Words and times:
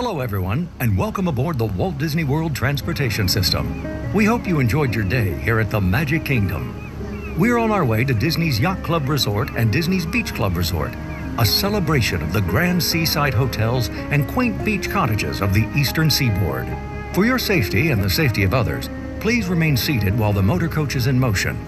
Hello, 0.00 0.20
everyone, 0.20 0.68
and 0.78 0.96
welcome 0.96 1.26
aboard 1.26 1.58
the 1.58 1.66
Walt 1.66 1.98
Disney 1.98 2.22
World 2.22 2.54
Transportation 2.54 3.26
System. 3.26 4.14
We 4.14 4.24
hope 4.24 4.46
you 4.46 4.60
enjoyed 4.60 4.94
your 4.94 5.02
day 5.02 5.34
here 5.40 5.58
at 5.58 5.72
the 5.72 5.80
Magic 5.80 6.24
Kingdom. 6.24 7.36
We're 7.36 7.58
on 7.58 7.72
our 7.72 7.84
way 7.84 8.04
to 8.04 8.14
Disney's 8.14 8.60
Yacht 8.60 8.80
Club 8.84 9.08
Resort 9.08 9.50
and 9.56 9.72
Disney's 9.72 10.06
Beach 10.06 10.32
Club 10.32 10.56
Resort, 10.56 10.92
a 11.38 11.44
celebration 11.44 12.22
of 12.22 12.32
the 12.32 12.42
grand 12.42 12.80
seaside 12.80 13.34
hotels 13.34 13.88
and 14.12 14.28
quaint 14.28 14.64
beach 14.64 14.88
cottages 14.88 15.40
of 15.40 15.52
the 15.52 15.68
eastern 15.76 16.10
seaboard. 16.10 16.68
For 17.12 17.24
your 17.24 17.40
safety 17.40 17.90
and 17.90 18.00
the 18.00 18.08
safety 18.08 18.44
of 18.44 18.54
others, 18.54 18.88
please 19.18 19.48
remain 19.48 19.76
seated 19.76 20.16
while 20.16 20.32
the 20.32 20.40
motor 20.40 20.68
coach 20.68 20.94
is 20.94 21.08
in 21.08 21.18
motion. 21.18 21.58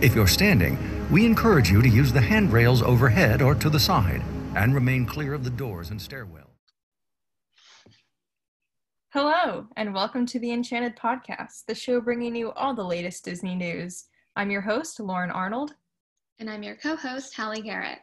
If 0.00 0.12
you're 0.12 0.26
standing, 0.26 0.76
we 1.08 1.24
encourage 1.24 1.70
you 1.70 1.82
to 1.82 1.88
use 1.88 2.12
the 2.12 2.20
handrails 2.20 2.82
overhead 2.82 3.42
or 3.42 3.54
to 3.54 3.70
the 3.70 3.78
side 3.78 4.22
and 4.56 4.74
remain 4.74 5.06
clear 5.06 5.34
of 5.34 5.44
the 5.44 5.50
doors 5.50 5.90
and 5.90 6.02
stairwell. 6.02 6.45
Hello, 9.18 9.66
and 9.78 9.94
welcome 9.94 10.26
to 10.26 10.38
the 10.38 10.52
Enchanted 10.52 10.94
Podcast, 10.94 11.64
the 11.66 11.74
show 11.74 12.02
bringing 12.02 12.36
you 12.36 12.52
all 12.52 12.74
the 12.74 12.84
latest 12.84 13.24
Disney 13.24 13.54
news. 13.54 14.08
I'm 14.36 14.50
your 14.50 14.60
host, 14.60 15.00
Lauren 15.00 15.30
Arnold. 15.30 15.72
And 16.38 16.50
I'm 16.50 16.62
your 16.62 16.76
co 16.76 16.96
host, 16.96 17.34
Halle 17.34 17.62
Garrett. 17.62 18.00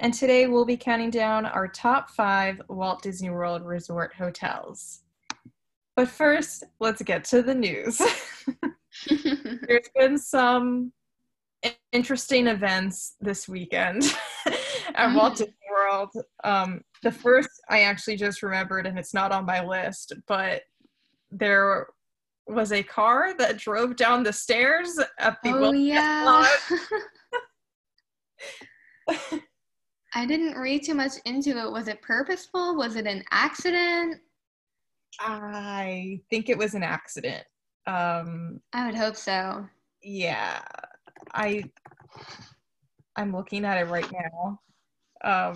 And 0.00 0.12
today 0.12 0.46
we'll 0.46 0.66
be 0.66 0.76
counting 0.76 1.08
down 1.08 1.46
our 1.46 1.66
top 1.66 2.10
five 2.10 2.60
Walt 2.68 3.00
Disney 3.00 3.30
World 3.30 3.64
Resort 3.64 4.12
hotels. 4.12 5.04
But 5.96 6.08
first, 6.08 6.64
let's 6.78 7.00
get 7.00 7.24
to 7.24 7.40
the 7.40 7.54
news. 7.54 8.02
There's 9.66 9.88
been 9.96 10.18
some 10.18 10.92
interesting 11.90 12.48
events 12.48 13.14
this 13.18 13.48
weekend 13.48 14.14
at 14.94 15.14
Walt 15.14 15.36
Disney 15.36 15.54
World. 15.70 16.10
Um, 16.42 16.82
the 17.02 17.12
first 17.12 17.50
I 17.68 17.82
actually 17.82 18.16
just 18.16 18.42
remembered, 18.42 18.86
and 18.86 18.98
it's 18.98 19.14
not 19.14 19.32
on 19.32 19.46
my 19.46 19.64
list, 19.64 20.12
but 20.26 20.62
there 21.30 21.86
was 22.46 22.72
a 22.72 22.82
car 22.82 23.34
that 23.38 23.56
drove 23.56 23.96
down 23.96 24.22
the 24.22 24.32
stairs 24.32 24.98
at 25.18 25.38
the 25.42 25.50
oh 25.50 25.72
yeah. 25.72 26.46
I 30.14 30.26
didn't 30.26 30.56
read 30.56 30.84
too 30.84 30.94
much 30.94 31.12
into 31.24 31.58
it. 31.58 31.72
Was 31.72 31.88
it 31.88 32.00
purposeful? 32.02 32.76
Was 32.76 32.96
it 32.96 33.06
an 33.06 33.24
accident? 33.30 34.20
I 35.20 36.20
think 36.30 36.48
it 36.48 36.58
was 36.58 36.74
an 36.74 36.82
accident. 36.82 37.44
Um, 37.86 38.60
I 38.72 38.86
would 38.86 38.94
hope 38.94 39.16
so. 39.16 39.66
Yeah, 40.02 40.60
I 41.32 41.64
I'm 43.16 43.34
looking 43.34 43.64
at 43.64 43.78
it 43.78 43.90
right 43.90 44.10
now. 44.12 44.60
Um, 45.24 45.54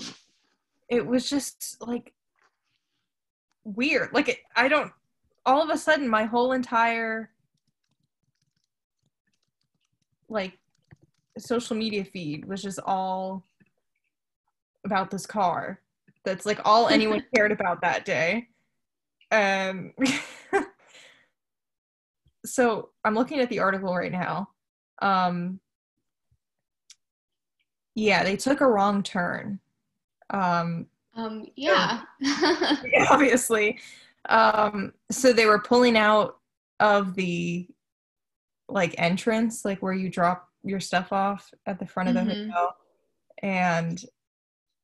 it 0.89 1.07
was 1.07 1.29
just 1.29 1.77
like 1.81 2.13
weird. 3.65 4.11
Like 4.13 4.29
it, 4.29 4.39
I 4.57 4.69
don't. 4.69 4.91
All 5.47 5.63
of 5.63 5.71
a 5.71 5.79
sudden, 5.79 6.09
my 6.09 6.25
whole 6.25 6.53
entire 6.53 7.31
like 10.29 10.59
social 11.39 11.77
media 11.77 12.05
feed 12.05 12.45
was 12.47 12.63
just 12.63 12.81
all 12.85 13.45
about 14.85 15.11
this 15.11 15.27
car. 15.27 15.81
That's 16.25 16.47
like 16.47 16.61
all 16.65 16.89
anyone 16.91 17.25
cared 17.35 17.53
about 17.53 17.83
that 17.83 18.05
day. 18.05 18.49
Um. 19.31 19.93
so 22.47 22.91
I'm 23.05 23.15
looking 23.15 23.41
at 23.41 23.51
the 23.51 23.59
article 23.59 23.95
right 23.95 24.13
now. 24.13 24.49
Um, 25.03 25.61
yeah, 27.99 28.23
they 28.23 28.37
took 28.37 28.61
a 28.61 28.67
wrong 28.67 29.03
turn. 29.03 29.59
Um, 30.31 30.87
um 31.15 31.47
yeah. 31.57 32.03
obviously. 33.11 33.79
Um, 34.29 34.93
so 35.11 35.33
they 35.33 35.47
were 35.47 35.59
pulling 35.59 35.97
out 35.97 36.37
of 36.81 37.15
the 37.15 37.67
like 38.69 38.95
entrance, 38.99 39.65
like 39.65 39.81
where 39.81 39.93
you 39.93 40.09
drop 40.09 40.49
your 40.63 40.81
stuff 40.81 41.13
off 41.13 41.53
at 41.67 41.79
the 41.79 41.87
front 41.87 42.11
of 42.11 42.15
the 42.15 42.21
mm-hmm. 42.21 42.51
hotel. 42.51 42.77
And 43.43 44.01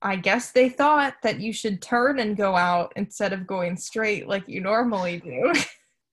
I 0.02 0.16
guess 0.16 0.52
they 0.52 0.68
thought 0.68 1.14
that 1.22 1.40
you 1.40 1.52
should 1.52 1.82
turn 1.82 2.18
and 2.18 2.36
go 2.36 2.56
out 2.56 2.92
instead 2.96 3.32
of 3.32 3.46
going 3.46 3.76
straight 3.76 4.28
like 4.28 4.48
you 4.48 4.60
normally 4.60 5.20
do 5.20 5.52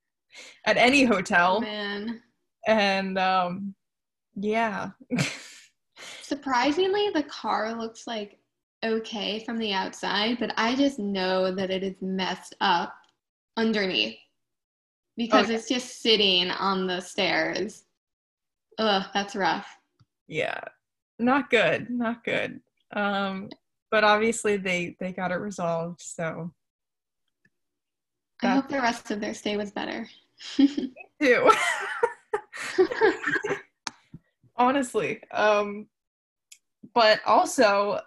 at 0.66 0.78
any 0.78 1.04
hotel. 1.04 1.58
Oh, 1.58 1.62
man. 1.62 2.22
And 2.68 3.18
um 3.18 3.76
yeah. 4.36 4.92
Surprisingly, 6.22 7.10
the 7.14 7.24
car 7.24 7.74
looks 7.74 8.08
like 8.08 8.40
okay 8.84 9.44
from 9.46 9.58
the 9.58 9.74
outside, 9.74 10.38
but 10.40 10.54
I 10.58 10.76
just 10.76 11.00
know 11.00 11.54
that 11.54 11.70
it 11.70 11.84
is 11.84 11.96
messed 12.02 12.56
up 12.62 12.94
underneath 13.58 14.18
because 15.18 15.46
okay. 15.46 15.56
it's 15.56 15.70
just 15.70 16.02
sitting 16.02 16.50
on 16.52 16.88
the 16.88 17.00
stairs. 17.00 17.84
Ugh, 18.78 19.06
that's 19.14 19.36
rough. 19.36 19.68
Yeah, 20.28 20.62
not 21.20 21.50
good, 21.50 21.90
not 21.90 22.24
good. 22.24 22.62
Um, 22.94 23.50
but 23.92 24.04
obviously 24.04 24.58
they 24.58 24.96
they 25.00 25.12
got 25.12 25.32
it 25.32 25.36
resolved. 25.36 26.02
So 26.02 26.52
I 28.42 28.56
hope 28.56 28.70
the 28.70 28.82
rest 28.82 29.12
of 29.12 29.20
their 29.20 29.34
stay 29.34 29.58
was 29.58 29.72
better. 29.72 30.08
too. 31.22 31.52
Honestly, 34.56 35.22
um, 35.32 35.88
but 36.94 37.20
also 37.26 38.00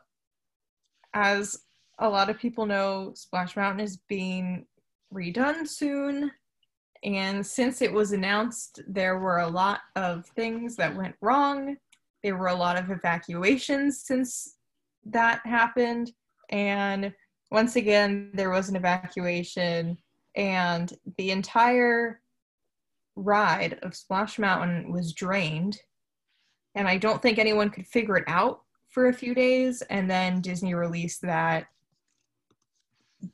as 1.14 1.58
a 1.98 2.08
lot 2.08 2.28
of 2.28 2.38
people 2.38 2.66
know, 2.66 3.12
Splash 3.14 3.56
Mountain 3.56 3.80
is 3.80 3.98
being 4.08 4.66
redone 5.12 5.66
soon. 5.66 6.30
And 7.04 7.46
since 7.46 7.82
it 7.82 7.92
was 7.92 8.12
announced, 8.12 8.80
there 8.88 9.18
were 9.18 9.38
a 9.38 9.48
lot 9.48 9.80
of 9.94 10.26
things 10.34 10.74
that 10.76 10.96
went 10.96 11.14
wrong. 11.20 11.76
There 12.22 12.36
were 12.36 12.48
a 12.48 12.54
lot 12.54 12.78
of 12.78 12.90
evacuations 12.90 14.00
since 14.00 14.56
that 15.04 15.40
happened. 15.44 16.12
And 16.50 17.12
once 17.50 17.76
again, 17.76 18.30
there 18.32 18.50
was 18.50 18.68
an 18.68 18.76
evacuation, 18.76 19.98
and 20.34 20.92
the 21.18 21.30
entire 21.30 22.20
ride 23.16 23.78
of 23.82 23.94
Splash 23.94 24.38
Mountain 24.38 24.90
was 24.90 25.12
drained. 25.12 25.78
And 26.74 26.88
I 26.88 26.98
don't 26.98 27.22
think 27.22 27.38
anyone 27.38 27.70
could 27.70 27.86
figure 27.86 28.16
it 28.16 28.24
out 28.26 28.63
for 28.94 29.08
a 29.08 29.12
few 29.12 29.34
days, 29.34 29.82
and 29.90 30.08
then 30.08 30.40
Disney 30.40 30.72
released 30.72 31.20
that 31.22 31.66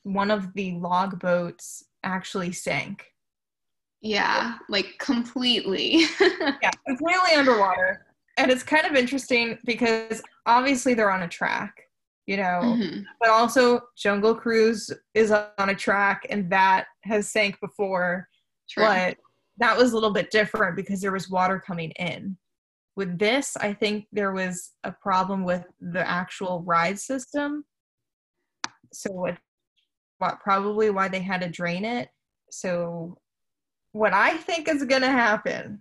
one 0.03 0.31
of 0.31 0.54
the 0.54 0.72
log 0.72 1.21
boats 1.21 1.84
actually 2.03 2.53
sank. 2.53 3.04
Yeah, 4.00 4.56
like 4.71 4.97
completely. 4.98 6.04
yeah, 6.21 6.71
completely 6.87 7.34
underwater. 7.37 8.06
And 8.38 8.50
it's 8.50 8.62
kind 8.62 8.87
of 8.87 8.97
interesting 8.97 9.59
because 9.66 10.22
obviously 10.47 10.94
they're 10.94 11.10
on 11.10 11.25
a 11.25 11.28
track, 11.28 11.82
you 12.27 12.38
know, 12.38 12.60
mm-hmm. 12.62 13.03
but 13.21 13.28
also 13.28 13.82
Jungle 13.98 14.34
Cruise 14.34 14.91
is 15.12 15.31
on 15.31 15.69
a 15.69 15.75
track 15.75 16.27
and 16.31 16.48
that 16.50 16.87
has 17.03 17.31
sank 17.31 17.60
before. 17.60 18.27
True. 18.71 18.84
But 18.84 19.19
that 19.59 19.77
was 19.77 19.92
a 19.92 19.94
little 19.94 20.12
bit 20.12 20.31
different 20.31 20.77
because 20.77 21.03
there 21.03 21.12
was 21.12 21.28
water 21.28 21.62
coming 21.65 21.91
in. 21.98 22.38
With 22.97 23.19
this, 23.19 23.56
I 23.56 23.73
think 23.73 24.06
there 24.12 24.33
was 24.33 24.73
a 24.84 24.93
problem 24.93 25.45
with 25.45 25.65
the 25.81 26.06
actual 26.09 26.62
ride 26.62 26.99
system. 26.99 27.65
So 28.93 29.11
what, 29.12 29.39
what 30.19 30.41
probably 30.41 30.91
why 30.91 31.09
they 31.09 31.21
had 31.21 31.41
to 31.41 31.49
drain 31.49 31.84
it. 31.84 32.09
So 32.51 33.19
what 33.93 34.12
I 34.12 34.37
think 34.37 34.69
is 34.69 34.84
going 34.84 35.03
to 35.03 35.11
happen. 35.11 35.81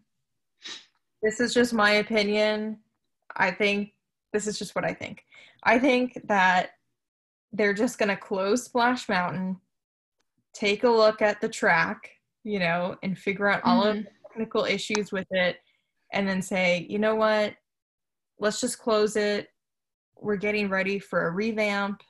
This 1.21 1.39
is 1.39 1.53
just 1.53 1.73
my 1.73 1.91
opinion. 1.91 2.77
I 3.35 3.51
think 3.51 3.93
this 4.31 4.47
is 4.47 4.57
just 4.57 4.75
what 4.75 4.85
I 4.85 4.93
think. 4.93 5.23
I 5.63 5.79
think 5.79 6.19
that 6.27 6.71
they're 7.51 7.73
just 7.73 7.97
going 7.97 8.09
to 8.09 8.15
close 8.15 8.63
Splash 8.63 9.09
Mountain, 9.09 9.57
take 10.53 10.83
a 10.83 10.89
look 10.89 11.21
at 11.21 11.41
the 11.41 11.49
track, 11.49 12.09
you 12.43 12.59
know, 12.59 12.95
and 13.03 13.17
figure 13.17 13.49
out 13.49 13.61
all 13.63 13.83
mm-hmm. 13.83 13.99
of 13.99 14.05
the 14.05 14.11
technical 14.29 14.65
issues 14.65 15.11
with 15.11 15.27
it 15.31 15.57
and 16.11 16.27
then 16.27 16.41
say, 16.41 16.85
you 16.89 16.99
know 16.99 17.15
what, 17.15 17.55
let's 18.39 18.61
just 18.61 18.79
close 18.79 19.15
it. 19.15 19.49
We're 20.15 20.37
getting 20.37 20.69
ready 20.69 20.99
for 20.99 21.27
a 21.27 21.31
revamp. 21.31 22.01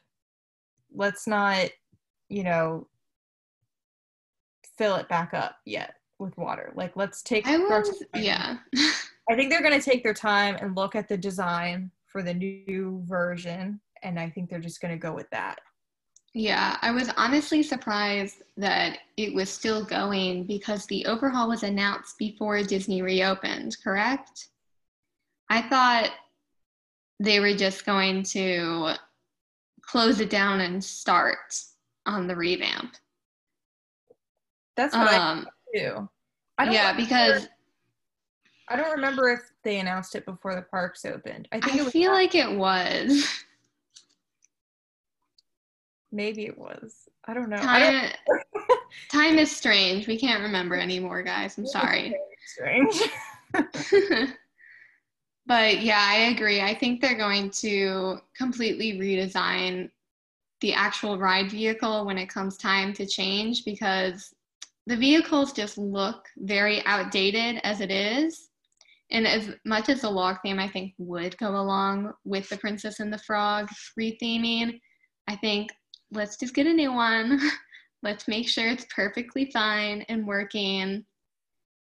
Let's 0.94 1.28
not, 1.28 1.69
you 2.30 2.44
know, 2.44 2.88
fill 4.78 4.96
it 4.96 5.10
back 5.10 5.34
up 5.34 5.57
yet 5.66 5.96
with 6.18 6.38
water. 6.38 6.72
Like, 6.75 6.96
let's 6.96 7.22
take. 7.22 7.48
I 7.48 7.57
was, 7.57 8.04
yeah. 8.16 8.57
I 9.30 9.36
think 9.36 9.51
they're 9.51 9.62
going 9.62 9.80
to 9.80 9.90
take 9.90 10.04
their 10.04 10.13
time 10.13 10.57
and 10.60 10.75
look 10.75 10.95
at 10.95 11.07
the 11.07 11.18
design 11.18 11.92
for 12.07 12.24
the 12.24 12.34
new 12.34 13.04
version, 13.06 13.80
and 14.02 14.19
I 14.19 14.30
think 14.30 14.50
they're 14.50 14.60
just 14.60 14.81
going 14.81 14.94
to 14.94 14.98
go 14.98 15.13
with 15.13 15.30
that. 15.31 15.60
Yeah, 16.34 16.78
I 16.81 16.92
was 16.92 17.10
honestly 17.18 17.64
surprised 17.64 18.44
that 18.58 19.00
it 19.18 19.34
was 19.34 19.50
still 19.50 19.84
going 19.84 20.46
because 20.46 20.86
the 20.86 21.06
overhaul 21.06 21.50
was 21.50 21.64
announced 21.64 22.18
before 22.20 22.62
Disney 22.62 23.02
reopened, 23.02 23.78
correct? 23.84 24.50
I 25.50 25.64
thought 25.64 26.12
they 27.20 27.40
were 27.40 27.56
just 27.56 27.86
going 27.86 28.24
to 28.24 28.94
close 29.81 30.20
it 30.20 30.30
down 30.30 30.62
and 30.62 30.84
start 30.84 31.56
on 32.06 32.28
the 32.28 32.36
revamp. 32.36 32.96
That's 34.78 34.96
what 34.96 35.12
um, 35.12 35.48
I 35.76 35.78
do. 35.78 36.10
I 36.58 36.66
don't 36.66 36.74
yeah, 36.74 36.94
because 36.94 37.50
I 38.70 38.76
don't 38.76 38.92
remember 38.92 39.30
if 39.30 39.42
they 39.64 39.80
announced 39.80 40.16
it 40.16 40.26
before 40.26 40.56
the 40.56 40.62
parks 40.62 41.06
opened. 41.06 41.48
I 41.52 41.60
think 41.60 41.81
I 41.81 41.90
feel 41.90 42.12
like 42.12 42.36
it 42.36 42.52
was. 42.52 43.28
Maybe 46.11 46.45
it 46.45 46.57
was. 46.57 47.07
I 47.25 47.33
don't 47.33 47.50
know. 47.50 47.57
Time, 47.57 48.11
don't... 48.27 48.44
time 49.11 49.38
is 49.38 49.56
strange. 49.56 50.07
We 50.07 50.17
can't 50.17 50.41
remember 50.41 50.75
anymore, 50.75 51.21
guys. 51.23 51.57
I'm 51.57 51.67
sorry. 51.67 52.15
Strange. 52.47 53.00
but 55.45 55.81
yeah, 55.81 56.03
I 56.03 56.31
agree. 56.33 56.61
I 56.61 56.73
think 56.73 57.00
they're 57.00 57.17
going 57.17 57.51
to 57.51 58.17
completely 58.35 58.94
redesign 58.94 59.91
the 60.61 60.73
actual 60.73 61.19
ride 61.19 61.51
vehicle 61.51 62.06
when 62.06 62.17
it 62.17 62.27
comes 62.27 62.57
time 62.57 62.94
to 62.94 63.06
change 63.06 63.63
because 63.65 64.33
the 64.88 64.97
vehicles 64.97 65.53
just 65.53 65.77
look 65.77 66.25
very 66.38 66.83
outdated 66.85 67.61
as 67.63 67.81
it 67.81 67.91
is. 67.91 68.50
And 69.11 69.27
as 69.27 69.51
much 69.65 69.89
as 69.89 70.01
the 70.01 70.09
log 70.09 70.38
theme, 70.41 70.59
I 70.59 70.67
think, 70.67 70.94
would 70.97 71.38
go 71.38 71.50
along 71.50 72.13
with 72.25 72.50
the 72.50 72.57
Princess 72.57 73.00
and 73.00 73.13
the 73.13 73.17
Frog 73.19 73.69
retheming, 74.00 74.79
I 75.27 75.35
think 75.35 75.69
let's 76.11 76.38
just 76.38 76.53
get 76.53 76.67
a 76.67 76.73
new 76.73 76.94
one. 76.94 77.39
let's 78.03 78.27
make 78.27 78.47
sure 78.47 78.67
it's 78.67 78.85
perfectly 78.94 79.50
fine 79.51 80.01
and 80.09 80.25
working. 80.25 81.06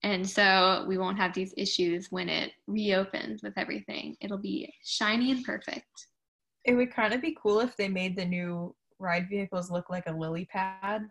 And 0.03 0.29
so 0.29 0.85
we 0.87 0.99
won't 0.99 1.19
have 1.19 1.35
these 1.35 1.55
issues 1.57 2.13
when 2.13 2.29
it 2.29 2.53
reopens 2.67 3.43
with 3.43 3.55
everything. 3.57 4.17
It'll 4.21 4.39
be 4.39 4.73
shiny 4.85 5.33
and 5.33 5.45
perfect. 5.45 6.07
It 6.65 6.75
would 6.75 6.93
kind 6.93 7.13
of 7.13 7.21
be 7.21 7.37
cool 7.41 7.61
if 7.61 7.77
they 7.77 7.89
made 7.89 8.17
the 8.17 8.25
new 8.25 8.75
ride 8.99 9.29
vehicles 9.29 9.71
look 9.71 9.91
like 9.91 10.07
a 10.07 10.13
lily 10.13 10.47
pad. 10.47 11.09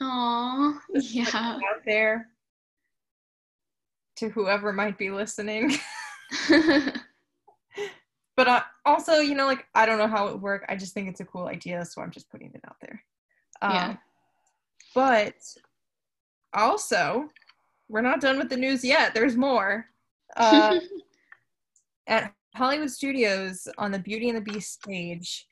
Aww, 0.00 0.78
yeah. 0.94 1.26
Out 1.34 1.60
there 1.84 2.28
to 4.16 4.28
whoever 4.28 4.72
might 4.72 4.98
be 4.98 5.10
listening. 5.10 5.76
but 6.48 8.48
uh, 8.48 8.62
also, 8.90 9.20
you 9.20 9.34
know, 9.34 9.46
like 9.46 9.66
I 9.74 9.86
don't 9.86 9.98
know 9.98 10.08
how 10.08 10.26
it 10.26 10.32
would 10.32 10.42
work. 10.42 10.64
I 10.68 10.76
just 10.76 10.94
think 10.94 11.08
it's 11.08 11.20
a 11.20 11.24
cool 11.24 11.46
idea, 11.46 11.84
so 11.84 12.02
I'm 12.02 12.10
just 12.10 12.30
putting 12.30 12.52
it 12.54 12.60
out 12.66 12.76
there. 12.80 13.02
Um, 13.62 13.72
yeah. 13.72 13.96
But 14.94 15.34
also, 16.52 17.28
we're 17.88 18.00
not 18.00 18.20
done 18.20 18.38
with 18.38 18.48
the 18.48 18.56
news 18.56 18.84
yet. 18.84 19.14
There's 19.14 19.36
more. 19.36 19.86
Uh, 20.36 20.78
at 22.06 22.34
Hollywood 22.54 22.90
Studios 22.90 23.68
on 23.78 23.92
the 23.92 23.98
Beauty 23.98 24.28
and 24.28 24.36
the 24.36 24.52
Beast 24.52 24.82
stage, 24.82 25.46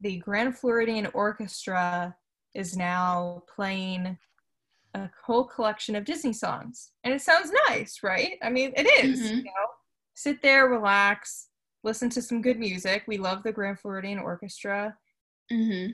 the 0.00 0.18
Grand 0.18 0.56
Floridian 0.56 1.08
Orchestra 1.14 2.14
is 2.54 2.76
now 2.76 3.42
playing 3.52 4.16
a 4.94 5.10
whole 5.24 5.44
collection 5.44 5.96
of 5.96 6.04
Disney 6.04 6.32
songs. 6.32 6.92
And 7.02 7.12
it 7.12 7.20
sounds 7.20 7.50
nice, 7.68 8.00
right? 8.02 8.38
I 8.42 8.50
mean, 8.50 8.72
it 8.76 8.86
is, 9.04 9.20
mm-hmm. 9.20 9.38
you 9.38 9.44
know. 9.44 9.66
Sit 10.16 10.42
there, 10.42 10.68
relax, 10.68 11.48
listen 11.84 12.08
to 12.10 12.22
some 12.22 12.42
good 12.42 12.58
music. 12.58 13.04
We 13.06 13.18
love 13.18 13.42
the 13.42 13.52
Grand 13.52 13.78
Floridian 13.78 14.18
Orchestra. 14.18 14.96
Mm-hmm. 15.52 15.92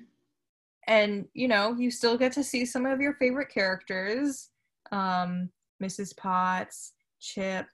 And, 0.86 1.28
you 1.34 1.48
know, 1.48 1.74
you 1.76 1.90
still 1.90 2.16
get 2.16 2.32
to 2.32 2.44
see 2.44 2.64
some 2.64 2.86
of 2.86 3.00
your 3.00 3.14
favorite 3.14 3.50
characters. 3.52 4.48
Um, 4.92 5.50
Mrs. 5.82 6.16
Potts, 6.16 6.92
Chip, 7.20 7.66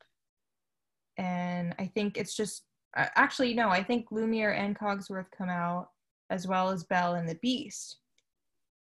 and 1.19 1.75
I 1.79 1.87
think 1.87 2.17
it's 2.17 2.37
just 2.37 2.65
actually 2.95 3.55
no, 3.55 3.69
I 3.69 3.83
think 3.83 4.11
Lumiere 4.11 4.53
and 4.53 4.79
Cogsworth 4.79 5.31
come 5.37 5.49
out 5.49 5.89
as 6.31 6.47
well 6.47 6.71
as 6.71 6.85
Belle 6.85 7.15
and 7.15 7.29
the 7.29 7.37
Beast. 7.37 7.99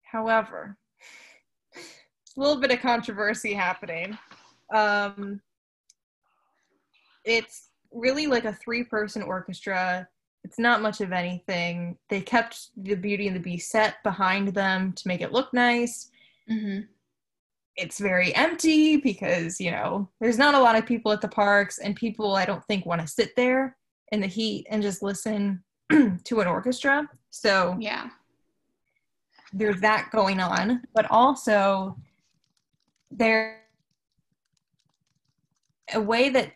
However, 0.03 0.77
a 1.77 1.81
little 2.37 2.61
bit 2.61 2.71
of 2.71 2.81
controversy 2.81 3.53
happening. 3.53 4.17
Um, 4.75 5.41
it's 7.25 7.69
really 7.93 8.27
like 8.27 8.45
a 8.45 8.53
three-person 8.53 9.23
orchestra. 9.23 10.09
It's 10.45 10.59
not 10.59 10.83
much 10.83 11.01
of 11.01 11.13
anything. 11.13 11.97
They 12.09 12.21
kept 12.21 12.69
the 12.77 12.95
Beauty 12.95 13.27
and 13.27 13.37
the 13.37 13.41
Beast 13.41 13.71
set 13.71 14.03
behind 14.03 14.49
them 14.49 14.93
to 14.93 15.09
make 15.09 15.21
it 15.21 15.33
look 15.33 15.53
nice. 15.53 16.11
Mm-hmm 16.51 16.81
it's 17.77 17.99
very 17.99 18.35
empty 18.35 18.97
because 18.97 19.61
you 19.61 19.71
know 19.71 20.09
there's 20.21 20.39
not 20.39 20.55
a 20.55 20.59
lot 20.59 20.77
of 20.77 20.87
people 20.87 21.13
at 21.13 21.21
the 21.21 21.29
parks 21.29 21.79
and 21.79 21.97
people 21.97 22.35
i 22.35 22.45
don't 22.45 22.65
think 22.67 22.85
want 22.85 23.01
to 23.01 23.07
sit 23.07 23.35
there 23.37 23.77
in 24.13 24.21
the 24.21 24.27
heat 24.27 24.67
and 24.71 24.83
just 24.83 25.03
listen 25.03 25.63
to 26.25 26.41
an 26.41 26.47
orchestra 26.47 27.09
so 27.31 27.77
yeah 27.81 28.09
there's 29.53 29.81
that 29.81 30.11
going 30.13 30.41
on 30.41 30.83
but 30.95 31.07
also 31.11 31.97
there 33.11 33.61
a 35.95 36.01
way 36.01 36.29
that 36.29 36.53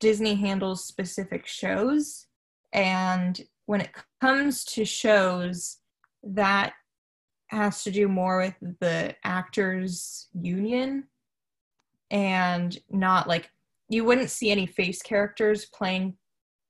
disney 0.00 0.34
handles 0.34 0.84
specific 0.84 1.46
shows. 1.46 2.26
And 2.72 3.40
when 3.66 3.80
it 3.80 3.90
comes 4.20 4.64
to 4.64 4.84
shows 4.84 5.78
that 6.22 6.72
has 7.48 7.82
to 7.84 7.90
do 7.90 8.08
more 8.08 8.38
with 8.38 8.78
the 8.80 9.14
actors 9.24 10.28
union 10.32 11.04
and 12.10 12.78
not 12.90 13.28
like 13.28 13.50
you 13.88 14.04
wouldn't 14.04 14.30
see 14.30 14.50
any 14.50 14.66
face 14.66 15.02
characters 15.02 15.66
playing 15.66 16.16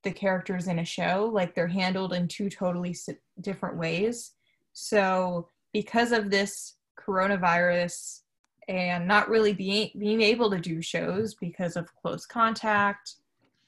the 0.05 0.11
characters 0.11 0.69
in 0.69 0.79
a 0.79 0.85
show. 0.85 1.31
Like 1.33 1.55
they're 1.55 1.67
handled 1.67 2.15
in 2.15 2.29
two 2.29 2.49
totally 2.49 2.97
different 3.41 3.77
ways. 3.77 4.33
So 4.73 5.49
because 5.73 6.13
of 6.13 6.31
this 6.31 6.77
coronavirus 6.99 8.21
and 8.71 9.07
not 9.07 9.29
really 9.29 9.53
being 9.53 9.91
being 9.99 10.23
able 10.23 10.49
to 10.49 10.61
do 10.61 10.81
shows 10.81 11.35
because 11.35 11.77
of 11.77 11.95
close 11.97 12.25
contact. 12.25 13.17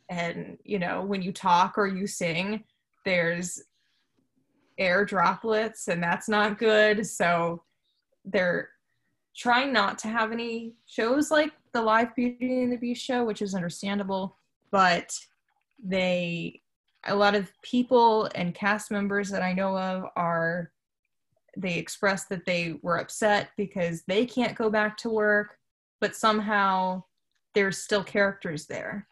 And 0.08 0.56
you 0.64 0.78
know 0.78 1.02
when 1.02 1.20
you 1.22 1.32
talk 1.32 1.76
or 1.76 1.88
you 1.88 2.06
sing 2.06 2.64
there's 3.04 3.64
air 4.78 5.04
droplets 5.04 5.88
and 5.88 6.00
that's 6.00 6.28
not 6.28 6.56
good. 6.56 7.04
So 7.04 7.64
they're 8.24 8.68
trying 9.34 9.72
not 9.72 9.98
to 9.98 10.08
have 10.08 10.30
any 10.30 10.74
shows 10.86 11.32
like 11.32 11.50
the 11.72 11.82
live 11.82 12.14
beauty 12.14 12.62
and 12.62 12.72
the 12.72 12.76
beast 12.76 13.02
show 13.02 13.24
which 13.24 13.40
is 13.40 13.54
understandable 13.54 14.36
but 14.70 15.18
they 15.82 16.60
a 17.06 17.16
lot 17.16 17.34
of 17.34 17.50
people 17.62 18.28
and 18.34 18.54
cast 18.54 18.90
members 18.90 19.30
that 19.30 19.40
i 19.42 19.52
know 19.52 19.76
of 19.76 20.04
are 20.16 20.70
they 21.56 21.74
expressed 21.74 22.28
that 22.28 22.46
they 22.46 22.78
were 22.82 22.98
upset 22.98 23.50
because 23.56 24.02
they 24.06 24.24
can't 24.24 24.56
go 24.56 24.70
back 24.70 24.96
to 24.96 25.10
work 25.10 25.58
but 26.00 26.16
somehow 26.16 27.02
there's 27.54 27.78
still 27.78 28.02
characters 28.02 28.66
there 28.66 29.06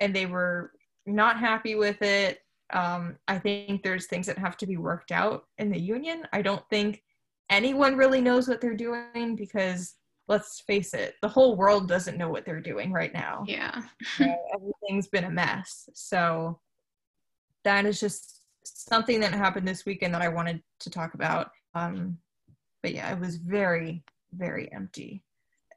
and 0.00 0.14
they 0.14 0.26
were 0.26 0.72
not 1.06 1.38
happy 1.38 1.74
with 1.74 2.00
it 2.02 2.40
um, 2.72 3.16
I 3.28 3.38
think 3.38 3.82
there's 3.82 4.06
things 4.06 4.26
that 4.26 4.38
have 4.38 4.56
to 4.58 4.66
be 4.66 4.76
worked 4.76 5.12
out 5.12 5.44
in 5.58 5.70
the 5.70 5.80
union. 5.80 6.26
I 6.32 6.42
don't 6.42 6.68
think 6.68 7.02
anyone 7.50 7.96
really 7.96 8.20
knows 8.20 8.48
what 8.48 8.60
they're 8.60 8.74
doing 8.74 9.36
because 9.36 9.94
let's 10.28 10.60
face 10.60 10.92
it, 10.92 11.14
the 11.22 11.28
whole 11.28 11.56
world 11.56 11.88
doesn't 11.88 12.18
know 12.18 12.28
what 12.28 12.44
they're 12.44 12.60
doing 12.60 12.92
right 12.92 13.14
now. 13.14 13.44
Yeah. 13.46 13.82
everything's 14.54 15.06
been 15.06 15.24
a 15.24 15.30
mess. 15.30 15.88
So 15.94 16.58
that 17.62 17.86
is 17.86 18.00
just 18.00 18.35
something 18.74 19.20
that 19.20 19.32
happened 19.32 19.66
this 19.66 19.86
weekend 19.86 20.14
that 20.14 20.22
I 20.22 20.28
wanted 20.28 20.62
to 20.80 20.90
talk 20.90 21.14
about. 21.14 21.50
Um, 21.74 22.18
but 22.82 22.92
yeah, 22.94 23.12
it 23.12 23.20
was 23.20 23.36
very, 23.36 24.02
very 24.32 24.70
empty. 24.72 25.22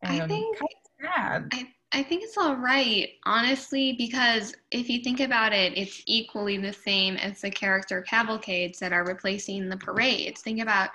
And 0.01 0.21
I 0.21 0.27
think 0.27 0.57
sad. 1.01 1.49
I 1.53 1.67
I 1.91 2.03
think 2.03 2.23
it's 2.23 2.37
all 2.37 2.55
right, 2.55 3.09
honestly, 3.25 3.93
because 3.93 4.53
if 4.69 4.89
you 4.89 5.01
think 5.01 5.21
about 5.21 5.53
it, 5.53 5.75
it's 5.75 6.03
equally 6.05 6.57
the 6.57 6.71
same 6.71 7.15
as 7.15 7.41
the 7.41 7.49
character 7.49 8.03
cavalcades 8.03 8.77
that 8.79 8.93
are 8.93 9.05
replacing 9.05 9.67
the 9.67 9.77
parades. 9.77 10.41
Think 10.41 10.61
about 10.61 10.91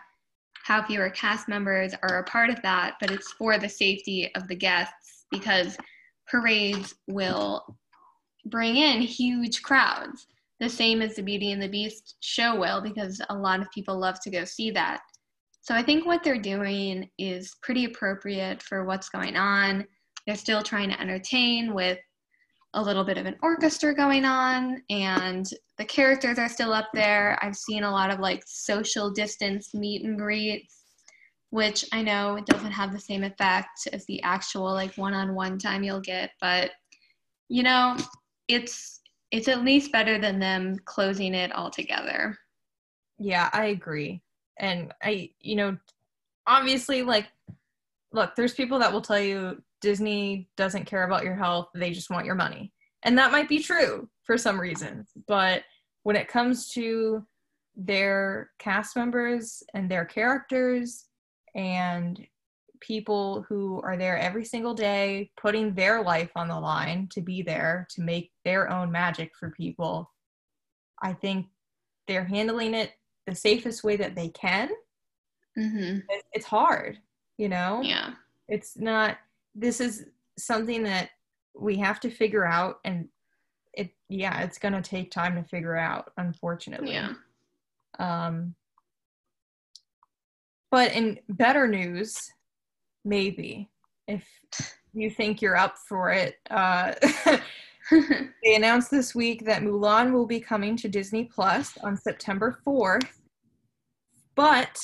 how 0.62 0.84
fewer 0.84 1.10
cast 1.10 1.48
members 1.48 1.94
are 2.02 2.18
a 2.18 2.24
part 2.24 2.48
of 2.48 2.62
that, 2.62 2.94
but 3.00 3.10
it's 3.10 3.32
for 3.32 3.58
the 3.58 3.68
safety 3.68 4.32
of 4.36 4.46
the 4.46 4.54
guests 4.54 5.26
because 5.32 5.76
parades 6.28 6.94
will 7.08 7.76
bring 8.46 8.76
in 8.76 9.00
huge 9.02 9.62
crowds, 9.62 10.28
the 10.60 10.68
same 10.68 11.02
as 11.02 11.16
the 11.16 11.22
Beauty 11.22 11.52
and 11.52 11.62
the 11.62 11.68
Beast 11.68 12.16
show 12.20 12.58
will, 12.58 12.80
because 12.80 13.20
a 13.28 13.34
lot 13.34 13.60
of 13.60 13.70
people 13.72 13.98
love 13.98 14.20
to 14.20 14.30
go 14.30 14.44
see 14.44 14.70
that. 14.70 15.00
So 15.60 15.74
I 15.74 15.82
think 15.82 16.06
what 16.06 16.22
they're 16.22 16.40
doing 16.40 17.08
is 17.18 17.56
pretty 17.62 17.86
appropriate 17.86 18.62
for 18.62 18.84
what's 18.84 19.08
going 19.08 19.36
on 19.36 19.86
they're 20.26 20.36
still 20.36 20.62
trying 20.62 20.90
to 20.90 21.00
entertain 21.00 21.74
with 21.74 21.98
a 22.74 22.82
little 22.82 23.04
bit 23.04 23.18
of 23.18 23.26
an 23.26 23.36
orchestra 23.42 23.94
going 23.94 24.24
on 24.24 24.82
and 24.90 25.48
the 25.78 25.84
characters 25.84 26.38
are 26.38 26.48
still 26.48 26.72
up 26.72 26.88
there 26.92 27.38
i've 27.40 27.54
seen 27.54 27.84
a 27.84 27.90
lot 27.90 28.10
of 28.10 28.18
like 28.18 28.42
social 28.46 29.10
distance 29.10 29.74
meet 29.74 30.04
and 30.04 30.18
greets 30.18 30.82
which 31.50 31.84
i 31.92 32.02
know 32.02 32.34
it 32.34 32.46
doesn't 32.46 32.72
have 32.72 32.92
the 32.92 32.98
same 32.98 33.22
effect 33.22 33.86
as 33.92 34.04
the 34.06 34.20
actual 34.22 34.72
like 34.72 34.94
one-on-one 34.96 35.56
time 35.56 35.84
you'll 35.84 36.00
get 36.00 36.30
but 36.40 36.72
you 37.48 37.62
know 37.62 37.96
it's 38.48 39.00
it's 39.30 39.48
at 39.48 39.64
least 39.64 39.92
better 39.92 40.18
than 40.18 40.38
them 40.38 40.76
closing 40.84 41.34
it 41.34 41.52
all 41.52 41.70
together 41.70 42.36
yeah 43.18 43.48
i 43.52 43.66
agree 43.66 44.20
and 44.58 44.92
i 45.02 45.30
you 45.40 45.56
know 45.56 45.76
obviously 46.46 47.02
like 47.02 47.26
look, 48.14 48.34
there's 48.36 48.54
people 48.54 48.78
that 48.78 48.92
will 48.92 49.02
tell 49.02 49.18
you 49.18 49.62
Disney 49.80 50.48
doesn't 50.56 50.86
care 50.86 51.04
about 51.04 51.24
your 51.24 51.34
health, 51.34 51.68
they 51.74 51.90
just 51.90 52.10
want 52.10 52.24
your 52.24 52.36
money. 52.36 52.72
And 53.02 53.18
that 53.18 53.32
might 53.32 53.48
be 53.48 53.58
true 53.58 54.08
for 54.22 54.38
some 54.38 54.58
reasons, 54.58 55.10
but 55.26 55.64
when 56.04 56.16
it 56.16 56.28
comes 56.28 56.70
to 56.70 57.26
their 57.76 58.50
cast 58.58 58.96
members 58.96 59.62
and 59.74 59.90
their 59.90 60.04
characters 60.04 61.06
and 61.54 62.24
people 62.86 63.44
who 63.48 63.80
are 63.82 63.96
there 63.96 64.18
every 64.18 64.44
single 64.44 64.74
day 64.74 65.30
putting 65.36 65.74
their 65.74 66.02
life 66.02 66.30
on 66.36 66.48
the 66.48 66.58
line 66.58 67.08
to 67.12 67.20
be 67.20 67.42
there 67.42 67.86
to 67.90 68.02
make 68.02 68.30
their 68.44 68.70
own 68.70 68.90
magic 68.90 69.32
for 69.38 69.50
people. 69.50 70.10
I 71.02 71.12
think 71.12 71.46
they're 72.06 72.24
handling 72.24 72.74
it 72.74 72.92
the 73.26 73.34
safest 73.34 73.84
way 73.84 73.96
that 73.96 74.14
they 74.14 74.28
can. 74.28 74.70
Mm-hmm. 75.56 76.00
it's 76.32 76.46
hard 76.46 76.98
you 77.36 77.48
know? 77.48 77.80
Yeah. 77.82 78.12
It's 78.48 78.76
not 78.76 79.18
this 79.54 79.80
is 79.80 80.06
something 80.38 80.82
that 80.84 81.10
we 81.54 81.76
have 81.76 82.00
to 82.00 82.10
figure 82.10 82.44
out 82.44 82.80
and 82.84 83.08
it 83.72 83.90
yeah 84.08 84.42
it's 84.42 84.58
going 84.58 84.74
to 84.74 84.82
take 84.82 85.10
time 85.10 85.36
to 85.36 85.48
figure 85.48 85.76
out 85.76 86.12
unfortunately. 86.16 86.92
Yeah. 86.92 87.12
Um 87.98 88.54
but 90.70 90.92
in 90.92 91.20
better 91.28 91.68
news 91.68 92.32
maybe 93.04 93.70
if 94.08 94.26
you 94.92 95.10
think 95.10 95.42
you're 95.42 95.56
up 95.56 95.76
for 95.88 96.10
it 96.10 96.36
uh 96.50 96.92
they 97.90 98.54
announced 98.54 98.90
this 98.90 99.14
week 99.14 99.44
that 99.44 99.62
mulan 99.62 100.12
will 100.12 100.26
be 100.26 100.40
coming 100.40 100.76
to 100.76 100.88
disney 100.88 101.24
plus 101.24 101.76
on 101.82 101.96
september 101.96 102.58
4th 102.66 103.08
but 104.34 104.78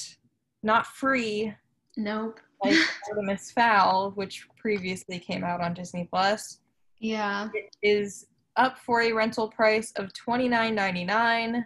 not 0.62 0.86
free 0.86 1.54
nope 1.96 2.40
like 2.62 2.76
Artemis 3.10 3.50
Fowl, 3.52 4.12
which 4.12 4.46
previously 4.56 5.18
came 5.18 5.44
out 5.44 5.60
on 5.60 5.74
Disney 5.74 6.08
Plus. 6.10 6.58
Yeah. 6.98 7.48
It 7.54 7.74
is 7.82 8.26
up 8.56 8.78
for 8.78 9.02
a 9.02 9.12
rental 9.12 9.48
price 9.48 9.92
of 9.96 10.10
$29.99 10.12 11.64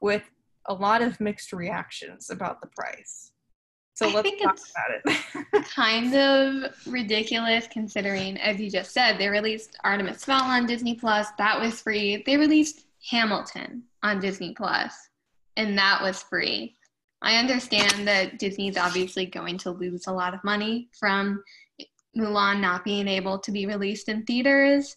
with 0.00 0.22
a 0.68 0.74
lot 0.74 1.02
of 1.02 1.18
mixed 1.20 1.52
reactions 1.52 2.30
about 2.30 2.60
the 2.60 2.68
price. 2.76 3.32
So 4.00 4.08
I 4.08 4.14
let's 4.14 4.30
think 4.30 4.42
talk 4.42 4.54
it's 4.56 4.72
about 4.72 5.24
it. 5.52 5.64
kind 5.74 6.14
of 6.14 6.72
ridiculous 6.86 7.68
considering, 7.70 8.38
as 8.38 8.58
you 8.58 8.70
just 8.70 8.92
said, 8.92 9.18
they 9.18 9.28
released 9.28 9.76
Artemis 9.84 10.24
Fowl 10.24 10.44
on 10.44 10.64
Disney 10.64 10.94
Plus. 10.94 11.28
That 11.36 11.60
was 11.60 11.82
free. 11.82 12.22
They 12.24 12.38
released 12.38 12.86
Hamilton 13.10 13.82
on 14.02 14.18
Disney 14.18 14.54
Plus, 14.54 14.94
and 15.58 15.76
that 15.76 16.00
was 16.00 16.22
free. 16.22 16.78
I 17.20 17.36
understand 17.36 18.08
that 18.08 18.38
Disney's 18.38 18.78
obviously 18.78 19.26
going 19.26 19.58
to 19.58 19.70
lose 19.70 20.06
a 20.06 20.12
lot 20.14 20.32
of 20.32 20.42
money 20.44 20.88
from 20.98 21.44
Mulan 22.16 22.60
not 22.60 22.84
being 22.84 23.06
able 23.06 23.38
to 23.40 23.52
be 23.52 23.66
released 23.66 24.08
in 24.08 24.24
theaters. 24.24 24.96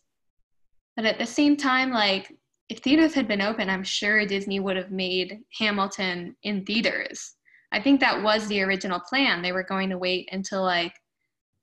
But 0.95 1.03
at 1.03 1.19
the 1.19 1.25
same 1.25 1.57
time, 1.57 1.91
like, 1.91 2.33
if 2.69 2.79
theaters 2.79 3.13
had 3.13 3.27
been 3.27 3.41
open, 3.41 3.69
I'm 3.69 3.83
sure 3.83 4.25
Disney 4.25 4.62
would 4.62 4.77
have 4.77 4.91
made 4.91 5.41
Hamilton 5.60 6.38
in 6.43 6.63
theaters. 6.63 7.36
I 7.74 7.82
think 7.82 8.00
that 8.00 8.22
was 8.22 8.48
the 8.48 8.62
original 8.62 9.00
plan. 9.00 9.42
They 9.42 9.51
were 9.51 9.63
going 9.63 9.89
to 9.89 9.98
wait 9.98 10.30
until 10.32 10.62
like 10.62 10.94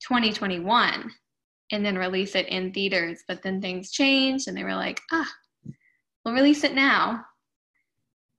2021 0.07 1.11
and 1.73 1.87
then 1.87 1.97
release 1.97 2.35
it 2.35 2.49
in 2.49 2.73
theaters. 2.73 3.23
But 3.29 3.43
then 3.43 3.61
things 3.61 3.93
changed 3.93 4.49
and 4.49 4.57
they 4.57 4.65
were 4.65 4.75
like, 4.75 5.01
ah, 5.13 5.31
we'll 6.25 6.35
release 6.35 6.65
it 6.65 6.75
now. 6.75 7.25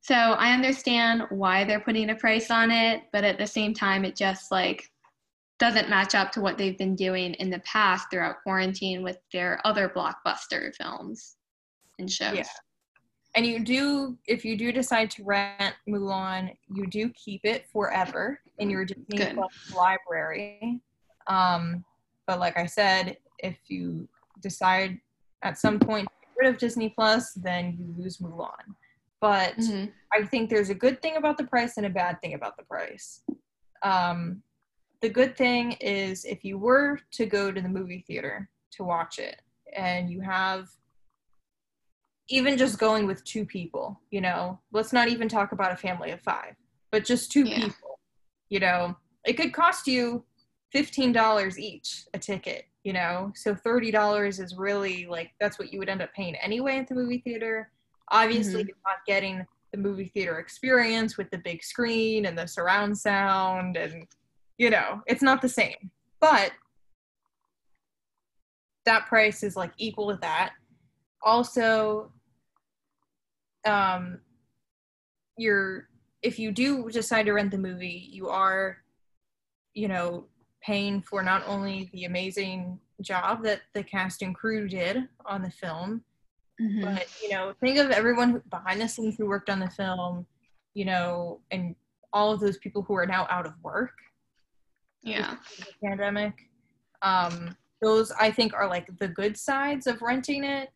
So 0.01 0.16
I 0.16 0.51
understand 0.51 1.24
why 1.30 1.63
they're 1.63 1.80
putting 1.80 2.10
a 2.10 2.16
price 2.16 2.51
on 2.51 2.72
it, 2.72 3.04
but 3.13 3.24
at 3.24 3.38
the 3.38 3.48
same 3.48 3.74
time, 3.74 4.04
it 4.04 4.16
just 4.16 4.51
like 4.51 4.90
doesn't 5.60 5.90
match 5.90 6.16
up 6.16 6.32
to 6.32 6.42
what 6.42 6.58
they've 6.58 6.78
been 6.78 6.96
doing 6.96 7.36
in 7.36 7.51
the 7.51 7.60
past 7.60 8.08
throughout 8.10 8.42
quarantine 8.44 9.04
with 9.04 9.18
their 9.32 9.62
other 9.63 9.88
blockbuster 9.88 10.75
films 10.75 11.38
and 12.00 12.12
shows. 12.12 12.36
Yeah. 12.36 12.44
And 13.35 13.45
you 13.45 13.63
do, 13.63 14.17
if 14.27 14.43
you 14.43 14.57
do 14.57 14.71
decide 14.71 15.09
to 15.11 15.23
rent 15.23 15.75
Mulan, 15.88 16.55
you 16.67 16.85
do 16.88 17.09
keep 17.09 17.41
it 17.43 17.65
forever 17.71 18.39
in 18.57 18.69
your 18.69 18.83
Disney 18.85 19.33
Plus 19.33 19.73
library. 19.75 20.81
Um, 21.27 21.85
but 22.27 22.39
like 22.39 22.57
I 22.57 22.65
said, 22.65 23.17
if 23.39 23.57
you 23.67 24.07
decide 24.41 25.00
at 25.43 25.57
some 25.57 25.79
point 25.79 26.07
to 26.07 26.27
get 26.27 26.45
rid 26.45 26.53
of 26.53 26.59
Disney 26.59 26.89
Plus, 26.89 27.33
then 27.33 27.77
you 27.79 27.95
lose 27.97 28.17
Mulan. 28.17 28.75
But 29.21 29.55
mm-hmm. 29.57 29.85
I 30.11 30.25
think 30.25 30.50
there's 30.50 30.69
a 30.69 30.75
good 30.75 31.01
thing 31.01 31.15
about 31.15 31.38
the 31.38 31.45
price 31.45 31.77
and 31.77 31.85
a 31.85 31.89
bad 31.89 32.19
thing 32.21 32.33
about 32.33 32.57
the 32.57 32.63
price. 32.63 33.21
Um, 33.83 34.41
the 35.01 35.09
good 35.09 35.38
thing 35.38 35.73
is 35.73 36.25
if 36.25 36.43
you 36.43 36.57
were 36.57 37.00
to 37.11 37.25
go 37.25 37.51
to 37.51 37.61
the 37.61 37.69
movie 37.69 38.03
theater 38.07 38.50
to 38.73 38.83
watch 38.83 39.19
it 39.19 39.41
and 39.75 40.09
you 40.09 40.21
have 40.21 40.67
even 42.31 42.57
just 42.57 42.79
going 42.79 43.05
with 43.05 43.23
two 43.23 43.45
people, 43.45 44.00
you 44.09 44.21
know, 44.21 44.59
let's 44.71 44.93
not 44.93 45.09
even 45.09 45.27
talk 45.27 45.51
about 45.51 45.71
a 45.71 45.77
family 45.77 46.11
of 46.11 46.21
five, 46.21 46.55
but 46.91 47.05
just 47.05 47.31
two 47.31 47.43
yeah. 47.43 47.59
people, 47.59 48.00
you 48.50 48.59
know, 48.59 48.95
it 49.25 49.33
could 49.33 49.53
cost 49.53 49.85
you 49.85 50.23
$15 50.73 51.57
each 51.57 52.05
a 52.13 52.19
ticket, 52.19 52.65
you 52.83 52.93
know, 52.93 53.31
so 53.35 53.53
$30 53.53 54.39
is 54.39 54.55
really 54.55 55.05
like 55.07 55.31
that's 55.39 55.59
what 55.59 55.71
you 55.71 55.79
would 55.79 55.89
end 55.89 56.01
up 56.01 56.13
paying 56.13 56.35
anyway 56.35 56.77
at 56.77 56.88
the 56.88 56.95
movie 56.95 57.19
theater. 57.19 57.69
Obviously, 58.09 58.61
mm-hmm. 58.61 58.67
you're 58.69 58.77
not 58.85 59.05
getting 59.05 59.45
the 59.71 59.77
movie 59.77 60.11
theater 60.13 60.39
experience 60.39 61.17
with 61.17 61.29
the 61.31 61.38
big 61.38 61.63
screen 61.63 62.25
and 62.25 62.38
the 62.38 62.45
surround 62.45 62.97
sound, 62.97 63.77
and 63.77 64.05
you 64.57 64.69
know, 64.69 65.01
it's 65.07 65.21
not 65.21 65.41
the 65.41 65.50
same. 65.50 65.91
But 66.19 66.51
that 68.85 69.05
price 69.07 69.43
is 69.43 69.55
like 69.55 69.71
equal 69.77 70.11
to 70.11 70.19
that. 70.21 70.51
Also, 71.23 72.11
um, 73.65 74.20
you're 75.38 75.88
if 76.22 76.38
you 76.38 76.51
do 76.51 76.89
decide 76.89 77.25
to 77.25 77.34
rent 77.34 77.51
the 77.51 77.58
movie, 77.58 78.08
you 78.12 78.30
are, 78.30 78.77
you 79.74 79.88
know, 79.88 80.25
paying 80.63 81.01
for 81.01 81.24
not 81.24 81.44
only 81.48 81.89
the 81.94 82.06
amazing 82.06 82.80
job 83.01 83.44
that 83.44 83.62
the 83.74 83.84
cast 83.84 84.22
and 84.22 84.36
crew 84.36 84.68
did 84.68 85.08
on 85.25 85.41
the 85.41 85.50
film, 85.50 86.03
Mm-hmm. 86.62 86.84
But 86.84 87.08
you 87.22 87.30
know, 87.30 87.53
think 87.60 87.77
of 87.77 87.91
everyone 87.91 88.41
behind 88.50 88.82
the 88.82 88.88
scenes 88.88 89.15
who 89.18 89.25
worked 89.25 89.50
on 89.50 89.60
the 89.60 89.70
film, 89.70 90.25
you 90.74 90.86
know, 90.86 91.39
and 91.50 91.75
all 92.13 92.32
of 92.32 92.39
those 92.39 92.58
people 92.58 92.84
who 92.84 92.96
are 92.96 93.06
now 93.06 93.25
out 93.30 93.46
of 93.46 93.53
work. 93.63 93.94
Yeah. 95.01 95.36
pandemic. 95.84 96.34
Um, 97.01 97.56
those 97.82 98.12
I 98.12 98.30
think 98.30 98.53
are 98.53 98.68
like 98.68 98.88
the 99.00 99.08
good 99.08 99.36
sides 99.38 99.88
of 99.88 100.01
renting 100.01 100.44
it. 100.44 100.70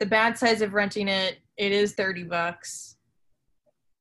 The 0.00 0.06
bad 0.06 0.36
sides 0.36 0.62
of 0.62 0.74
renting 0.74 1.08
it, 1.08 1.38
it 1.56 1.72
is 1.72 1.94
30 1.94 2.24
bucks. 2.24 2.96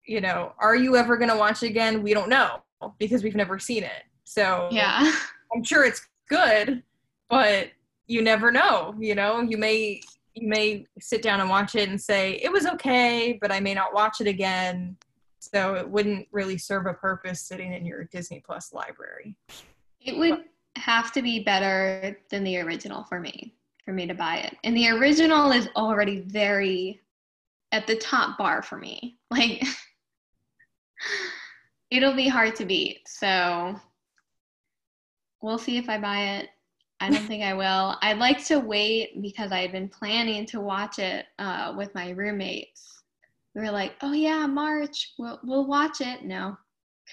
You 0.05 0.21
know, 0.21 0.53
are 0.59 0.75
you 0.75 0.95
ever 0.97 1.17
gonna 1.17 1.37
watch 1.37 1.63
it 1.63 1.67
again? 1.67 2.03
We 2.03 2.13
don't 2.13 2.29
know 2.29 2.63
because 2.99 3.23
we've 3.23 3.35
never 3.35 3.59
seen 3.59 3.83
it. 3.83 4.03
So 4.23 4.67
yeah. 4.71 5.13
I'm 5.55 5.63
sure 5.63 5.85
it's 5.85 6.05
good, 6.27 6.83
but 7.29 7.69
you 8.07 8.21
never 8.21 8.51
know, 8.51 8.95
you 8.99 9.15
know, 9.15 9.41
you 9.41 9.57
may 9.57 10.01
you 10.35 10.47
may 10.47 10.85
sit 10.99 11.21
down 11.21 11.39
and 11.39 11.49
watch 11.49 11.75
it 11.75 11.89
and 11.89 11.99
say 11.99 12.33
it 12.43 12.51
was 12.51 12.65
okay 12.65 13.37
but 13.39 13.51
i 13.51 13.59
may 13.59 13.73
not 13.73 13.93
watch 13.93 14.19
it 14.19 14.27
again 14.27 14.95
so 15.39 15.75
it 15.75 15.87
wouldn't 15.87 16.27
really 16.31 16.57
serve 16.57 16.85
a 16.85 16.93
purpose 16.93 17.41
sitting 17.41 17.73
in 17.73 17.85
your 17.85 18.05
disney 18.05 18.41
plus 18.45 18.73
library 18.73 19.35
it 20.01 20.17
would 20.17 20.45
have 20.75 21.11
to 21.11 21.21
be 21.21 21.43
better 21.43 22.17
than 22.29 22.43
the 22.43 22.57
original 22.59 23.03
for 23.03 23.19
me 23.19 23.53
for 23.85 23.93
me 23.93 24.07
to 24.07 24.13
buy 24.13 24.37
it 24.37 24.55
and 24.63 24.75
the 24.75 24.89
original 24.89 25.51
is 25.51 25.67
already 25.75 26.21
very 26.21 27.01
at 27.71 27.87
the 27.87 27.95
top 27.95 28.37
bar 28.37 28.61
for 28.61 28.77
me 28.77 29.17
like 29.31 29.63
it'll 31.89 32.15
be 32.15 32.27
hard 32.27 32.55
to 32.55 32.65
beat 32.65 32.99
so 33.07 33.75
we'll 35.41 35.57
see 35.57 35.77
if 35.77 35.89
i 35.89 35.97
buy 35.97 36.37
it 36.37 36.49
I 37.03 37.09
don't 37.09 37.27
think 37.27 37.43
I 37.43 37.53
will. 37.53 37.97
I'd 38.01 38.17
like 38.17 38.45
to 38.45 38.59
wait 38.59 39.21
because 39.21 39.51
I 39.51 39.59
had 39.59 39.73
been 39.73 39.89
planning 39.89 40.45
to 40.45 40.61
watch 40.61 40.99
it 40.99 41.25
uh, 41.37 41.73
with 41.75 41.93
my 41.93 42.11
roommates. 42.11 43.01
We 43.53 43.61
were 43.61 43.71
like, 43.71 43.95
"Oh 44.01 44.13
yeah, 44.13 44.47
March, 44.47 45.11
we'll 45.19 45.37
we'll 45.43 45.67
watch 45.67 45.99
it." 45.99 46.23
No, 46.23 46.57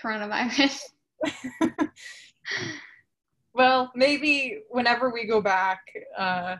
coronavirus. 0.00 0.78
well, 3.54 3.90
maybe 3.94 4.62
whenever 4.70 5.10
we 5.10 5.26
go 5.26 5.40
back, 5.40 5.80
uh, 6.16 6.56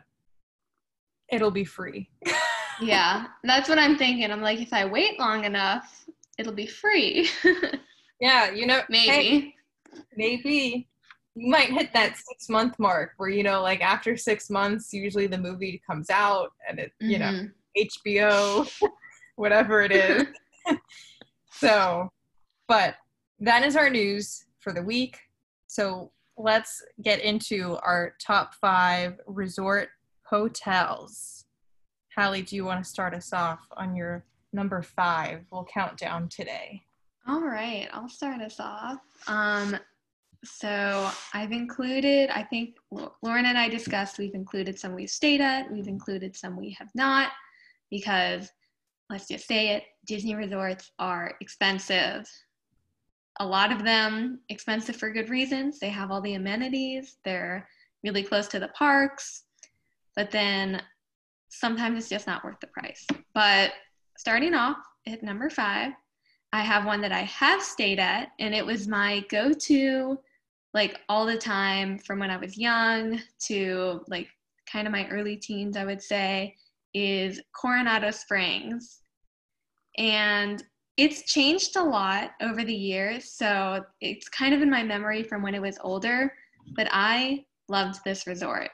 it'll 1.31 1.51
be 1.51 1.65
free. 1.65 2.09
yeah, 2.81 3.27
that's 3.43 3.69
what 3.69 3.79
I'm 3.79 3.97
thinking. 3.97 4.31
I'm 4.31 4.41
like, 4.41 4.59
if 4.59 4.73
I 4.73 4.85
wait 4.85 5.19
long 5.19 5.45
enough, 5.45 6.05
it'll 6.37 6.53
be 6.53 6.67
free. 6.67 7.29
yeah, 8.19 8.51
you 8.51 8.65
know, 8.65 8.81
maybe. 8.89 9.09
Hey, 9.09 9.55
maybe 10.15 10.87
you 11.35 11.49
might 11.49 11.69
hit 11.69 11.93
that 11.93 12.17
six 12.17 12.49
month 12.49 12.77
mark 12.77 13.11
where 13.17 13.29
you 13.29 13.43
know 13.43 13.61
like 13.61 13.81
after 13.81 14.17
six 14.17 14.49
months 14.49 14.93
usually 14.93 15.27
the 15.27 15.37
movie 15.37 15.81
comes 15.87 16.09
out 16.09 16.51
and 16.67 16.79
it 16.79 16.91
mm-hmm. 17.01 17.11
you 17.11 17.19
know 17.19 17.47
hbo 17.77 18.65
mm-hmm. 18.65 18.85
whatever 19.35 19.81
it 19.81 19.91
is 19.91 20.25
so 21.51 22.09
but 22.67 22.95
that 23.39 23.63
is 23.63 23.75
our 23.75 23.89
news 23.89 24.45
for 24.59 24.73
the 24.73 24.81
week 24.81 25.17
so 25.67 26.11
let's 26.41 26.83
get 27.01 27.19
into 27.21 27.77
our 27.83 28.15
top 28.19 28.53
five 28.55 29.19
resort 29.27 29.89
hotels. 30.23 31.45
Halle, 32.15 32.41
do 32.41 32.55
you 32.55 32.65
want 32.65 32.83
to 32.83 32.89
start 32.89 33.13
us 33.13 33.31
off 33.33 33.59
on 33.77 33.95
your 33.95 34.25
number 34.53 34.81
five? 34.81 35.45
We'll 35.51 35.65
count 35.65 35.97
down 35.97 36.27
today. 36.29 36.81
All 37.27 37.41
right, 37.41 37.87
I'll 37.93 38.09
start 38.09 38.41
us 38.41 38.59
off. 38.59 38.99
Um, 39.27 39.77
so 40.43 41.09
I've 41.33 41.51
included, 41.51 42.29
I 42.31 42.43
think 42.43 42.75
Lauren 43.21 43.45
and 43.45 43.57
I 43.57 43.69
discussed, 43.69 44.17
we've 44.17 44.33
included 44.33 44.79
some 44.79 44.95
we've 44.95 45.09
stayed 45.09 45.39
at, 45.39 45.71
we've 45.71 45.87
included 45.87 46.35
some 46.35 46.57
we 46.57 46.75
have 46.79 46.89
not, 46.95 47.29
because 47.91 48.49
let's 49.09 49.27
just 49.27 49.47
say 49.47 49.69
it, 49.69 49.83
Disney 50.07 50.33
resorts 50.33 50.91
are 50.97 51.35
expensive. 51.41 52.27
A 53.39 53.45
lot 53.45 53.71
of 53.71 53.83
them 53.83 54.39
expensive 54.49 54.95
for 54.95 55.11
good 55.11 55.29
reasons. 55.29 55.79
They 55.79 55.89
have 55.89 56.11
all 56.11 56.21
the 56.21 56.35
amenities, 56.35 57.17
they're 57.23 57.67
really 58.03 58.23
close 58.23 58.47
to 58.49 58.59
the 58.59 58.67
parks, 58.69 59.43
but 60.15 60.31
then 60.31 60.81
sometimes 61.49 61.97
it's 61.97 62.09
just 62.09 62.27
not 62.27 62.43
worth 62.43 62.59
the 62.59 62.67
price. 62.67 63.05
But 63.33 63.71
starting 64.17 64.53
off 64.53 64.77
at 65.07 65.23
number 65.23 65.49
five, 65.49 65.93
I 66.53 66.61
have 66.61 66.85
one 66.85 67.01
that 67.01 67.11
I 67.11 67.21
have 67.21 67.61
stayed 67.61 67.99
at, 67.99 68.29
and 68.39 68.53
it 68.53 68.65
was 68.65 68.87
my 68.87 69.23
go 69.29 69.53
to, 69.53 70.19
like 70.73 70.99
all 71.09 71.25
the 71.25 71.37
time 71.37 71.97
from 71.97 72.19
when 72.19 72.29
I 72.29 72.37
was 72.37 72.57
young 72.57 73.19
to 73.47 74.01
like 74.07 74.27
kind 74.71 74.87
of 74.87 74.93
my 74.93 75.07
early 75.09 75.35
teens, 75.35 75.77
I 75.77 75.85
would 75.85 76.01
say, 76.01 76.55
is 76.93 77.41
Coronado 77.53 78.11
Springs. 78.11 79.01
And 79.97 80.63
it's 81.01 81.23
changed 81.23 81.77
a 81.77 81.83
lot 81.83 82.29
over 82.43 82.63
the 82.63 82.75
years. 82.75 83.31
So 83.31 83.83
it's 84.01 84.29
kind 84.29 84.53
of 84.53 84.61
in 84.61 84.69
my 84.69 84.83
memory 84.83 85.23
from 85.23 85.41
when 85.41 85.55
it 85.55 85.61
was 85.61 85.79
older, 85.81 86.31
but 86.75 86.87
I 86.91 87.43
loved 87.69 88.01
this 88.05 88.27
resort. 88.27 88.69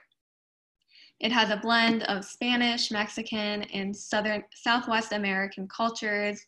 It 1.22 1.32
has 1.32 1.52
a 1.52 1.58
blend 1.58 2.04
of 2.04 2.26
Spanish, 2.26 2.92
Mexican, 2.92 3.64
and 3.64 3.96
Southern 3.96 4.44
Southwest 4.54 5.14
American 5.14 5.70
cultures, 5.70 6.46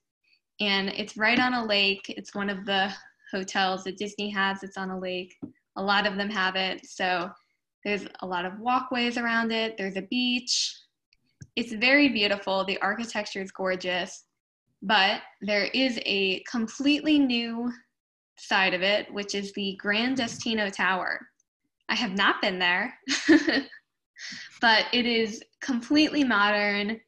and 0.59 0.89
it's 0.89 1.15
right 1.15 1.39
on 1.39 1.53
a 1.53 1.65
lake. 1.65 2.03
It's 2.09 2.35
one 2.35 2.49
of 2.49 2.65
the 2.65 2.91
hotels 3.31 3.85
that 3.85 3.97
Disney 3.97 4.29
has. 4.31 4.63
It's 4.63 4.77
on 4.77 4.89
a 4.89 4.99
lake. 4.99 5.33
A 5.77 5.81
lot 5.81 6.05
of 6.05 6.17
them 6.17 6.29
have 6.29 6.57
it. 6.57 6.85
So 6.85 7.29
there's 7.85 8.05
a 8.19 8.27
lot 8.27 8.43
of 8.43 8.59
walkways 8.59 9.17
around 9.17 9.53
it. 9.53 9.77
There's 9.77 9.95
a 9.95 10.01
beach. 10.01 10.75
It's 11.55 11.71
very 11.71 12.09
beautiful. 12.09 12.65
The 12.65 12.81
architecture 12.81 13.41
is 13.41 13.51
gorgeous. 13.51 14.25
But 14.81 15.21
there 15.41 15.65
is 15.65 15.99
a 16.05 16.41
completely 16.49 17.19
new 17.19 17.71
side 18.37 18.73
of 18.73 18.81
it, 18.81 19.13
which 19.13 19.35
is 19.35 19.51
the 19.53 19.75
Gran 19.79 20.15
Destino 20.15 20.69
Tower. 20.69 21.27
I 21.89 21.95
have 21.95 22.13
not 22.13 22.41
been 22.41 22.59
there, 22.59 22.93
but 24.61 24.85
it 24.93 25.05
is 25.05 25.43
completely 25.61 26.23
modern, 26.23 26.99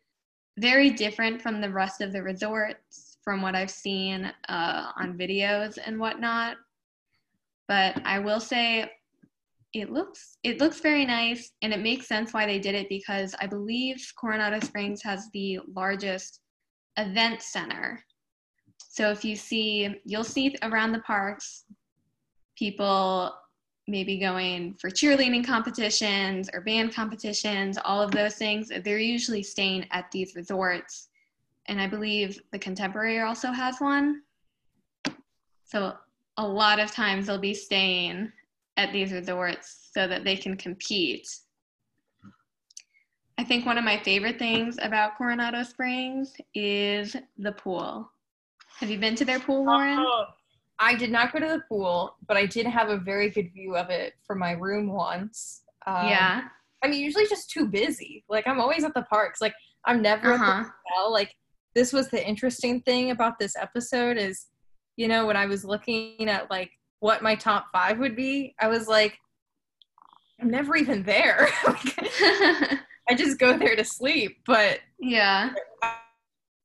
very 0.57 0.89
different 0.89 1.41
from 1.41 1.61
the 1.61 1.71
rest 1.71 2.01
of 2.01 2.11
the 2.11 2.21
resorts 2.21 3.17
from 3.23 3.41
what 3.41 3.55
I've 3.55 3.71
seen 3.71 4.31
uh, 4.49 4.91
on 4.97 5.17
videos 5.17 5.77
and 5.83 5.99
whatnot. 5.99 6.57
But 7.67 8.01
I 8.03 8.19
will 8.19 8.39
say 8.39 8.91
it 9.73 9.89
looks 9.89 10.37
it 10.43 10.59
looks 10.59 10.81
very 10.81 11.05
nice 11.05 11.51
and 11.61 11.71
it 11.71 11.79
makes 11.79 12.07
sense 12.07 12.33
why 12.33 12.45
they 12.45 12.59
did 12.59 12.75
it 12.75 12.89
because 12.89 13.33
I 13.39 13.47
believe 13.47 14.05
Coronado 14.19 14.59
Springs 14.59 15.01
has 15.03 15.29
the 15.31 15.59
largest 15.73 16.40
event 16.97 17.41
center. 17.41 18.03
So 18.77 19.09
if 19.11 19.23
you 19.23 19.35
see, 19.35 20.01
you'll 20.05 20.23
see 20.23 20.55
around 20.63 20.91
the 20.91 20.99
parks 20.99 21.65
people 22.57 23.33
maybe 23.87 24.17
going 24.17 24.75
for 24.75 24.89
cheerleading 24.89 25.45
competitions 25.45 26.49
or 26.53 26.61
band 26.61 26.93
competitions, 26.93 27.77
all 27.83 28.01
of 28.01 28.11
those 28.11 28.35
things. 28.35 28.71
They're 28.83 28.99
usually 28.99 29.43
staying 29.43 29.87
at 29.91 30.11
these 30.11 30.35
resorts. 30.35 31.09
And 31.67 31.81
I 31.81 31.87
believe 31.87 32.39
the 32.51 32.59
Contemporary 32.59 33.19
also 33.19 33.51
has 33.51 33.79
one. 33.79 34.21
So 35.65 35.93
a 36.37 36.47
lot 36.47 36.79
of 36.79 36.91
times 36.91 37.27
they'll 37.27 37.37
be 37.37 37.53
staying 37.53 38.31
at 38.77 38.93
these 38.93 39.11
resorts 39.11 39.89
so 39.93 40.07
that 40.07 40.23
they 40.23 40.35
can 40.35 40.55
compete 40.55 41.27
I 43.41 43.43
think 43.43 43.65
one 43.65 43.79
of 43.79 43.83
my 43.83 43.97
favorite 43.97 44.37
things 44.37 44.77
about 44.83 45.17
Coronado 45.17 45.63
Springs 45.63 46.35
is 46.53 47.15
the 47.39 47.51
pool. 47.51 48.07
Have 48.77 48.91
you 48.91 48.99
been 48.99 49.15
to 49.15 49.25
their 49.25 49.39
pool, 49.39 49.65
Lauren? 49.65 49.97
Oh, 49.97 50.25
I 50.77 50.93
did 50.93 51.09
not 51.09 51.33
go 51.33 51.39
to 51.39 51.47
the 51.47 51.63
pool, 51.67 52.17
but 52.27 52.37
I 52.37 52.45
did 52.45 52.67
have 52.67 52.89
a 52.89 52.97
very 52.97 53.31
good 53.31 53.51
view 53.51 53.75
of 53.75 53.89
it 53.89 54.13
from 54.27 54.37
my 54.37 54.51
room 54.51 54.93
once. 54.93 55.63
Um, 55.87 56.07
yeah. 56.07 56.41
I'm 56.83 56.93
usually 56.93 57.25
just 57.25 57.49
too 57.49 57.65
busy. 57.67 58.23
Like 58.29 58.47
I'm 58.47 58.61
always 58.61 58.83
at 58.83 58.93
the 58.93 59.01
parks. 59.09 59.41
Like 59.41 59.55
I'm 59.85 60.03
never 60.03 60.33
uh-huh. 60.33 60.43
at 60.43 60.47
the 60.47 60.53
uh-huh. 60.61 60.71
hotel. 60.85 61.11
Like 61.11 61.33
this 61.73 61.91
was 61.91 62.09
the 62.09 62.23
interesting 62.23 62.81
thing 62.81 63.09
about 63.09 63.39
this 63.39 63.55
episode 63.55 64.17
is, 64.17 64.45
you 64.97 65.07
know, 65.07 65.25
when 65.25 65.35
I 65.35 65.47
was 65.47 65.65
looking 65.65 66.29
at 66.29 66.51
like 66.51 66.69
what 66.99 67.23
my 67.23 67.33
top 67.33 67.69
five 67.73 67.97
would 67.97 68.15
be, 68.15 68.53
I 68.59 68.67
was 68.67 68.87
like, 68.87 69.17
I'm 70.39 70.51
never 70.51 70.75
even 70.75 71.01
there. 71.01 71.49
I 73.11 73.13
just 73.13 73.39
go 73.39 73.57
there 73.57 73.75
to 73.75 73.83
sleep. 73.83 74.37
But 74.45 74.79
yeah, 74.97 75.49
there 75.53 75.91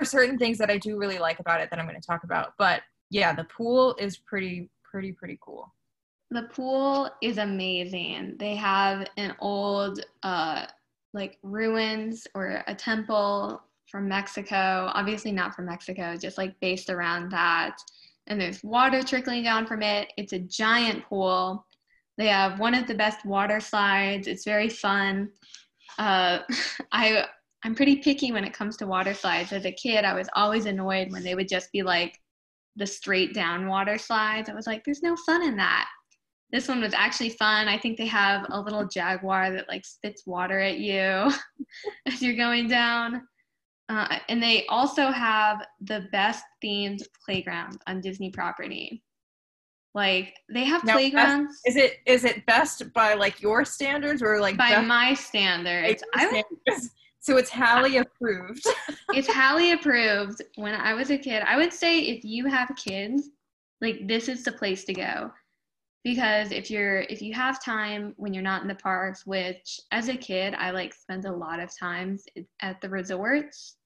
are 0.01 0.05
certain 0.05 0.39
things 0.39 0.59
that 0.59 0.71
I 0.71 0.79
do 0.79 0.97
really 0.97 1.19
like 1.19 1.41
about 1.41 1.61
it 1.61 1.71
that 1.71 1.81
I'm 1.81 1.89
going 1.89 2.01
to 2.01 2.07
talk 2.07 2.23
about. 2.23 2.53
But 2.57 2.83
yeah, 3.11 3.35
the 3.35 3.43
pool 3.45 3.97
is 3.99 4.17
pretty, 4.17 4.71
pretty, 4.85 5.11
pretty 5.11 5.41
cool. 5.41 5.75
The 6.31 6.45
pool 6.45 7.11
is 7.21 7.39
amazing. 7.39 8.37
They 8.39 8.55
have 8.55 9.09
an 9.17 9.35
old, 9.41 10.05
uh, 10.23 10.67
like 11.13 11.39
ruins 11.43 12.29
or 12.37 12.63
a 12.69 12.75
temple 12.77 13.61
from 13.91 14.07
Mexico. 14.07 14.93
Obviously, 14.95 15.33
not 15.33 15.53
from 15.53 15.67
Mexico, 15.67 16.15
just 16.17 16.39
like 16.39 16.55
based 16.61 16.91
around 16.91 17.33
that. 17.33 17.77
And 18.29 18.41
there's 18.41 18.63
water 18.63 19.03
trickling 19.03 19.43
down 19.43 19.67
from 19.67 19.83
it. 19.83 20.13
It's 20.17 20.33
a 20.33 20.39
giant 20.39 21.05
pool. 21.07 21.67
They 22.19 22.29
have 22.29 22.61
one 22.61 22.75
of 22.75 22.87
the 22.87 22.95
best 22.95 23.27
water 23.27 23.59
slides. 23.59 24.29
It's 24.29 24.45
very 24.45 24.69
fun. 24.69 25.31
Uh, 25.99 26.41
I 26.93 27.25
I'm 27.65 27.75
pretty 27.75 27.97
picky 27.97 28.33
when 28.33 28.45
it 28.45 28.53
comes 28.53 28.77
to 28.77 28.87
water 28.87 29.15
slides. 29.15 29.53
As 29.53 29.65
a 29.65 29.73
kid, 29.73 30.05
I 30.05 30.15
was 30.15 30.29
always 30.35 30.67
annoyed 30.67 31.11
when 31.11 31.25
they 31.25 31.35
would 31.35 31.49
just 31.49 31.73
be 31.73 31.83
like 31.83 32.17
the 32.77 32.87
straight 32.87 33.35
down 33.35 33.67
water 33.67 33.99
slides. 33.99 34.49
I 34.49 34.55
was 34.55 34.67
like, 34.67 34.85
there's 34.85 35.03
no 35.03 35.17
fun 35.27 35.43
in 35.43 35.57
that. 35.57 35.89
This 36.53 36.69
one 36.69 36.81
was 36.81 36.95
actually 36.95 37.31
fun. 37.31 37.67
I 37.67 37.79
think 37.79 37.97
they 37.99 38.07
have 38.07 38.47
a 38.51 38.61
little 38.61 38.87
jaguar 38.87 39.51
that 39.51 39.69
like 39.69 39.85
spits 39.85 40.23
water 40.27 40.61
at 40.61 40.79
you 40.79 41.33
as 42.07 42.23
you're 42.23 42.37
going 42.37 42.69
down. 42.69 43.27
Uh, 43.89 44.19
and 44.29 44.43
they 44.43 44.67
also 44.67 45.11
have 45.11 45.67
the 45.81 46.07
best 46.13 46.45
themed 46.63 47.03
playground 47.25 47.81
on 47.87 48.01
Disney 48.01 48.31
property. 48.31 49.03
Like 49.97 50.35
they 50.53 50.65
have 50.65 50.85
now, 50.85 50.93
playgrounds. 50.93 51.59
Is 51.65 51.75
it 51.75 52.01
is 52.05 52.25
it 52.25 52.45
best 52.45 52.93
by 52.93 53.15
like 53.15 53.41
your 53.41 53.65
standards 53.65 54.21
or 54.21 54.39
like 54.39 54.59
by 54.59 54.79
my 54.83 55.15
standards? 55.15 56.03
Would, 56.15 56.45
so 57.21 57.39
it's 57.39 57.49
Halle 57.49 57.97
approved. 57.97 58.63
it's 59.15 59.27
Halle 59.27 59.73
approved. 59.73 60.43
When 60.57 60.75
I 60.75 60.93
was 60.93 61.11
a 61.11 61.17
kid, 61.17 61.43
I 61.47 61.57
would 61.57 61.73
say 61.73 62.01
if 62.01 62.25
you 62.25 62.45
have 62.45 62.71
kids, 62.77 63.31
like 63.81 64.07
this 64.07 64.29
is 64.29 64.45
the 64.45 64.53
place 64.53 64.85
to 64.85 64.93
go. 64.93 65.31
Because 66.05 66.53
if 66.53 66.71
you're 66.71 67.01
if 67.09 67.23
you 67.23 67.33
have 67.33 67.65
time 67.65 68.13
when 68.19 68.35
you're 68.35 68.43
not 68.43 68.61
in 68.61 68.69
the 68.69 68.75
parks, 68.75 69.25
which 69.25 69.81
as 69.93 70.11
a 70.11 70.17
kid 70.17 70.53
I 70.59 70.73
like 70.73 70.93
spent 70.93 71.25
a 71.25 71.33
lot 71.33 71.59
of 71.59 71.71
times 71.75 72.23
at 72.61 72.83
the 72.83 72.91
resorts, 72.91 73.77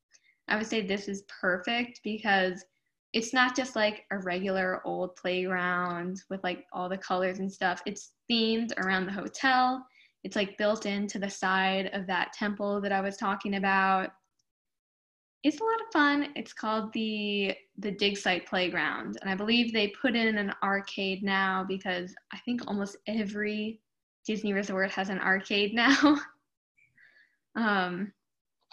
I 0.48 0.56
would 0.56 0.66
say 0.66 0.84
this 0.84 1.06
is 1.06 1.22
perfect 1.40 2.00
because 2.02 2.64
it's 3.12 3.32
not 3.32 3.56
just 3.56 3.74
like 3.74 4.04
a 4.10 4.18
regular 4.18 4.80
old 4.84 5.16
playground 5.16 6.22
with 6.30 6.42
like 6.44 6.66
all 6.72 6.88
the 6.88 6.98
colors 6.98 7.40
and 7.40 7.52
stuff. 7.52 7.82
It's 7.84 8.12
themed 8.30 8.72
around 8.78 9.06
the 9.06 9.12
hotel. 9.12 9.84
It's 10.22 10.36
like 10.36 10.58
built 10.58 10.86
into 10.86 11.18
the 11.18 11.30
side 11.30 11.90
of 11.92 12.06
that 12.06 12.32
temple 12.32 12.80
that 12.80 12.92
I 12.92 13.00
was 13.00 13.16
talking 13.16 13.56
about. 13.56 14.10
It's 15.42 15.58
a 15.60 15.64
lot 15.64 15.80
of 15.80 15.92
fun. 15.92 16.32
It's 16.36 16.52
called 16.52 16.92
the 16.92 17.54
the 17.78 17.90
Dig 17.90 18.18
Site 18.18 18.46
Playground, 18.46 19.16
and 19.22 19.30
I 19.30 19.34
believe 19.34 19.72
they 19.72 19.88
put 19.88 20.14
in 20.14 20.36
an 20.36 20.52
arcade 20.62 21.22
now 21.22 21.64
because 21.66 22.14
I 22.32 22.38
think 22.44 22.60
almost 22.66 22.98
every 23.06 23.80
Disney 24.26 24.52
resort 24.52 24.90
has 24.90 25.08
an 25.08 25.18
arcade 25.18 25.74
now. 25.74 26.18
um, 27.56 28.12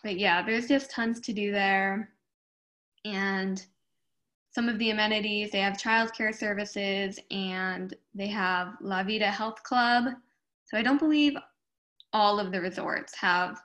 but 0.03 0.19
yeah, 0.19 0.45
there's 0.45 0.67
just 0.67 0.91
tons 0.91 1.21
to 1.21 1.33
do 1.33 1.53
there, 1.53 2.09
and 3.05 3.65
some 4.57 4.69
of 4.69 4.79
the 4.79 4.89
amenities. 4.89 5.51
They 5.51 5.59
have 5.59 5.77
childcare 5.77 6.33
services 6.33 7.19
and 7.29 7.93
they 8.15 8.25
have 8.25 8.73
La 8.81 9.03
Vida 9.03 9.29
Health 9.29 9.61
Club. 9.61 10.05
So 10.65 10.79
I 10.79 10.81
don't 10.81 10.97
believe 10.97 11.33
all 12.11 12.39
of 12.39 12.51
the 12.51 12.59
resorts 12.59 13.15
have 13.17 13.61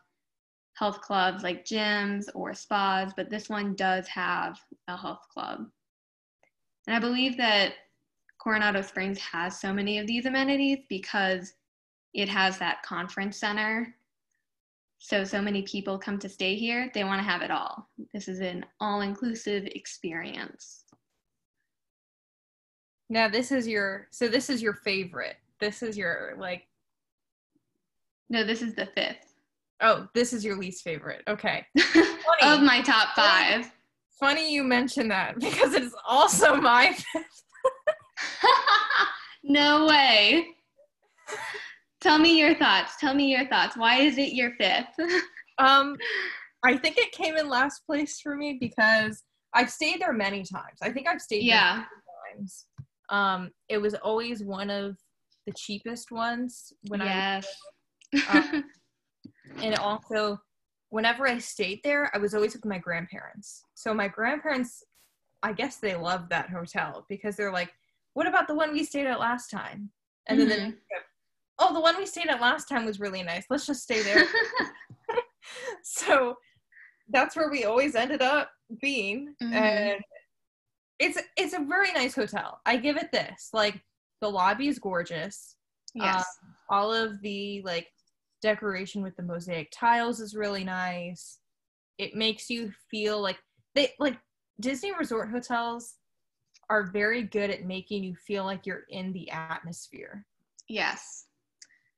health 0.74 1.00
clubs 1.00 1.42
like 1.42 1.64
gyms 1.64 2.26
or 2.34 2.52
spas, 2.52 3.14
but 3.16 3.30
this 3.30 3.48
one 3.48 3.74
does 3.74 4.06
have 4.06 4.60
a 4.86 4.94
health 4.94 5.22
club. 5.32 5.64
And 6.86 6.94
I 6.94 6.98
believe 6.98 7.38
that 7.38 7.72
Coronado 8.36 8.82
Springs 8.82 9.18
has 9.20 9.58
so 9.58 9.72
many 9.72 9.98
of 9.98 10.06
these 10.06 10.26
amenities 10.26 10.80
because 10.90 11.54
it 12.12 12.28
has 12.28 12.58
that 12.58 12.82
conference 12.82 13.38
center. 13.38 13.94
So, 14.98 15.24
so 15.24 15.40
many 15.40 15.62
people 15.62 15.98
come 15.98 16.18
to 16.18 16.28
stay 16.28 16.54
here, 16.54 16.90
they 16.92 17.02
want 17.02 17.18
to 17.18 17.26
have 17.26 17.40
it 17.40 17.50
all. 17.50 17.88
This 18.12 18.28
is 18.28 18.40
an 18.40 18.66
all 18.78 19.00
inclusive 19.00 19.64
experience. 19.64 20.81
Now, 23.12 23.28
this 23.28 23.52
is 23.52 23.68
your, 23.68 24.08
so 24.10 24.26
this 24.26 24.48
is 24.48 24.62
your 24.62 24.72
favorite. 24.72 25.36
This 25.60 25.82
is 25.82 25.98
your, 25.98 26.34
like, 26.38 26.66
no, 28.30 28.42
this 28.42 28.62
is 28.62 28.74
the 28.74 28.86
fifth. 28.86 29.34
Oh, 29.82 30.08
this 30.14 30.32
is 30.32 30.42
your 30.42 30.56
least 30.56 30.82
favorite. 30.82 31.20
Okay. 31.28 31.66
of 32.42 32.62
my 32.62 32.80
top 32.80 33.14
five. 33.14 33.70
Funny 34.18 34.54
you 34.54 34.64
mention 34.64 35.08
that 35.08 35.34
because 35.38 35.74
it's 35.74 35.94
also 36.08 36.54
my 36.54 36.94
fifth. 36.94 37.42
no 39.44 39.84
way. 39.84 40.46
Tell 42.00 42.18
me 42.18 42.38
your 42.38 42.54
thoughts. 42.54 42.94
Tell 42.98 43.12
me 43.12 43.30
your 43.30 43.46
thoughts. 43.46 43.76
Why 43.76 44.00
is 44.00 44.16
it 44.16 44.32
your 44.32 44.52
fifth? 44.52 44.98
um, 45.58 45.98
I 46.64 46.78
think 46.78 46.96
it 46.96 47.12
came 47.12 47.36
in 47.36 47.46
last 47.46 47.84
place 47.84 48.20
for 48.22 48.36
me 48.36 48.56
because 48.58 49.22
I've 49.52 49.68
stayed 49.68 50.00
there 50.00 50.14
many 50.14 50.44
times. 50.44 50.78
I 50.80 50.90
think 50.90 51.06
I've 51.06 51.20
stayed 51.20 51.42
yeah. 51.42 51.84
times. 52.34 52.64
Um, 53.12 53.50
it 53.68 53.78
was 53.78 53.94
always 53.94 54.42
one 54.42 54.70
of 54.70 54.96
the 55.46 55.52
cheapest 55.52 56.10
ones 56.10 56.72
when 56.88 57.00
yes. 57.00 57.46
I 58.14 58.38
um, 58.38 58.64
and 59.62 59.76
also 59.76 60.40
whenever 60.88 61.28
I 61.28 61.38
stayed 61.38 61.80
there, 61.84 62.10
I 62.14 62.18
was 62.18 62.34
always 62.34 62.54
with 62.54 62.64
my 62.64 62.78
grandparents. 62.78 63.64
So 63.74 63.94
my 63.94 64.08
grandparents, 64.08 64.82
I 65.42 65.52
guess 65.52 65.76
they 65.76 65.94
loved 65.94 66.30
that 66.30 66.50
hotel 66.50 67.06
because 67.08 67.36
they're 67.36 67.52
like, 67.52 67.72
"What 68.14 68.26
about 68.26 68.48
the 68.48 68.54
one 68.54 68.72
we 68.72 68.84
stayed 68.84 69.06
at 69.06 69.20
last 69.20 69.50
time?" 69.50 69.90
And 70.26 70.40
mm-hmm. 70.40 70.48
then, 70.48 70.78
oh, 71.58 71.74
the 71.74 71.80
one 71.80 71.96
we 71.98 72.06
stayed 72.06 72.28
at 72.28 72.40
last 72.40 72.68
time 72.68 72.86
was 72.86 72.98
really 73.00 73.22
nice. 73.22 73.44
Let's 73.50 73.66
just 73.66 73.82
stay 73.82 74.02
there. 74.02 74.24
so 75.82 76.36
that's 77.10 77.36
where 77.36 77.50
we 77.50 77.64
always 77.64 77.94
ended 77.94 78.22
up 78.22 78.50
being, 78.80 79.34
mm-hmm. 79.42 79.52
and 79.52 80.00
it's 81.02 81.18
it's 81.36 81.52
a 81.52 81.64
very 81.64 81.92
nice 81.92 82.14
hotel. 82.14 82.60
I 82.64 82.76
give 82.76 82.96
it 82.96 83.10
this. 83.10 83.50
Like 83.52 83.82
the 84.20 84.28
lobby 84.28 84.68
is 84.68 84.78
gorgeous. 84.78 85.56
Yes. 85.94 86.24
Um, 86.42 86.54
all 86.70 86.92
of 86.92 87.20
the 87.22 87.60
like 87.64 87.88
decoration 88.40 89.02
with 89.02 89.16
the 89.16 89.24
mosaic 89.24 89.72
tiles 89.72 90.20
is 90.20 90.36
really 90.36 90.62
nice. 90.62 91.40
It 91.98 92.14
makes 92.14 92.48
you 92.48 92.72
feel 92.88 93.20
like 93.20 93.38
they 93.74 93.92
like 93.98 94.16
Disney 94.60 94.92
resort 94.92 95.28
hotels 95.30 95.96
are 96.70 96.84
very 96.84 97.24
good 97.24 97.50
at 97.50 97.64
making 97.64 98.04
you 98.04 98.14
feel 98.14 98.44
like 98.44 98.64
you're 98.64 98.84
in 98.88 99.12
the 99.12 99.28
atmosphere. 99.30 100.24
Yes. 100.68 101.26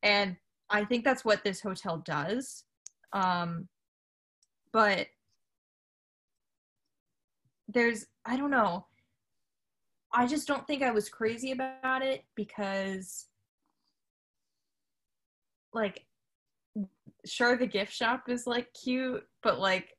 And 0.03 0.37
I 0.71 0.87
think 0.87 1.05
that's 1.05 1.27
what 1.27 1.45
this 1.45 1.61
hotel 1.61 1.99
does. 1.99 2.65
Um 3.13 3.69
but 4.73 5.09
there's 7.69 8.07
I 8.25 8.39
don't 8.39 8.51
know. 8.51 8.87
I 10.15 10.27
just 10.27 10.47
don't 10.47 10.67
think 10.67 10.83
I 10.83 10.93
was 10.93 11.09
crazy 11.09 11.51
about 11.51 12.03
it 12.03 12.25
because 12.37 13.27
like 15.73 16.05
sure 17.27 17.57
the 17.57 17.67
gift 17.67 17.93
shop 17.93 18.29
is 18.29 18.47
like 18.47 18.69
cute, 18.75 19.25
but 19.43 19.59
like 19.59 19.97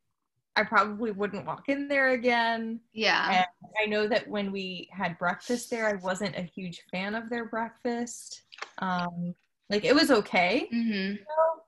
I 0.56 0.64
probably 0.64 1.12
wouldn't 1.12 1.46
walk 1.46 1.68
in 1.68 1.90
there 1.90 2.12
again. 2.12 2.80
Yeah. 2.94 3.40
And 3.40 3.46
I 3.82 3.86
know 3.88 4.08
that 4.08 4.28
when 4.30 4.54
we 4.54 4.88
had 4.92 5.18
breakfast 5.18 5.70
there, 5.70 5.88
I 5.88 5.96
wasn't 5.96 6.38
a 6.38 6.44
huge 6.44 6.82
fan 6.92 7.14
of 7.14 7.30
their 7.30 7.46
breakfast. 7.46 8.44
Um, 8.78 9.36
like 9.70 9.84
it 9.84 9.94
was 9.94 10.12
okay, 10.12 10.70
mm-hmm. 10.74 11.14
you 11.14 11.20
know, 11.20 11.64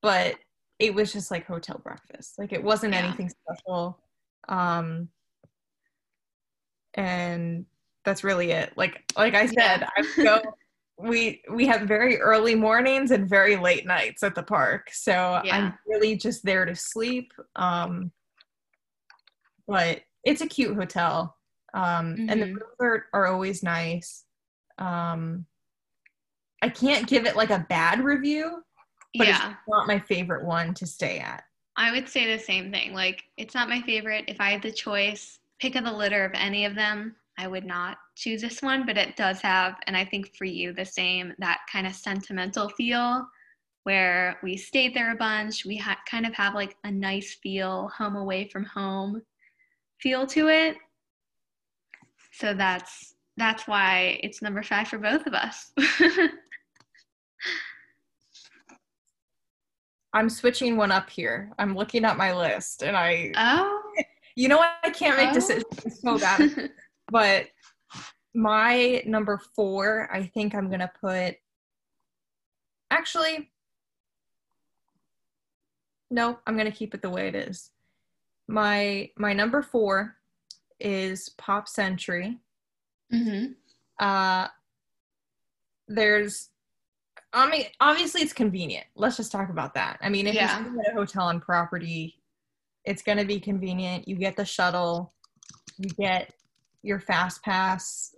but 0.00 0.36
it 0.80 0.92
was 0.92 1.12
just 1.12 1.30
like 1.30 1.46
hotel 1.46 1.80
breakfast. 1.84 2.36
Like 2.38 2.52
it 2.52 2.62
wasn't 2.62 2.94
yeah. 2.94 3.06
anything 3.06 3.30
special. 3.30 4.00
Um, 4.48 5.08
and 6.94 7.64
that's 8.04 8.24
really 8.24 8.50
it. 8.50 8.72
Like 8.76 9.02
like 9.16 9.34
I 9.34 9.46
said, 9.46 9.80
yeah. 9.80 9.88
I 9.96 10.22
go 10.22 10.42
we 11.02 11.42
we 11.52 11.66
have 11.66 11.82
very 11.82 12.18
early 12.18 12.54
mornings 12.54 13.10
and 13.10 13.28
very 13.28 13.56
late 13.56 13.86
nights 13.86 14.22
at 14.22 14.34
the 14.34 14.42
park 14.42 14.88
so 14.92 15.40
yeah. 15.44 15.56
i'm 15.56 15.74
really 15.86 16.16
just 16.16 16.44
there 16.44 16.64
to 16.64 16.74
sleep 16.74 17.32
um 17.56 18.10
but 19.66 20.00
it's 20.24 20.40
a 20.40 20.46
cute 20.46 20.76
hotel 20.76 21.36
um 21.74 22.14
mm-hmm. 22.14 22.28
and 22.28 22.42
the 22.42 22.46
mm-hmm. 22.46 22.54
rooms 22.54 22.76
are, 22.80 23.04
are 23.12 23.26
always 23.26 23.62
nice 23.62 24.24
um 24.78 25.44
i 26.62 26.68
can't 26.68 27.08
give 27.08 27.26
it 27.26 27.36
like 27.36 27.50
a 27.50 27.66
bad 27.68 28.00
review 28.04 28.62
but 29.16 29.26
yeah. 29.26 29.50
it's 29.50 29.58
not 29.68 29.86
my 29.86 29.98
favorite 29.98 30.44
one 30.44 30.72
to 30.74 30.86
stay 30.86 31.18
at 31.18 31.42
i 31.76 31.90
would 31.90 32.08
say 32.08 32.26
the 32.26 32.42
same 32.42 32.70
thing 32.70 32.92
like 32.92 33.22
it's 33.36 33.54
not 33.54 33.68
my 33.68 33.80
favorite 33.82 34.24
if 34.28 34.40
i 34.40 34.50
had 34.50 34.62
the 34.62 34.72
choice 34.72 35.38
pick 35.58 35.74
of 35.74 35.84
the 35.84 35.92
litter 35.92 36.24
of 36.24 36.32
any 36.34 36.64
of 36.64 36.74
them 36.74 37.16
I 37.42 37.48
would 37.48 37.64
not 37.64 37.98
choose 38.14 38.40
this 38.40 38.62
one, 38.62 38.86
but 38.86 38.96
it 38.96 39.16
does 39.16 39.40
have, 39.40 39.74
and 39.88 39.96
I 39.96 40.04
think 40.04 40.36
for 40.36 40.44
you, 40.44 40.72
the 40.72 40.84
same, 40.84 41.34
that 41.38 41.58
kind 41.70 41.88
of 41.88 41.94
sentimental 41.94 42.68
feel 42.68 43.26
where 43.82 44.38
we 44.44 44.56
stayed 44.56 44.94
there 44.94 45.10
a 45.10 45.16
bunch. 45.16 45.64
We 45.64 45.76
ha- 45.76 45.98
kind 46.08 46.24
of 46.24 46.32
have 46.34 46.54
like 46.54 46.76
a 46.84 46.90
nice 46.90 47.34
feel, 47.42 47.88
home 47.96 48.14
away 48.14 48.48
from 48.48 48.64
home 48.64 49.22
feel 50.00 50.24
to 50.28 50.48
it. 50.48 50.76
So 52.32 52.54
that's 52.54 53.14
that's 53.36 53.66
why 53.66 54.20
it's 54.22 54.40
number 54.40 54.62
five 54.62 54.86
for 54.88 54.98
both 54.98 55.26
of 55.26 55.34
us. 55.34 55.72
I'm 60.12 60.28
switching 60.28 60.76
one 60.76 60.92
up 60.92 61.08
here. 61.10 61.50
I'm 61.58 61.74
looking 61.74 62.04
at 62.04 62.16
my 62.16 62.32
list 62.36 62.82
and 62.84 62.96
I 62.96 63.32
Oh 63.36 63.82
you 64.36 64.48
know 64.48 64.58
what? 64.58 64.72
I 64.82 64.90
can't 64.90 65.16
make 65.16 65.30
oh. 65.30 65.34
decisions 65.34 66.00
so 66.00 66.18
bad. 66.18 66.70
But 67.12 67.48
my 68.34 69.02
number 69.04 69.38
four, 69.54 70.08
I 70.10 70.24
think 70.24 70.54
I'm 70.54 70.70
gonna 70.70 70.90
put. 70.98 71.34
Actually, 72.90 73.50
no, 76.10 76.38
I'm 76.46 76.56
gonna 76.56 76.72
keep 76.72 76.94
it 76.94 77.02
the 77.02 77.10
way 77.10 77.28
it 77.28 77.34
is. 77.34 77.70
My 78.48 79.10
my 79.18 79.34
number 79.34 79.60
four 79.60 80.16
is 80.80 81.28
Pop 81.36 81.68
Century. 81.68 82.38
Mm-hmm. 83.12 83.52
Uh, 84.00 84.48
there's, 85.86 86.48
I 87.34 87.48
mean, 87.50 87.66
obviously 87.78 88.22
it's 88.22 88.32
convenient. 88.32 88.86
Let's 88.96 89.18
just 89.18 89.30
talk 89.30 89.50
about 89.50 89.74
that. 89.74 89.98
I 90.00 90.08
mean, 90.08 90.26
if 90.26 90.34
yeah. 90.34 90.64
you're 90.64 90.80
at 90.80 90.92
a 90.92 90.94
hotel 90.94 91.24
on 91.24 91.40
property, 91.40 92.22
it's 92.86 93.02
gonna 93.02 93.26
be 93.26 93.38
convenient. 93.38 94.08
You 94.08 94.16
get 94.16 94.36
the 94.36 94.46
shuttle, 94.46 95.12
you 95.76 95.90
get 95.90 96.32
your 96.82 97.00
fast 97.00 97.42
pass 97.42 98.14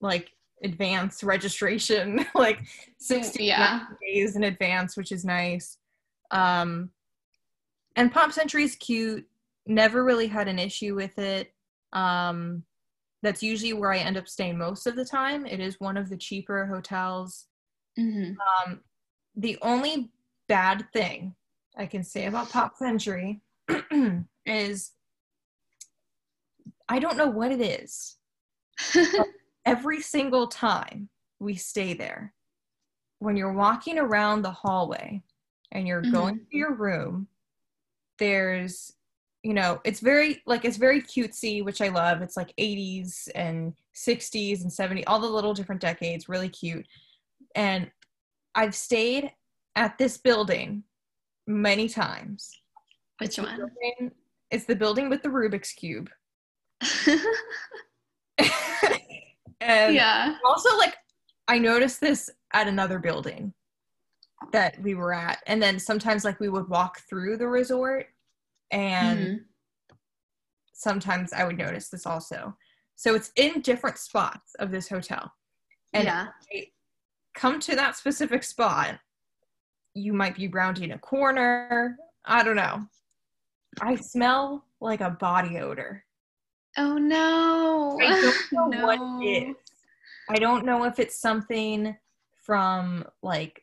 like 0.00 0.30
advance 0.62 1.22
registration 1.22 2.24
like 2.34 2.60
60 2.98 3.44
yeah. 3.44 3.84
days 4.00 4.36
in 4.36 4.44
advance 4.44 4.96
which 4.96 5.12
is 5.12 5.24
nice. 5.24 5.78
Um 6.30 6.90
and 7.96 8.12
pop 8.12 8.32
century 8.32 8.64
is 8.64 8.76
cute. 8.76 9.26
Never 9.66 10.04
really 10.04 10.26
had 10.26 10.48
an 10.48 10.58
issue 10.58 10.94
with 10.94 11.18
it. 11.18 11.52
Um 11.92 12.64
that's 13.22 13.42
usually 13.42 13.72
where 13.72 13.92
i 13.92 13.98
end 13.98 14.16
up 14.16 14.28
staying 14.28 14.58
most 14.58 14.86
of 14.86 14.96
the 14.96 15.04
time. 15.04 15.46
It 15.46 15.60
is 15.60 15.80
one 15.80 15.96
of 15.96 16.08
the 16.08 16.16
cheaper 16.16 16.66
hotels. 16.66 17.46
Mm-hmm. 17.98 18.68
um 18.70 18.80
the 19.34 19.58
only 19.60 20.10
bad 20.46 20.86
thing 20.92 21.34
i 21.76 21.84
can 21.84 22.04
say 22.04 22.26
about 22.26 22.48
pop 22.48 22.76
century 22.76 23.40
is 24.46 24.92
I 26.88 26.98
don't 26.98 27.16
know 27.16 27.28
what 27.28 27.52
it 27.52 27.60
is. 27.60 28.16
every 29.66 30.00
single 30.00 30.46
time 30.46 31.08
we 31.40 31.54
stay 31.54 31.92
there, 31.92 32.34
when 33.18 33.36
you're 33.36 33.52
walking 33.52 33.98
around 33.98 34.42
the 34.42 34.50
hallway 34.50 35.22
and 35.72 35.86
you're 35.86 36.02
mm-hmm. 36.02 36.12
going 36.12 36.38
to 36.38 36.56
your 36.56 36.74
room, 36.74 37.26
there's, 38.18 38.94
you 39.42 39.54
know, 39.54 39.80
it's 39.84 40.00
very, 40.00 40.42
like, 40.46 40.64
it's 40.64 40.76
very 40.76 41.02
cutesy, 41.02 41.64
which 41.64 41.80
I 41.80 41.88
love. 41.88 42.22
It's 42.22 42.36
like 42.36 42.54
80s 42.58 43.28
and 43.34 43.74
60s 43.94 44.62
and 44.62 44.70
70s, 44.70 45.04
all 45.06 45.20
the 45.20 45.26
little 45.26 45.54
different 45.54 45.80
decades, 45.80 46.28
really 46.28 46.48
cute. 46.48 46.86
And 47.54 47.90
I've 48.54 48.74
stayed 48.74 49.32
at 49.76 49.98
this 49.98 50.16
building 50.16 50.84
many 51.46 51.88
times. 51.88 52.50
Which 53.18 53.38
one? 53.38 53.70
It's 54.50 54.64
the 54.64 54.76
building 54.76 55.10
with 55.10 55.22
the 55.22 55.28
Rubik's 55.28 55.72
Cube. 55.72 56.08
and 59.60 59.94
yeah. 59.94 60.36
Also, 60.46 60.76
like, 60.76 60.94
I 61.48 61.58
noticed 61.58 62.00
this 62.00 62.30
at 62.52 62.68
another 62.68 62.98
building 62.98 63.52
that 64.52 64.80
we 64.82 64.94
were 64.94 65.12
at, 65.12 65.38
and 65.46 65.62
then 65.62 65.78
sometimes 65.78 66.24
like 66.24 66.38
we 66.40 66.48
would 66.48 66.68
walk 66.68 67.00
through 67.08 67.36
the 67.36 67.48
resort, 67.48 68.06
and 68.70 69.18
mm-hmm. 69.18 69.36
sometimes 70.72 71.32
I 71.32 71.44
would 71.44 71.58
notice 71.58 71.88
this 71.88 72.06
also. 72.06 72.56
So 72.96 73.14
it's 73.14 73.32
in 73.36 73.60
different 73.60 73.98
spots 73.98 74.54
of 74.58 74.70
this 74.70 74.88
hotel. 74.88 75.32
And 75.92 76.04
yeah. 76.04 76.26
come 77.34 77.60
to 77.60 77.76
that 77.76 77.96
specific 77.96 78.42
spot, 78.42 78.98
you 79.94 80.12
might 80.12 80.34
be 80.34 80.48
rounding 80.48 80.92
a 80.92 80.98
corner. 80.98 81.96
I 82.24 82.42
don't 82.42 82.56
know. 82.56 82.82
I 83.80 83.96
smell 83.96 84.64
like 84.80 85.00
a 85.00 85.10
body 85.10 85.58
odor. 85.58 86.04
Oh 86.78 86.96
no. 86.96 87.98
I 88.00 88.20
don't 88.20 88.52
know 88.52 88.66
no. 88.68 88.86
what 88.86 89.22
it 89.22 89.48
is. 89.48 89.56
I 90.30 90.36
don't 90.36 90.64
know 90.64 90.84
if 90.84 90.98
it's 90.98 91.20
something 91.20 91.96
from 92.44 93.04
like 93.22 93.62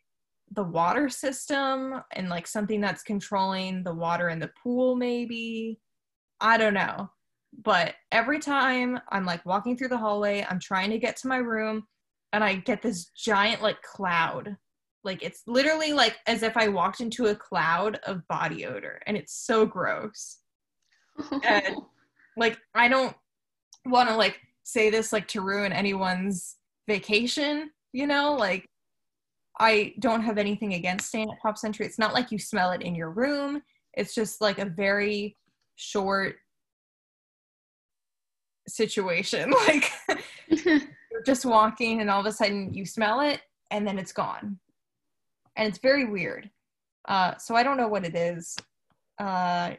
the 0.52 0.64
water 0.64 1.08
system 1.10 2.02
and 2.12 2.30
like 2.30 2.46
something 2.46 2.82
that's 2.82 3.04
controlling 3.04 3.84
the 3.84 3.94
water 3.94 4.30
in 4.30 4.40
the 4.40 4.52
pool, 4.62 4.96
maybe. 4.96 5.80
I 6.42 6.58
don't 6.58 6.74
know. 6.74 7.10
But 7.64 7.96
every 8.12 8.40
time 8.40 9.00
I'm 9.10 9.26
like 9.26 9.46
walking 9.46 9.78
through 9.78 9.88
the 9.88 9.98
hallway, 9.98 10.46
I'm 10.50 10.60
trying 10.60 10.90
to 10.90 11.00
get 11.00 11.16
to 11.18 11.28
my 11.30 11.38
room, 11.38 11.88
and 12.34 12.44
I 12.44 12.56
get 12.56 12.82
this 12.82 13.06
giant 13.16 13.62
like 13.62 13.82
cloud. 13.82 14.58
Like 15.06 15.24
it's 15.24 15.44
literally 15.48 15.94
like 15.94 16.18
as 16.28 16.44
if 16.44 16.58
I 16.58 16.68
walked 16.68 17.00
into 17.00 17.28
a 17.28 17.36
cloud 17.36 18.00
of 18.06 18.28
body 18.28 18.66
odor, 18.66 19.00
and 19.08 19.16
it's 19.16 19.34
so 19.34 19.66
gross. 19.66 20.40
and 21.44 21.78
like 22.38 22.58
I 22.74 22.88
don't 22.88 23.16
want 23.86 24.10
to 24.10 24.16
like 24.16 24.40
say 24.64 24.90
this 24.90 25.14
like 25.14 25.28
to 25.30 25.42
ruin 25.42 25.72
anyone's 25.72 26.58
vacation, 26.88 27.70
you 27.94 28.08
know, 28.08 28.34
like 28.34 28.68
I 29.60 29.94
don't 30.00 30.22
have 30.22 30.38
anything 30.38 30.74
against 30.74 31.08
staying 31.08 31.32
at 31.32 31.40
Pop 31.40 31.58
Century. 31.58 31.86
It's 31.86 32.00
not 32.00 32.14
like 32.14 32.32
you 32.32 32.40
smell 32.40 32.72
it 32.72 32.82
in 32.82 32.96
your 32.96 33.12
room. 33.12 33.62
It's 33.94 34.14
just 34.14 34.42
like 34.42 34.60
a 34.60 34.66
very 34.66 35.38
short 35.76 36.36
situation. 38.68 39.54
Like 39.68 39.92
you're 40.50 41.24
just 41.26 41.46
walking 41.46 42.02
and 42.02 42.10
all 42.10 42.20
of 42.20 42.26
a 42.26 42.32
sudden 42.32 42.74
you 42.74 42.86
smell 42.86 43.22
it 43.22 43.42
and 43.72 43.88
then 43.88 43.98
it's 43.98 44.12
gone. 44.12 44.60
And 45.56 45.68
it's 45.68 45.80
very 45.80 46.06
weird. 46.06 46.50
Uh, 47.08 47.38
so 47.38 47.56
I 47.56 47.64
don't 47.64 47.78
know 47.78 47.88
what 47.88 48.06
it 48.06 48.16
is. 48.16 48.56
Uh, 49.20 49.72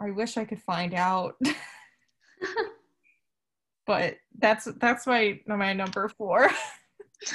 I 0.00 0.10
wish 0.10 0.36
I 0.36 0.44
could 0.44 0.60
find 0.60 0.94
out. 0.94 1.36
but 3.86 4.16
that's 4.38 4.68
that's 4.80 5.06
my 5.06 5.40
my 5.46 5.72
number 5.72 6.08
four. 6.08 6.50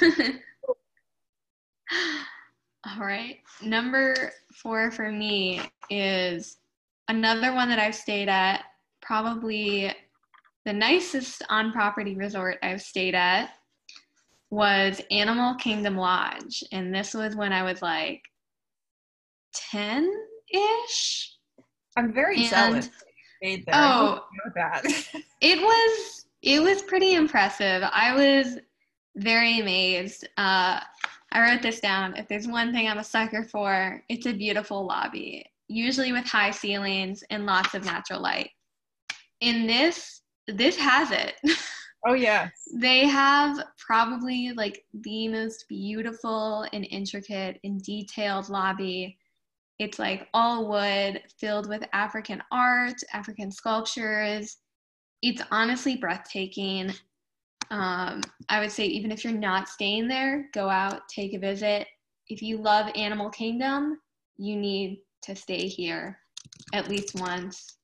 All 2.86 3.00
right. 3.00 3.38
Number 3.62 4.32
four 4.54 4.90
for 4.90 5.10
me 5.12 5.60
is 5.90 6.58
another 7.08 7.52
one 7.52 7.68
that 7.68 7.78
I've 7.78 7.94
stayed 7.94 8.28
at, 8.28 8.62
probably 9.02 9.92
the 10.64 10.72
nicest 10.72 11.42
on 11.50 11.72
property 11.72 12.14
resort 12.14 12.58
I've 12.62 12.80
stayed 12.82 13.14
at 13.14 13.50
was 14.50 15.00
Animal 15.10 15.54
Kingdom 15.56 15.96
Lodge. 15.96 16.64
And 16.72 16.94
this 16.94 17.12
was 17.14 17.36
when 17.36 17.52
I 17.52 17.62
was 17.62 17.82
like 17.82 18.22
10 19.54 20.10
ish. 20.52 21.34
I'm 21.96 22.12
very 22.12 22.36
And- 22.42 22.50
jealous. 22.50 22.90
Stayed 23.42 23.64
there. 23.66 23.74
Oh. 23.74 24.24
That. 24.54 24.84
It 25.40 25.58
was 25.58 26.26
it 26.42 26.62
was 26.62 26.82
pretty 26.82 27.14
impressive. 27.14 27.82
I 27.82 28.14
was 28.14 28.58
very 29.16 29.60
amazed. 29.60 30.28
Uh, 30.36 30.80
I 31.32 31.40
wrote 31.40 31.62
this 31.62 31.80
down. 31.80 32.16
If 32.16 32.28
there's 32.28 32.46
one 32.46 32.72
thing 32.72 32.88
I'm 32.88 32.98
a 32.98 33.04
sucker 33.04 33.44
for, 33.44 34.02
it's 34.08 34.26
a 34.26 34.32
beautiful 34.32 34.84
lobby, 34.84 35.46
usually 35.68 36.12
with 36.12 36.26
high 36.26 36.50
ceilings 36.50 37.22
and 37.30 37.46
lots 37.46 37.74
of 37.74 37.84
natural 37.84 38.20
light. 38.20 38.50
In 39.40 39.66
this, 39.66 40.22
this 40.46 40.76
has 40.76 41.10
it. 41.10 41.34
oh 42.06 42.14
yes. 42.14 42.50
they 42.74 43.06
have 43.06 43.62
probably 43.78 44.52
like 44.52 44.84
the 44.92 45.28
most 45.28 45.66
beautiful 45.68 46.66
and 46.72 46.86
intricate 46.90 47.60
and 47.64 47.82
detailed 47.82 48.48
lobby. 48.48 49.18
It's 49.80 49.98
like 49.98 50.28
all 50.34 50.68
wood 50.68 51.22
filled 51.38 51.66
with 51.66 51.82
African 51.94 52.42
art, 52.52 52.96
African 53.14 53.50
sculptures. 53.50 54.58
It's 55.22 55.40
honestly 55.50 55.96
breathtaking. 55.96 56.92
Um, 57.70 58.20
I 58.50 58.60
would 58.60 58.70
say, 58.70 58.84
even 58.84 59.10
if 59.10 59.24
you're 59.24 59.32
not 59.32 59.70
staying 59.70 60.06
there, 60.06 60.50
go 60.52 60.68
out, 60.68 61.08
take 61.08 61.32
a 61.32 61.38
visit. 61.38 61.86
If 62.28 62.42
you 62.42 62.58
love 62.58 62.92
Animal 62.94 63.30
Kingdom, 63.30 63.98
you 64.36 64.54
need 64.54 65.00
to 65.22 65.34
stay 65.34 65.66
here 65.66 66.18
at 66.74 66.90
least 66.90 67.14
once. 67.14 67.78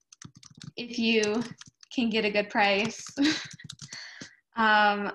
If 0.76 0.98
you 0.98 1.42
can 1.94 2.10
get 2.10 2.26
a 2.26 2.30
good 2.30 2.50
price. 2.50 3.02
um, 4.56 5.12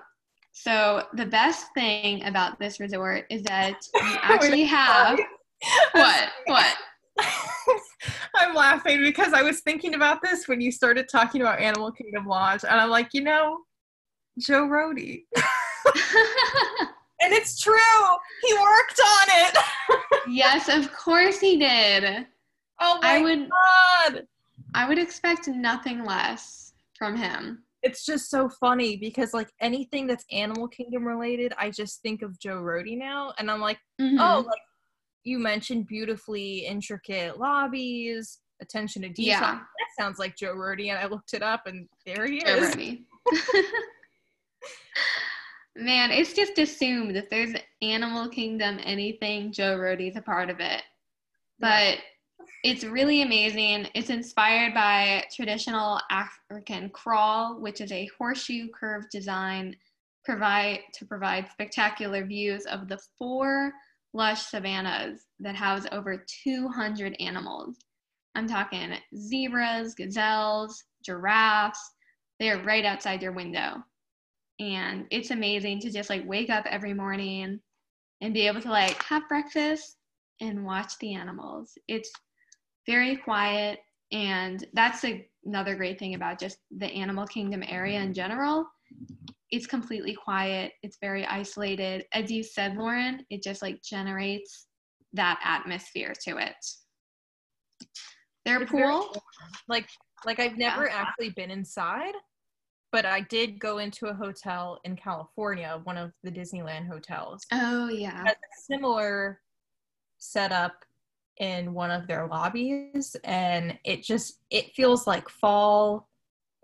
so, 0.50 1.04
the 1.14 1.26
best 1.26 1.66
thing 1.74 2.24
about 2.24 2.58
this 2.58 2.80
resort 2.80 3.26
is 3.30 3.42
that 3.44 3.86
you 3.94 4.16
actually 4.22 4.64
have 4.64 5.20
what? 5.92 6.28
What? 6.46 6.76
I'm 8.36 8.54
laughing 8.54 9.02
because 9.02 9.32
I 9.32 9.42
was 9.42 9.60
thinking 9.60 9.94
about 9.94 10.22
this 10.22 10.48
when 10.48 10.60
you 10.60 10.72
started 10.72 11.08
talking 11.08 11.40
about 11.40 11.60
Animal 11.60 11.92
Kingdom 11.92 12.26
Lodge, 12.26 12.64
and 12.64 12.80
I'm 12.80 12.90
like, 12.90 13.10
you 13.12 13.22
know, 13.22 13.58
Joe 14.38 14.66
Rohde. 14.66 15.22
and 17.20 17.32
it's 17.32 17.60
true. 17.60 17.74
He 18.42 18.54
worked 18.54 19.00
on 19.00 19.26
it. 19.28 19.58
yes, 20.28 20.68
of 20.68 20.92
course 20.92 21.38
he 21.40 21.58
did. 21.58 22.26
oh 22.80 22.98
my 23.02 23.16
I 23.16 23.22
would 23.22 23.48
god. 23.50 24.26
I 24.74 24.88
would 24.88 24.98
expect 24.98 25.48
nothing 25.48 26.04
less 26.04 26.72
from 26.96 27.16
him. 27.16 27.62
It's 27.82 28.06
just 28.06 28.30
so 28.30 28.48
funny 28.48 28.96
because 28.96 29.34
like 29.34 29.50
anything 29.60 30.06
that's 30.06 30.24
Animal 30.32 30.68
Kingdom 30.68 31.04
related, 31.06 31.52
I 31.58 31.70
just 31.70 32.00
think 32.00 32.22
of 32.22 32.38
Joe 32.38 32.60
Rohde 32.62 32.96
now, 32.96 33.32
and 33.38 33.50
I'm 33.50 33.60
like, 33.60 33.78
Mhm. 34.00 34.16
oh, 34.18 34.40
like 34.40 34.60
you 35.24 35.38
mentioned 35.38 35.86
beautifully 35.86 36.66
intricate 36.66 37.38
lobbies, 37.38 38.40
attention 38.60 39.02
to 39.02 39.08
detail. 39.08 39.40
Yeah. 39.40 39.58
That 39.60 39.88
sounds 39.98 40.18
like 40.18 40.36
Joe 40.36 40.54
Rohde, 40.54 40.88
and 40.88 40.98
I 40.98 41.06
looked 41.06 41.34
it 41.34 41.42
up, 41.42 41.66
and 41.66 41.88
there 42.06 42.26
he 42.26 42.40
Joe 42.40 42.56
is. 42.56 42.74
Rohde. 42.74 43.02
Man, 45.76 46.10
it's 46.10 46.34
just 46.34 46.58
assumed 46.58 47.16
if 47.16 47.30
there's 47.30 47.54
Animal 47.80 48.28
Kingdom 48.28 48.78
anything, 48.82 49.52
Joe 49.52 49.76
Rohde's 49.78 50.16
a 50.16 50.22
part 50.22 50.50
of 50.50 50.60
it. 50.60 50.82
But 51.58 51.98
it's 52.62 52.84
really 52.84 53.22
amazing. 53.22 53.88
It's 53.94 54.10
inspired 54.10 54.74
by 54.74 55.24
traditional 55.34 56.00
African 56.10 56.90
kraal, 56.90 57.58
which 57.60 57.80
is 57.80 57.90
a 57.90 58.08
horseshoe 58.18 58.68
curved 58.68 59.10
design 59.10 59.76
provide 60.24 60.80
to 60.94 61.04
provide 61.04 61.48
spectacular 61.50 62.24
views 62.24 62.64
of 62.66 62.88
the 62.88 62.98
four 63.18 63.72
lush 64.14 64.42
savannas 64.42 65.26
that 65.40 65.56
house 65.56 65.86
over 65.92 66.24
200 66.44 67.16
animals. 67.20 67.76
I'm 68.34 68.48
talking 68.48 68.94
zebras, 69.16 69.94
gazelles, 69.94 70.84
giraffes. 71.04 71.80
They 72.38 72.50
are 72.50 72.62
right 72.62 72.84
outside 72.84 73.22
your 73.22 73.32
window. 73.32 73.82
And 74.60 75.06
it's 75.10 75.30
amazing 75.30 75.80
to 75.80 75.90
just 75.90 76.10
like 76.10 76.26
wake 76.26 76.50
up 76.50 76.66
every 76.66 76.94
morning 76.94 77.60
and 78.20 78.34
be 78.34 78.46
able 78.46 78.60
to 78.62 78.70
like 78.70 79.02
have 79.02 79.28
breakfast 79.28 79.96
and 80.40 80.64
watch 80.64 80.98
the 80.98 81.14
animals. 81.14 81.76
It's 81.88 82.10
very 82.86 83.16
quiet 83.16 83.80
and 84.12 84.66
that's 84.74 85.04
a, 85.04 85.26
another 85.44 85.74
great 85.74 85.98
thing 85.98 86.14
about 86.14 86.38
just 86.38 86.58
the 86.76 86.86
animal 86.86 87.26
kingdom 87.26 87.62
area 87.66 88.00
in 88.00 88.12
general 88.12 88.66
it's 89.52 89.66
completely 89.66 90.14
quiet 90.14 90.72
it's 90.82 90.96
very 91.00 91.24
isolated. 91.26 92.04
As 92.12 92.30
you 92.30 92.42
said 92.42 92.76
lauren 92.76 93.24
it 93.30 93.42
just 93.42 93.62
like 93.62 93.80
generates 93.82 94.66
that 95.12 95.38
atmosphere 95.44 96.14
to 96.24 96.38
it. 96.38 96.56
Their 98.44 98.62
It's 98.62 98.72
pool? 98.72 99.14
like 99.68 99.88
like 100.24 100.40
I've 100.40 100.56
never 100.56 100.88
actually 100.88 101.30
been 101.30 101.50
inside, 101.50 102.14
but 102.92 103.04
I 103.04 103.20
did 103.20 103.58
go 103.60 103.78
into 103.78 104.06
a 104.06 104.14
hotel 104.14 104.80
in 104.84 104.96
California, 104.96 105.80
one 105.84 105.98
of 105.98 106.12
the 106.22 106.30
Disneyland 106.30 106.88
hotels. 106.88 107.44
oh 107.52 107.88
yeah. 107.88 108.24
Similar 108.68 109.40
setup 110.18 110.74
in 111.38 111.74
one 111.74 111.90
of 111.90 112.06
their 112.06 112.26
lobbies 112.26 113.16
and 113.24 113.78
it 113.84 114.02
just 114.02 114.38
it 114.50 114.74
feels 114.74 115.06
like 115.06 115.28
fall 115.28 116.08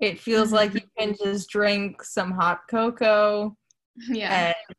it 0.00 0.20
feels 0.20 0.52
like 0.52 0.74
you 0.74 0.80
can 0.98 1.14
just 1.22 1.48
drink 1.50 2.02
some 2.02 2.30
hot 2.30 2.60
cocoa 2.70 3.56
yeah 4.08 4.48
and 4.48 4.76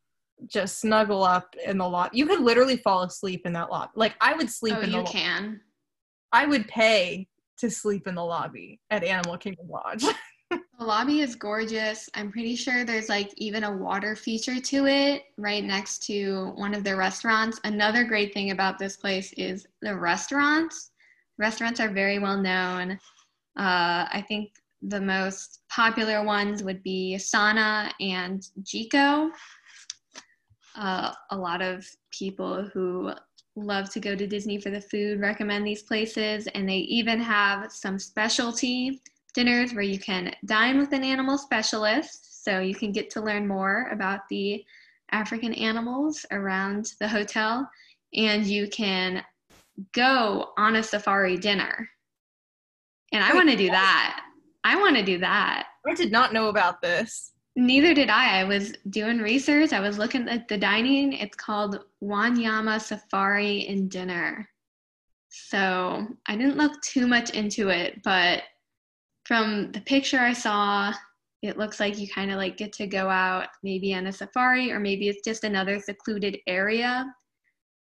just 0.48 0.80
snuggle 0.80 1.22
up 1.22 1.54
in 1.66 1.78
the 1.78 1.88
lot 1.88 2.14
you 2.14 2.26
could 2.26 2.40
literally 2.40 2.78
fall 2.78 3.02
asleep 3.02 3.42
in 3.44 3.52
that 3.52 3.70
lobby 3.70 3.92
like 3.94 4.14
i 4.20 4.32
would 4.32 4.50
sleep 4.50 4.74
oh 4.78 4.80
in 4.80 4.90
the 4.90 4.96
you 4.96 5.02
lo- 5.02 5.10
can 5.10 5.60
i 6.32 6.46
would 6.46 6.66
pay 6.68 7.26
to 7.58 7.70
sleep 7.70 8.06
in 8.06 8.14
the 8.14 8.24
lobby 8.24 8.80
at 8.90 9.04
animal 9.04 9.36
kingdom 9.36 9.68
lodge 9.68 10.04
The 10.80 10.86
lobby 10.86 11.20
is 11.20 11.36
gorgeous. 11.36 12.08
I'm 12.14 12.32
pretty 12.32 12.56
sure 12.56 12.84
there's 12.84 13.10
like 13.10 13.34
even 13.36 13.64
a 13.64 13.76
water 13.76 14.16
feature 14.16 14.58
to 14.58 14.86
it 14.86 15.24
right 15.36 15.62
next 15.62 16.02
to 16.06 16.52
one 16.54 16.72
of 16.72 16.84
their 16.84 16.96
restaurants. 16.96 17.60
Another 17.64 18.02
great 18.02 18.32
thing 18.32 18.50
about 18.50 18.78
this 18.78 18.96
place 18.96 19.34
is 19.34 19.66
the 19.82 19.94
restaurants. 19.94 20.92
Restaurants 21.38 21.80
are 21.80 21.90
very 21.90 22.18
well 22.18 22.38
known. 22.38 22.92
Uh, 23.58 24.08
I 24.10 24.24
think 24.26 24.52
the 24.82 25.00
most 25.00 25.60
popular 25.68 26.24
ones 26.24 26.62
would 26.62 26.82
be 26.82 27.16
Sanaa 27.18 27.92
and 28.00 28.42
Jiko. 28.62 29.30
Uh, 30.76 31.12
a 31.30 31.36
lot 31.36 31.60
of 31.60 31.86
people 32.10 32.68
who 32.72 33.12
love 33.56 33.90
to 33.90 34.00
go 34.00 34.14
to 34.14 34.26
Disney 34.26 34.58
for 34.58 34.70
the 34.70 34.80
food 34.80 35.20
recommend 35.20 35.66
these 35.66 35.82
places, 35.82 36.46
and 36.48 36.68
they 36.68 36.76
even 36.76 37.20
have 37.20 37.70
some 37.72 37.98
specialty 37.98 39.02
dinners 39.34 39.74
where 39.74 39.82
you 39.82 39.98
can 39.98 40.34
dine 40.46 40.78
with 40.78 40.92
an 40.92 41.04
animal 41.04 41.38
specialist 41.38 42.44
so 42.44 42.58
you 42.58 42.74
can 42.74 42.90
get 42.90 43.10
to 43.10 43.20
learn 43.20 43.46
more 43.46 43.88
about 43.92 44.20
the 44.28 44.64
African 45.12 45.52
animals 45.54 46.24
around 46.30 46.92
the 47.00 47.08
hotel, 47.08 47.68
and 48.14 48.46
you 48.46 48.68
can 48.68 49.22
go 49.92 50.50
on 50.56 50.76
a 50.76 50.82
safari 50.82 51.36
dinner. 51.36 51.88
And 53.12 53.22
I 53.22 53.34
want 53.34 53.50
to 53.50 53.56
do 53.56 53.70
that. 53.70 54.22
I 54.64 54.76
want 54.76 54.96
to 54.96 55.02
do 55.02 55.18
that. 55.18 55.68
I 55.86 55.94
did 55.94 56.12
not 56.12 56.32
know 56.32 56.48
about 56.48 56.82
this. 56.82 57.32
Neither 57.56 57.94
did 57.94 58.10
I. 58.10 58.40
I 58.40 58.44
was 58.44 58.72
doing 58.90 59.18
research. 59.18 59.72
I 59.72 59.80
was 59.80 59.98
looking 59.98 60.28
at 60.28 60.48
the 60.48 60.56
dining. 60.56 61.14
It's 61.14 61.36
called 61.36 61.80
Wanyama 62.02 62.80
Safari 62.80 63.66
and 63.68 63.90
Dinner. 63.90 64.48
So 65.28 66.06
I 66.26 66.36
didn't 66.36 66.56
look 66.56 66.80
too 66.82 67.06
much 67.06 67.30
into 67.30 67.68
it, 67.68 68.02
but 68.02 68.42
from 69.24 69.70
the 69.72 69.80
picture 69.82 70.18
I 70.18 70.32
saw, 70.32 70.92
it 71.42 71.56
looks 71.56 71.80
like 71.80 71.98
you 71.98 72.08
kind 72.08 72.30
of 72.30 72.36
like 72.36 72.56
get 72.56 72.72
to 72.74 72.86
go 72.86 73.08
out 73.08 73.48
maybe 73.62 73.94
on 73.94 74.08
a 74.08 74.12
safari, 74.12 74.72
or 74.72 74.80
maybe 74.80 75.08
it's 75.08 75.24
just 75.24 75.44
another 75.44 75.80
secluded 75.80 76.38
area, 76.46 77.06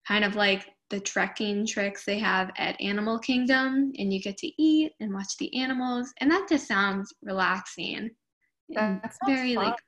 kind 0.07 0.23
of 0.23 0.35
like 0.35 0.65
the 0.93 0.99
trekking 0.99 1.65
tricks 1.65 2.05
they 2.05 2.19
have 2.19 2.51
at 2.55 2.79
Animal 2.79 3.17
Kingdom, 3.17 3.91
and 3.97 4.13
you 4.13 4.21
get 4.21 4.37
to 4.37 4.61
eat 4.61 4.91
and 4.99 5.11
watch 5.11 5.35
the 5.39 5.51
animals, 5.59 6.13
and 6.19 6.29
that 6.29 6.45
just 6.47 6.67
sounds 6.67 7.11
relaxing. 7.23 8.11
That's 8.69 9.17
very 9.25 9.55
fun. 9.55 9.65
like 9.65 9.79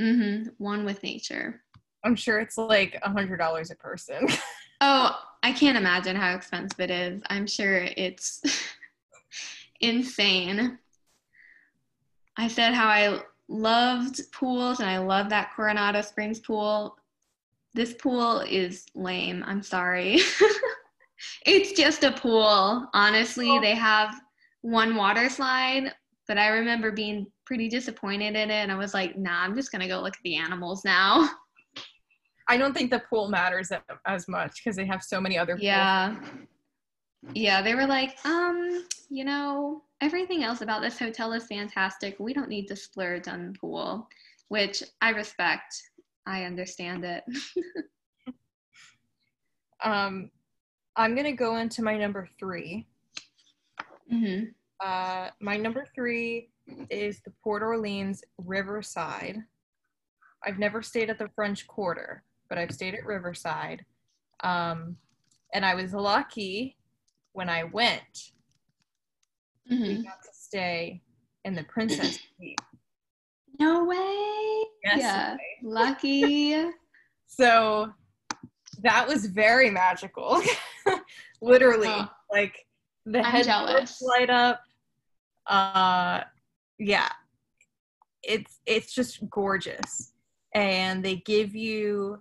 mm-hmm, 0.00 0.48
one 0.56 0.86
with 0.86 1.02
nature. 1.02 1.60
I'm 2.06 2.16
sure 2.16 2.40
it's 2.40 2.56
like 2.56 2.98
a 3.02 3.10
hundred 3.10 3.36
dollars 3.36 3.70
a 3.70 3.76
person. 3.76 4.26
Oh, 4.82 5.14
I 5.42 5.52
can't 5.52 5.76
imagine 5.76 6.16
how 6.16 6.34
expensive 6.34 6.80
it 6.80 6.90
is. 6.90 7.20
I'm 7.28 7.46
sure 7.46 7.86
it's 7.98 8.40
insane. 9.82 10.78
I 12.38 12.48
said 12.48 12.72
how 12.72 12.88
I 12.88 13.20
loved 13.46 14.22
pools 14.32 14.80
and 14.80 14.88
I 14.88 14.96
love 14.96 15.28
that 15.28 15.52
Coronado 15.54 16.00
Springs 16.00 16.40
pool. 16.40 16.96
This 17.74 17.94
pool 17.94 18.40
is 18.40 18.84
lame. 18.94 19.44
I'm 19.46 19.62
sorry. 19.62 20.20
it's 21.46 21.72
just 21.72 22.04
a 22.04 22.12
pool. 22.12 22.88
Honestly, 22.92 23.58
they 23.60 23.74
have 23.74 24.14
one 24.62 24.96
water 24.96 25.28
slide, 25.28 25.92
but 26.26 26.38
I 26.38 26.48
remember 26.48 26.90
being 26.90 27.26
pretty 27.46 27.68
disappointed 27.68 28.36
in 28.36 28.50
it 28.50 28.62
and 28.62 28.72
I 28.72 28.76
was 28.76 28.94
like, 28.94 29.16
nah, 29.16 29.42
I'm 29.42 29.54
just 29.54 29.72
going 29.72 29.82
to 29.82 29.88
go 29.88 30.00
look 30.00 30.14
at 30.14 30.22
the 30.22 30.36
animals 30.36 30.84
now. 30.84 31.30
I 32.48 32.56
don't 32.56 32.72
think 32.72 32.90
the 32.90 33.02
pool 33.08 33.28
matters 33.28 33.70
as 34.06 34.28
much 34.28 34.62
because 34.62 34.76
they 34.76 34.86
have 34.86 35.02
so 35.02 35.20
many 35.20 35.38
other 35.38 35.54
pools. 35.54 35.62
Yeah. 35.62 36.16
Yeah, 37.34 37.62
they 37.62 37.74
were 37.74 37.86
like, 37.86 38.16
um, 38.24 38.86
you 39.08 39.24
know, 39.24 39.82
everything 40.00 40.42
else 40.42 40.60
about 40.60 40.82
this 40.82 40.98
hotel 40.98 41.32
is 41.32 41.46
fantastic. 41.46 42.16
We 42.18 42.32
don't 42.32 42.48
need 42.48 42.66
to 42.68 42.76
splurge 42.76 43.28
on 43.28 43.52
the 43.52 43.58
pool, 43.58 44.08
which 44.48 44.82
I 45.00 45.10
respect. 45.10 45.74
I 46.26 46.44
understand 46.44 47.04
it. 47.04 47.24
Um, 49.82 50.30
I'm 50.96 51.16
gonna 51.16 51.32
go 51.32 51.56
into 51.56 51.82
my 51.82 51.96
number 51.96 52.28
three. 52.38 52.86
hmm 54.10 54.44
Uh, 54.84 55.30
my 55.40 55.56
number 55.56 55.86
three 55.94 56.50
is 56.90 57.20
the 57.22 57.32
Port 57.42 57.62
Orleans 57.62 58.22
Riverside. 58.36 59.38
I've 60.46 60.58
never 60.58 60.82
stayed 60.82 61.08
at 61.08 61.18
the 61.18 61.30
French 61.34 61.66
Quarter, 61.66 62.24
but 62.50 62.58
I've 62.58 62.72
stayed 62.72 62.94
at 62.94 63.06
Riverside. 63.06 63.84
Um, 64.44 64.96
and 65.54 65.64
I 65.64 65.74
was 65.74 65.94
lucky 65.94 66.76
when 67.32 67.48
I 67.48 67.64
went. 67.64 68.32
hmm 69.66 69.82
We 69.82 69.94
got 70.02 70.22
to 70.22 70.30
stay 70.34 71.00
in 71.46 71.54
the 71.54 71.64
Princess 71.64 72.18
Suite. 72.36 72.60
No 73.60 73.84
way. 73.84 74.64
Yes, 74.84 74.98
yeah. 74.98 75.36
Lucky. 75.62 76.56
So 77.32 77.92
that 78.82 79.06
was 79.06 79.26
very 79.26 79.70
magical. 79.70 80.42
Literally, 81.40 81.86
Oh. 81.88 82.08
like 82.30 82.66
the 83.06 83.20
I'm 83.20 83.24
head 83.24 83.46
light 84.02 84.28
up. 84.30 84.60
Uh, 85.46 86.22
yeah, 86.78 87.08
it's 88.24 88.58
it's 88.66 88.92
just 88.92 89.30
gorgeous, 89.30 90.12
and 90.56 91.04
they 91.04 91.16
give 91.24 91.54
you 91.54 92.20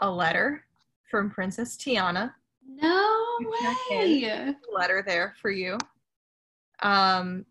a 0.00 0.10
letter 0.10 0.64
from 1.08 1.30
Princess 1.30 1.76
Tiana. 1.76 2.34
No 2.66 3.06
You 3.40 3.52
way. 3.90 4.54
letter 4.74 5.04
there 5.06 5.34
for 5.40 5.50
you. 5.52 5.78
Um, 6.82 7.46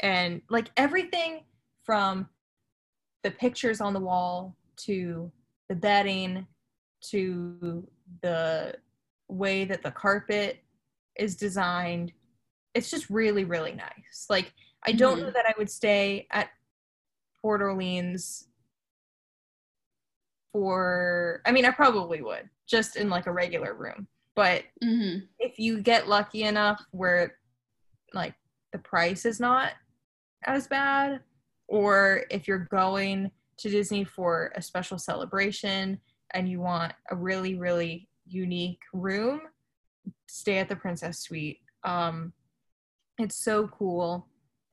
and 0.00 0.42
like 0.50 0.70
everything 0.76 1.44
from 1.84 2.28
the 3.22 3.30
pictures 3.30 3.80
on 3.80 3.92
the 3.92 4.00
wall 4.00 4.56
to 4.76 5.30
the 5.68 5.74
bedding 5.74 6.46
to 7.10 7.86
the 8.22 8.74
way 9.28 9.64
that 9.64 9.82
the 9.82 9.90
carpet 9.90 10.62
is 11.16 11.36
designed, 11.36 12.12
it's 12.74 12.90
just 12.90 13.08
really, 13.08 13.44
really 13.44 13.72
nice. 13.72 14.26
Like, 14.28 14.52
I 14.86 14.92
don't 14.92 15.20
know 15.20 15.30
that 15.30 15.46
I 15.46 15.54
would 15.56 15.70
stay 15.70 16.26
at 16.30 16.50
Port 17.40 17.62
Orleans 17.62 18.48
for, 20.52 21.40
I 21.46 21.52
mean, 21.52 21.64
I 21.64 21.70
probably 21.70 22.20
would 22.22 22.48
just 22.66 22.96
in 22.96 23.08
like 23.08 23.26
a 23.26 23.32
regular 23.32 23.74
room. 23.74 24.06
But 24.34 24.64
hmm 24.82 25.18
if 25.38 25.58
you 25.58 25.80
get 25.80 26.08
lucky 26.08 26.42
enough 26.42 26.84
where 26.90 27.36
like 28.12 28.34
the 28.72 28.78
price 28.78 29.24
is 29.24 29.38
not 29.38 29.72
as 30.44 30.66
bad 30.66 31.20
or 31.74 32.22
if 32.30 32.46
you're 32.46 32.68
going 32.70 33.30
to 33.58 33.68
Disney 33.68 34.04
for 34.04 34.52
a 34.54 34.62
special 34.62 34.96
celebration 34.96 35.98
and 36.32 36.48
you 36.48 36.60
want 36.60 36.92
a 37.10 37.16
really 37.16 37.56
really 37.56 38.08
unique 38.26 38.80
room 38.92 39.40
stay 40.26 40.58
at 40.58 40.68
the 40.68 40.76
princess 40.76 41.18
suite 41.20 41.60
um 41.84 42.32
it's 43.18 43.36
so 43.36 43.68
cool 43.68 44.26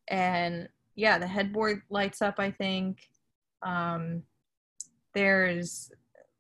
and 0.08 0.70
yeah 0.96 1.18
the 1.18 1.28
headboard 1.28 1.82
lights 1.90 2.22
up 2.22 2.36
i 2.38 2.50
think 2.50 3.10
um 3.62 4.24
there's 5.14 5.92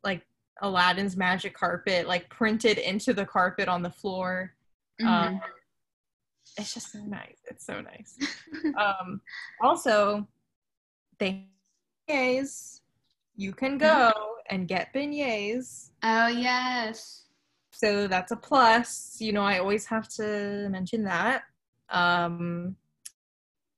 like 0.03 0.21
aladdin's 0.61 1.17
magic 1.17 1.53
carpet 1.53 2.07
like 2.07 2.29
printed 2.29 2.77
into 2.77 3.13
the 3.13 3.25
carpet 3.25 3.67
on 3.67 3.81
the 3.81 3.89
floor 3.89 4.53
Mm-hmm. 5.01 5.35
um, 5.35 5.41
it's 6.57 6.73
just 6.73 6.91
so 6.91 6.99
nice. 6.99 7.37
It's 7.49 7.65
so 7.65 7.81
nice. 7.81 8.17
um, 8.77 9.21
also, 9.61 10.27
they 11.21 11.47
beignets. 12.09 12.81
You 13.37 13.53
can 13.53 13.77
go 13.77 14.11
and 14.49 14.67
get 14.67 14.93
beignets. 14.93 15.91
oh 16.03 16.27
yes. 16.27 17.25
So 17.71 18.07
that's 18.07 18.31
a 18.31 18.35
plus. 18.35 19.17
You 19.19 19.31
know, 19.31 19.43
I 19.43 19.59
always 19.59 19.85
have 19.85 20.07
to 20.15 20.67
mention 20.69 21.03
that. 21.05 21.43
Um, 21.89 22.75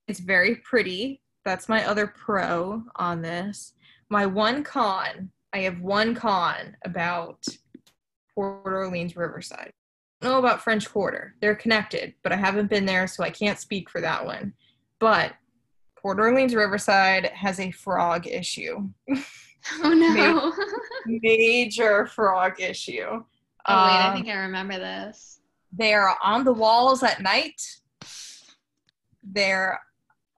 it's 0.08 0.20
very 0.20 0.56
pretty. 0.56 1.22
That's 1.46 1.70
my 1.70 1.86
other 1.86 2.08
pro 2.08 2.84
on 2.96 3.22
this. 3.22 3.74
My 4.10 4.26
one 4.26 4.64
con, 4.64 5.30
I 5.54 5.60
have 5.60 5.82
one 5.82 6.16
con 6.16 6.76
about 6.86 7.44
Port 8.34 8.62
Orleans 8.66 9.16
Riverside. 9.16 9.72
I 10.22 10.26
don't 10.26 10.34
know 10.34 10.40
about 10.40 10.62
French 10.62 10.90
Quarter. 10.90 11.36
They're 11.42 11.56
connected, 11.56 12.14
but 12.24 12.32
I 12.32 12.38
haven't 12.38 12.70
been 12.70 12.86
there, 12.86 13.08
so 13.08 13.24
I 13.24 13.30
can't 13.30 13.60
speak 13.60 13.90
for 13.90 14.00
that 14.02 14.26
one. 14.26 14.54
But 15.00 15.34
Port 16.04 16.20
Orleans 16.20 16.54
Riverside 16.54 17.26
has 17.28 17.60
a 17.60 17.72
frog 17.72 18.28
issue. 18.28 18.90
Oh 19.82 19.94
no. 19.94 20.54
Major 21.08 22.06
frog 22.08 22.60
issue. 22.60 23.08
oh 23.10 23.16
wait, 23.16 23.26
I 23.68 24.08
Um, 24.10 24.14
think 24.16 24.28
I 24.28 24.34
remember 24.36 24.78
this. 24.78 25.40
they're 25.72 26.14
on 26.24 26.44
the 26.44 26.54
walls 26.54 27.02
at 27.04 27.22
night 27.22 27.60
they're 29.24 29.80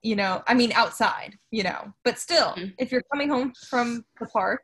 you 0.02 0.14
know 0.14 0.42
i 0.46 0.54
mean 0.54 0.70
outside 0.72 1.36
you 1.50 1.64
know 1.64 1.92
but 2.04 2.18
still 2.18 2.52
Mhm. 2.52 2.72
if 2.78 2.92
you're 2.92 3.02
coming 3.12 3.28
home 3.28 3.52
from 3.68 4.04
the 4.20 4.26
park 4.26 4.62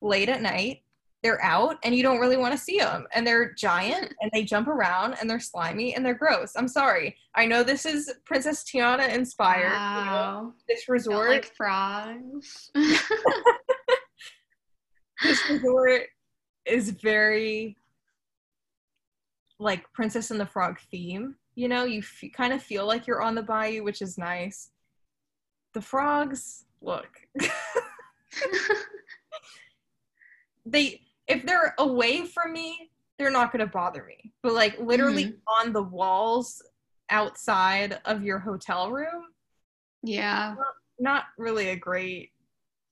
late 0.00 0.30
at 0.30 0.40
night 0.40 0.82
they're 1.22 1.42
out 1.44 1.76
and 1.84 1.94
you 1.94 2.02
don't 2.02 2.18
really 2.18 2.38
want 2.38 2.52
to 2.52 2.58
see 2.58 2.78
them 2.78 3.06
and 3.14 3.26
they're 3.26 3.52
giant 3.52 4.14
and 4.22 4.30
they 4.32 4.42
jump 4.42 4.68
around 4.68 5.14
and 5.20 5.28
they're 5.28 5.38
slimy 5.40 5.94
and 5.94 6.04
they're 6.04 6.14
gross 6.14 6.52
i'm 6.56 6.68
sorry 6.68 7.14
i 7.34 7.44
know 7.44 7.62
this 7.62 7.84
is 7.84 8.10
princess 8.24 8.64
tiana 8.64 9.12
inspired 9.14 9.64
you 9.64 10.04
know, 10.04 10.10
Wow. 10.10 10.52
this 10.68 10.88
resort 10.88 11.28
like 11.28 11.54
frogs. 11.54 12.70
this 15.22 15.50
resort 15.50 16.02
is 16.66 16.90
very 16.90 17.76
like 19.58 19.84
Princess 19.92 20.30
and 20.30 20.40
the 20.40 20.46
Frog 20.46 20.78
theme, 20.90 21.34
You 21.54 21.68
know, 21.68 21.84
you 21.84 21.98
f- 21.98 22.24
kind 22.34 22.54
of 22.54 22.62
feel 22.62 22.86
like 22.86 23.06
you're 23.06 23.20
on 23.20 23.34
the 23.34 23.42
bayou, 23.42 23.84
which 23.84 24.00
is 24.00 24.16
nice. 24.16 24.70
The 25.74 25.82
frogs, 25.82 26.64
look. 26.80 27.10
they 30.64 31.02
if 31.30 31.46
they're 31.46 31.74
away 31.78 32.26
from 32.26 32.52
me, 32.52 32.90
they're 33.18 33.30
not 33.30 33.52
going 33.52 33.64
to 33.64 33.70
bother 33.70 34.04
me. 34.04 34.32
But 34.42 34.52
like 34.52 34.78
literally 34.80 35.26
mm-hmm. 35.26 35.66
on 35.66 35.72
the 35.72 35.82
walls 35.82 36.62
outside 37.08 37.98
of 38.04 38.22
your 38.22 38.38
hotel 38.38 38.90
room, 38.90 39.26
yeah, 40.02 40.54
not, 40.58 40.74
not 40.98 41.24
really 41.38 41.70
a 41.70 41.76
great 41.76 42.30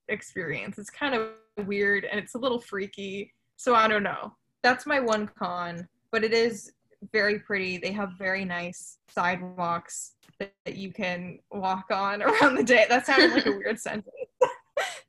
experience. 0.09 0.79
It's 0.79 0.91
kind 0.91 1.15
of 1.15 1.31
weird 1.67 2.05
and 2.05 2.21
it's 2.21 2.35
a 2.35 2.39
little 2.39 2.61
freaky. 2.61 3.35
So 3.57 3.75
I 3.75 3.89
don't 3.89 4.03
know. 4.03 4.35
That's 4.63 4.87
my 4.87 5.01
one 5.01 5.29
con, 5.39 5.89
but 6.13 6.23
it 6.23 6.33
is 6.33 6.73
very 7.13 7.39
pretty. 7.41 7.79
They 7.79 7.93
have 7.93 8.11
very 8.19 8.45
nice 8.45 8.99
sidewalks 9.09 10.13
that, 10.39 10.53
that 10.65 10.77
you 10.77 10.93
can 10.93 11.39
walk 11.51 11.87
on 11.91 12.23
around 12.23 12.55
the 12.55 12.65
day. 12.65 12.87
That 12.89 13.07
sounded 13.07 13.33
like 13.33 13.47
a 13.47 13.51
weird 13.65 13.81
sentence. 13.81 14.07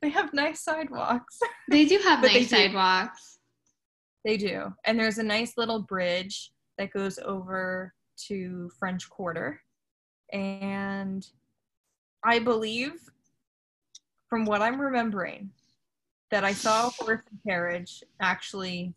they 0.02 0.08
have 0.10 0.32
nice 0.32 0.60
sidewalks. 0.60 1.38
They 1.70 1.84
do 1.84 1.98
have 1.98 2.22
nice 2.22 2.50
sidewalks. 2.50 3.38
They 4.24 4.36
do. 4.36 4.72
And 4.84 4.98
there's 4.98 5.18
a 5.18 5.22
nice 5.22 5.54
little 5.56 5.82
bridge 5.82 6.52
that 6.78 6.92
goes 6.92 7.18
over 7.18 7.92
to 8.28 8.70
French 8.78 9.08
Quarter. 9.10 9.60
And 10.32 11.26
I 12.24 12.38
believe, 12.38 12.92
from 14.28 14.44
what 14.44 14.62
I'm 14.62 14.80
remembering, 14.80 15.50
that 16.30 16.44
I 16.44 16.52
saw 16.52 16.86
a 16.86 16.90
horse 16.90 17.22
and 17.30 17.40
carriage 17.46 18.02
actually 18.20 18.94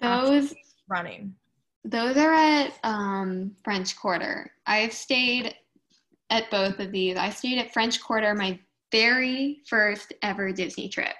those 0.00 0.42
actually 0.44 0.64
running. 0.88 1.34
Those 1.84 2.16
are 2.16 2.32
at 2.32 2.78
um, 2.84 3.52
French 3.64 3.96
Quarter. 3.96 4.52
I've 4.66 4.92
stayed 4.92 5.54
at 6.30 6.50
both 6.50 6.78
of 6.78 6.92
these. 6.92 7.16
I 7.16 7.30
stayed 7.30 7.58
at 7.58 7.72
French 7.72 8.00
Quarter 8.00 8.34
my 8.34 8.58
very 8.92 9.62
first 9.66 10.12
ever 10.22 10.52
Disney 10.52 10.88
trip. 10.88 11.14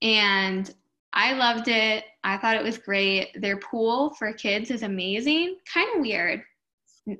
And 0.00 0.74
I 1.12 1.34
loved 1.34 1.68
it. 1.68 2.04
I 2.24 2.38
thought 2.38 2.56
it 2.56 2.64
was 2.64 2.78
great. 2.78 3.40
Their 3.40 3.58
pool 3.58 4.14
for 4.14 4.32
kids 4.32 4.70
is 4.70 4.82
amazing. 4.82 5.58
Kind 5.72 5.88
of 5.94 6.00
weird. 6.00 6.42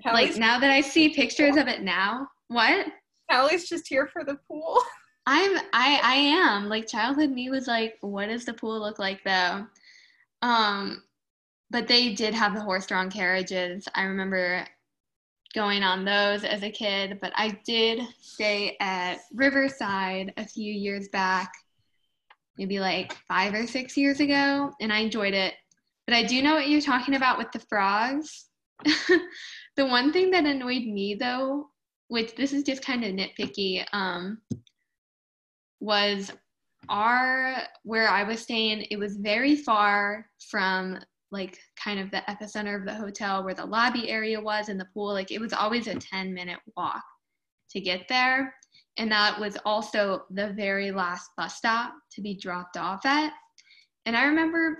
like 0.07 0.36
now 0.36 0.59
that 0.59 0.70
I 0.70 0.80
see 0.80 1.11
pictures 1.11 1.57
of 1.57 1.68
it 1.68 1.82
now, 1.82 2.28
what? 2.48 2.86
Halle's 3.28 3.64
just 3.64 3.88
here 3.88 4.07
for 4.07 4.24
the 4.24 4.38
pool. 4.48 4.78
I'm 5.26 5.57
I 5.72 6.00
I 6.03 6.14
am. 6.14 6.68
Like 6.68 6.88
childhood 6.88 7.30
me 7.30 7.50
was 7.50 7.68
like, 7.68 7.96
what 8.00 8.26
does 8.26 8.44
the 8.44 8.55
pool 8.55 8.80
look 8.80 8.98
like 8.98 9.22
though? 9.24 9.66
Um 10.42 11.03
but 11.70 11.88
they 11.88 12.12
did 12.12 12.34
have 12.34 12.55
the 12.55 12.61
horse-drawn 12.61 13.11
carriages. 13.11 13.88
I 13.94 14.03
remember 14.03 14.66
going 15.53 15.82
on 15.82 16.05
those 16.05 16.44
as 16.44 16.62
a 16.62 16.70
kid, 16.70 17.18
but 17.20 17.32
I 17.36 17.59
did 17.64 18.00
stay 18.20 18.76
at 18.80 19.20
Riverside 19.32 20.32
a 20.36 20.46
few 20.46 20.72
years 20.72 21.09
back 21.09 21.53
maybe 22.59 22.80
like 22.80 23.16
five 23.28 23.55
or 23.55 23.66
six 23.66 23.96
years 23.96 24.20
ago, 24.20 24.72
and 24.80 24.92
I 24.92 24.98
enjoyed 24.98 25.34
it. 25.34 25.55
But 26.07 26.14
I 26.14 26.24
do 26.24 26.42
know 26.42 26.55
what 26.55 26.68
you're 26.68 26.80
talking 26.80 27.14
about 27.14 27.38
with 27.38 27.53
the 27.53 27.61
frogs. 27.61 28.46
the 28.84 29.86
one 29.86 30.12
thing 30.12 30.30
that 30.32 30.44
annoyed 30.44 30.84
me 30.84 31.14
though, 31.14 31.68
which 32.09 32.34
this 32.34 32.53
is 32.53 32.62
just 32.64 32.84
kind 32.84 33.05
of 33.05 33.12
nitpicky, 33.12 33.84
um, 33.92 34.38
was 35.80 36.32
our 36.88 37.57
where 37.84 38.09
I 38.09 38.24
was 38.24 38.40
staying, 38.40 38.86
it 38.90 38.98
was 38.98 39.16
very 39.16 39.57
far 39.57 40.26
from 40.50 40.98
like 41.33 41.59
kind 41.83 41.99
of 41.99 42.11
the 42.11 42.22
epicenter 42.28 42.78
of 42.78 42.85
the 42.85 42.95
hotel 42.95 43.43
where 43.43 43.55
the 43.55 43.64
lobby 43.64 44.11
area 44.11 44.41
was 44.41 44.68
and 44.68 44.78
the 44.78 44.89
pool. 44.95 45.12
Like 45.12 45.33
it 45.33 45.41
was 45.41 45.53
always 45.53 45.89
a 45.89 45.95
10 45.95 46.33
minute 46.33 46.61
walk 46.76 47.03
to 47.70 47.80
get 47.80 48.07
there 48.09 48.55
and 48.99 49.11
that 49.11 49.39
was 49.41 49.57
also 49.64 50.24
the 50.30 50.53
very 50.53 50.91
last 50.91 51.30
bus 51.37 51.57
stop 51.57 51.95
to 52.12 52.20
be 52.20 52.35
dropped 52.35 52.76
off 52.76 53.05
at. 53.07 53.33
And 54.05 54.16
I 54.16 54.24
remember 54.24 54.78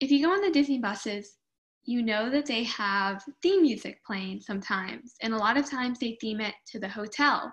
if 0.00 0.10
you 0.10 0.24
go 0.24 0.32
on 0.32 0.40
the 0.40 0.50
Disney 0.50 0.78
buses, 0.78 1.36
you 1.84 2.02
know 2.02 2.30
that 2.30 2.46
they 2.46 2.64
have 2.64 3.22
theme 3.42 3.62
music 3.62 3.98
playing 4.06 4.40
sometimes, 4.40 5.14
and 5.22 5.32
a 5.32 5.38
lot 5.38 5.56
of 5.56 5.68
times 5.68 5.98
they 5.98 6.16
theme 6.20 6.40
it 6.40 6.54
to 6.68 6.78
the 6.78 6.88
hotel. 6.88 7.52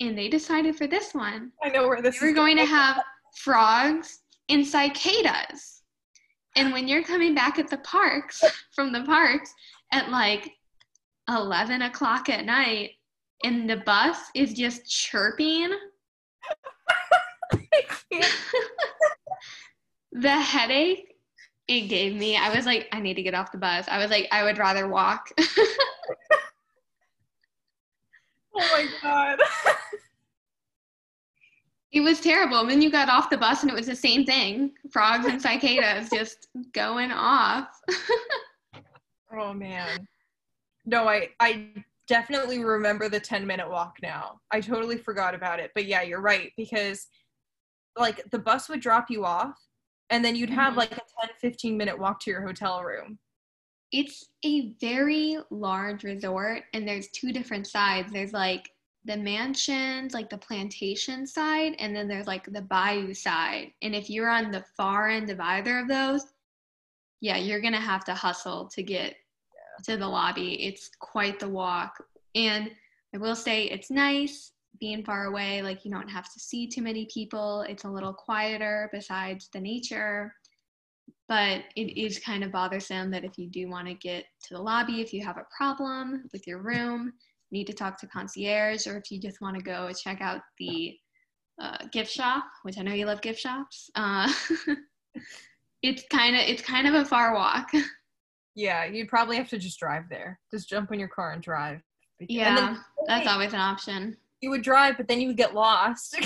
And 0.00 0.16
they 0.16 0.28
decided 0.28 0.76
for 0.76 0.86
this 0.86 1.12
one, 1.12 1.52
I 1.62 1.68
know 1.68 1.88
where 1.88 2.00
this. 2.00 2.20
We're 2.20 2.34
going 2.34 2.56
to 2.56 2.64
have 2.64 3.02
frogs 3.38 4.20
and 4.48 4.66
cicadas. 4.66 5.82
And 6.56 6.72
when 6.72 6.88
you're 6.88 7.04
coming 7.04 7.34
back 7.34 7.58
at 7.58 7.68
the 7.68 7.76
parks 7.78 8.42
from 8.74 8.92
the 8.92 9.02
parks 9.04 9.52
at 9.92 10.10
like 10.10 10.50
11 11.28 11.82
o'clock 11.82 12.28
at 12.30 12.46
night, 12.46 12.92
and 13.44 13.68
the 13.68 13.76
bus 13.76 14.18
is 14.34 14.54
just 14.54 14.88
chirping. 14.88 15.70
the 20.12 20.40
headache 20.40 21.12
it 21.68 21.82
gave 21.82 22.14
me, 22.14 22.36
I 22.36 22.54
was 22.54 22.64
like, 22.64 22.88
I 22.92 23.00
need 23.00 23.14
to 23.14 23.22
get 23.22 23.34
off 23.34 23.52
the 23.52 23.58
bus. 23.58 23.86
I 23.88 23.98
was 23.98 24.10
like, 24.10 24.28
I 24.32 24.44
would 24.44 24.56
rather 24.56 24.88
walk. 24.88 25.28
oh 25.38 25.66
my 28.54 28.86
God. 29.02 29.40
it 31.92 32.00
was 32.00 32.20
terrible. 32.20 32.60
And 32.60 32.70
then 32.70 32.82
you 32.82 32.90
got 32.90 33.08
off 33.08 33.30
the 33.30 33.36
bus 33.36 33.62
and 33.62 33.70
it 33.70 33.74
was 33.74 33.86
the 33.86 33.96
same 33.96 34.24
thing 34.24 34.72
frogs 34.90 35.26
and 35.26 35.40
cicadas 35.40 36.10
just 36.10 36.48
going 36.72 37.12
off. 37.12 37.80
oh 39.32 39.52
man. 39.52 40.06
No, 40.84 41.08
I, 41.08 41.30
I 41.40 41.68
definitely 42.06 42.62
remember 42.64 43.08
the 43.08 43.20
10 43.20 43.46
minute 43.46 43.68
walk 43.68 43.96
now. 44.02 44.40
I 44.50 44.60
totally 44.60 44.98
forgot 44.98 45.34
about 45.34 45.60
it. 45.60 45.70
But 45.74 45.86
yeah, 45.86 46.02
you're 46.02 46.20
right 46.20 46.52
because 46.56 47.06
like 47.98 48.22
the 48.30 48.38
bus 48.38 48.68
would 48.68 48.80
drop 48.80 49.06
you 49.08 49.24
off 49.24 49.56
and 50.10 50.24
then 50.24 50.36
you'd 50.36 50.50
have 50.50 50.70
mm-hmm. 50.70 50.80
like 50.80 50.92
a 50.92 51.00
10 51.26 51.30
15 51.40 51.76
minute 51.76 51.98
walk 51.98 52.20
to 52.20 52.30
your 52.30 52.46
hotel 52.46 52.82
room. 52.82 53.18
It's 53.92 54.28
a 54.44 54.72
very 54.80 55.38
large 55.50 56.02
resort 56.02 56.64
and 56.74 56.86
there's 56.86 57.08
two 57.08 57.32
different 57.32 57.66
sides. 57.66 58.12
There's 58.12 58.32
like 58.32 58.68
the 59.06 59.16
mansions, 59.16 60.12
like 60.12 60.28
the 60.28 60.38
plantation 60.38 61.26
side, 61.26 61.74
and 61.78 61.94
then 61.94 62.08
there's 62.08 62.26
like 62.26 62.44
the 62.52 62.62
bayou 62.62 63.14
side. 63.14 63.70
And 63.82 63.94
if 63.94 64.10
you're 64.10 64.28
on 64.28 64.50
the 64.50 64.64
far 64.76 65.08
end 65.08 65.30
of 65.30 65.40
either 65.40 65.78
of 65.78 65.88
those, 65.88 66.24
yeah, 67.20 67.36
you're 67.36 67.60
gonna 67.60 67.80
have 67.80 68.04
to 68.04 68.14
hustle 68.14 68.68
to 68.74 68.82
get 68.82 69.14
to 69.84 69.96
the 69.96 70.08
lobby. 70.08 70.64
It's 70.64 70.90
quite 70.98 71.38
the 71.38 71.48
walk. 71.48 71.92
And 72.34 72.70
I 73.14 73.18
will 73.18 73.36
say 73.36 73.64
it's 73.64 73.90
nice 73.90 74.52
being 74.80 75.04
far 75.04 75.26
away, 75.26 75.62
like 75.62 75.84
you 75.84 75.90
don't 75.90 76.08
have 76.08 76.30
to 76.32 76.40
see 76.40 76.66
too 76.66 76.82
many 76.82 77.08
people. 77.12 77.62
It's 77.62 77.84
a 77.84 77.90
little 77.90 78.12
quieter 78.12 78.90
besides 78.92 79.48
the 79.52 79.60
nature. 79.60 80.34
But 81.28 81.62
it 81.76 81.96
is 81.98 82.18
kind 82.18 82.44
of 82.44 82.52
bothersome 82.52 83.10
that 83.12 83.24
if 83.24 83.38
you 83.38 83.48
do 83.48 83.68
want 83.68 83.88
to 83.88 83.94
get 83.94 84.24
to 84.44 84.54
the 84.54 84.62
lobby, 84.62 85.00
if 85.00 85.12
you 85.12 85.24
have 85.24 85.38
a 85.38 85.46
problem 85.56 86.24
with 86.32 86.46
your 86.46 86.58
room, 86.58 87.12
need 87.56 87.66
to 87.66 87.72
talk 87.72 87.98
to 88.00 88.06
concierge, 88.06 88.86
or 88.86 88.96
if 88.96 89.10
you 89.10 89.20
just 89.20 89.40
want 89.40 89.56
to 89.56 89.62
go 89.62 89.90
check 89.92 90.20
out 90.20 90.40
the 90.58 90.96
uh, 91.60 91.78
gift 91.92 92.10
shop, 92.10 92.44
which 92.62 92.78
I 92.78 92.82
know 92.82 92.92
you 92.92 93.06
love 93.06 93.22
gift 93.22 93.40
shops. 93.40 93.90
Uh, 93.94 94.30
it's 95.82 96.04
kind 96.10 96.36
of 96.36 96.42
it's 96.42 96.62
kind 96.62 96.86
of 96.86 96.94
a 96.94 97.04
far 97.04 97.34
walk. 97.34 97.70
Yeah, 98.58 98.86
you'd 98.86 99.08
probably 99.08 99.36
have 99.36 99.50
to 99.50 99.58
just 99.58 99.78
drive 99.78 100.04
there. 100.08 100.40
Just 100.50 100.70
jump 100.70 100.90
in 100.90 100.98
your 100.98 101.10
car 101.10 101.32
and 101.32 101.42
drive. 101.42 101.82
Yeah, 102.20 102.48
and 102.48 102.56
then, 102.56 102.84
that's 103.06 103.26
always 103.26 103.52
an 103.52 103.60
option. 103.60 104.16
You 104.40 104.48
would 104.48 104.62
drive, 104.62 104.96
but 104.96 105.08
then 105.08 105.20
you 105.20 105.26
would 105.26 105.36
get 105.36 105.54
lost. 105.54 106.18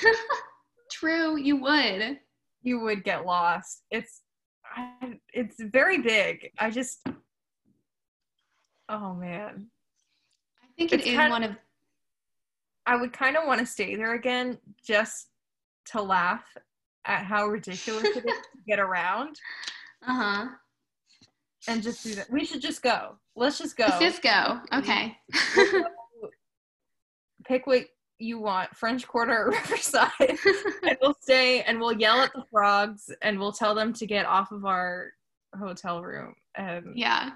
True, 0.90 1.36
you 1.36 1.56
would. 1.56 2.18
You 2.62 2.80
would 2.80 3.04
get 3.04 3.26
lost. 3.26 3.82
It's 3.90 4.22
it's 5.34 5.56
very 5.60 6.00
big. 6.00 6.50
I 6.58 6.70
just 6.70 7.06
Oh 8.88 9.14
man. 9.14 9.68
I 10.82 10.88
think 10.88 11.00
it's 11.00 11.06
it 11.06 11.12
is 11.12 11.30
one 11.30 11.42
of 11.44 11.56
I 12.86 12.96
would 12.96 13.12
kind 13.12 13.36
of 13.36 13.46
want 13.46 13.60
to 13.60 13.66
stay 13.66 13.94
there 13.94 14.14
again 14.14 14.58
just 14.84 15.28
to 15.86 16.02
laugh 16.02 16.44
at 17.04 17.24
how 17.24 17.46
ridiculous 17.46 18.04
it 18.04 18.16
is 18.16 18.22
to 18.24 18.58
get 18.66 18.78
around. 18.78 19.38
Uh-huh 20.04 20.48
and 21.68 21.82
just 21.82 22.02
do 22.04 22.14
that. 22.14 22.30
We 22.30 22.44
should 22.44 22.60
just 22.60 22.82
go. 22.82 23.16
Let's 23.36 23.58
just 23.58 23.76
go. 23.76 23.84
Let's 23.84 23.98
just 23.98 24.22
go. 24.22 24.60
Okay. 24.72 25.16
Pick 27.44 27.66
what 27.66 27.84
you 28.18 28.38
want, 28.38 28.74
French 28.76 29.06
Quarter 29.06 29.32
or 29.32 29.50
Riverside. 29.50 30.10
and 30.82 30.98
we'll 31.00 31.16
stay 31.20 31.62
and 31.62 31.80
we'll 31.80 31.92
yell 31.92 32.20
at 32.20 32.32
the 32.32 32.44
frogs 32.50 33.10
and 33.22 33.38
we'll 33.38 33.52
tell 33.52 33.74
them 33.74 33.92
to 33.94 34.06
get 34.06 34.26
off 34.26 34.52
of 34.52 34.64
our 34.64 35.12
hotel 35.58 36.02
room. 36.02 36.34
And 36.56 36.96
yeah. 36.96 37.30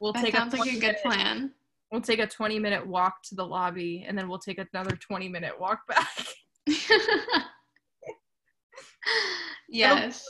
We'll 0.00 0.12
that 0.14 0.24
take 0.24 0.34
sounds 0.34 0.54
a 0.54 0.56
like 0.56 0.72
a 0.72 0.80
good 0.80 0.96
plan. 1.02 1.52
We'll 1.92 2.00
take 2.00 2.18
a 2.18 2.26
20 2.26 2.58
minute 2.58 2.84
walk 2.86 3.22
to 3.24 3.34
the 3.34 3.46
lobby 3.46 4.04
and 4.08 4.16
then 4.18 4.28
we'll 4.28 4.38
take 4.38 4.58
another 4.72 4.96
20 4.96 5.28
minute 5.28 5.52
walk 5.60 5.80
back. 5.88 6.08
yes 9.68 10.24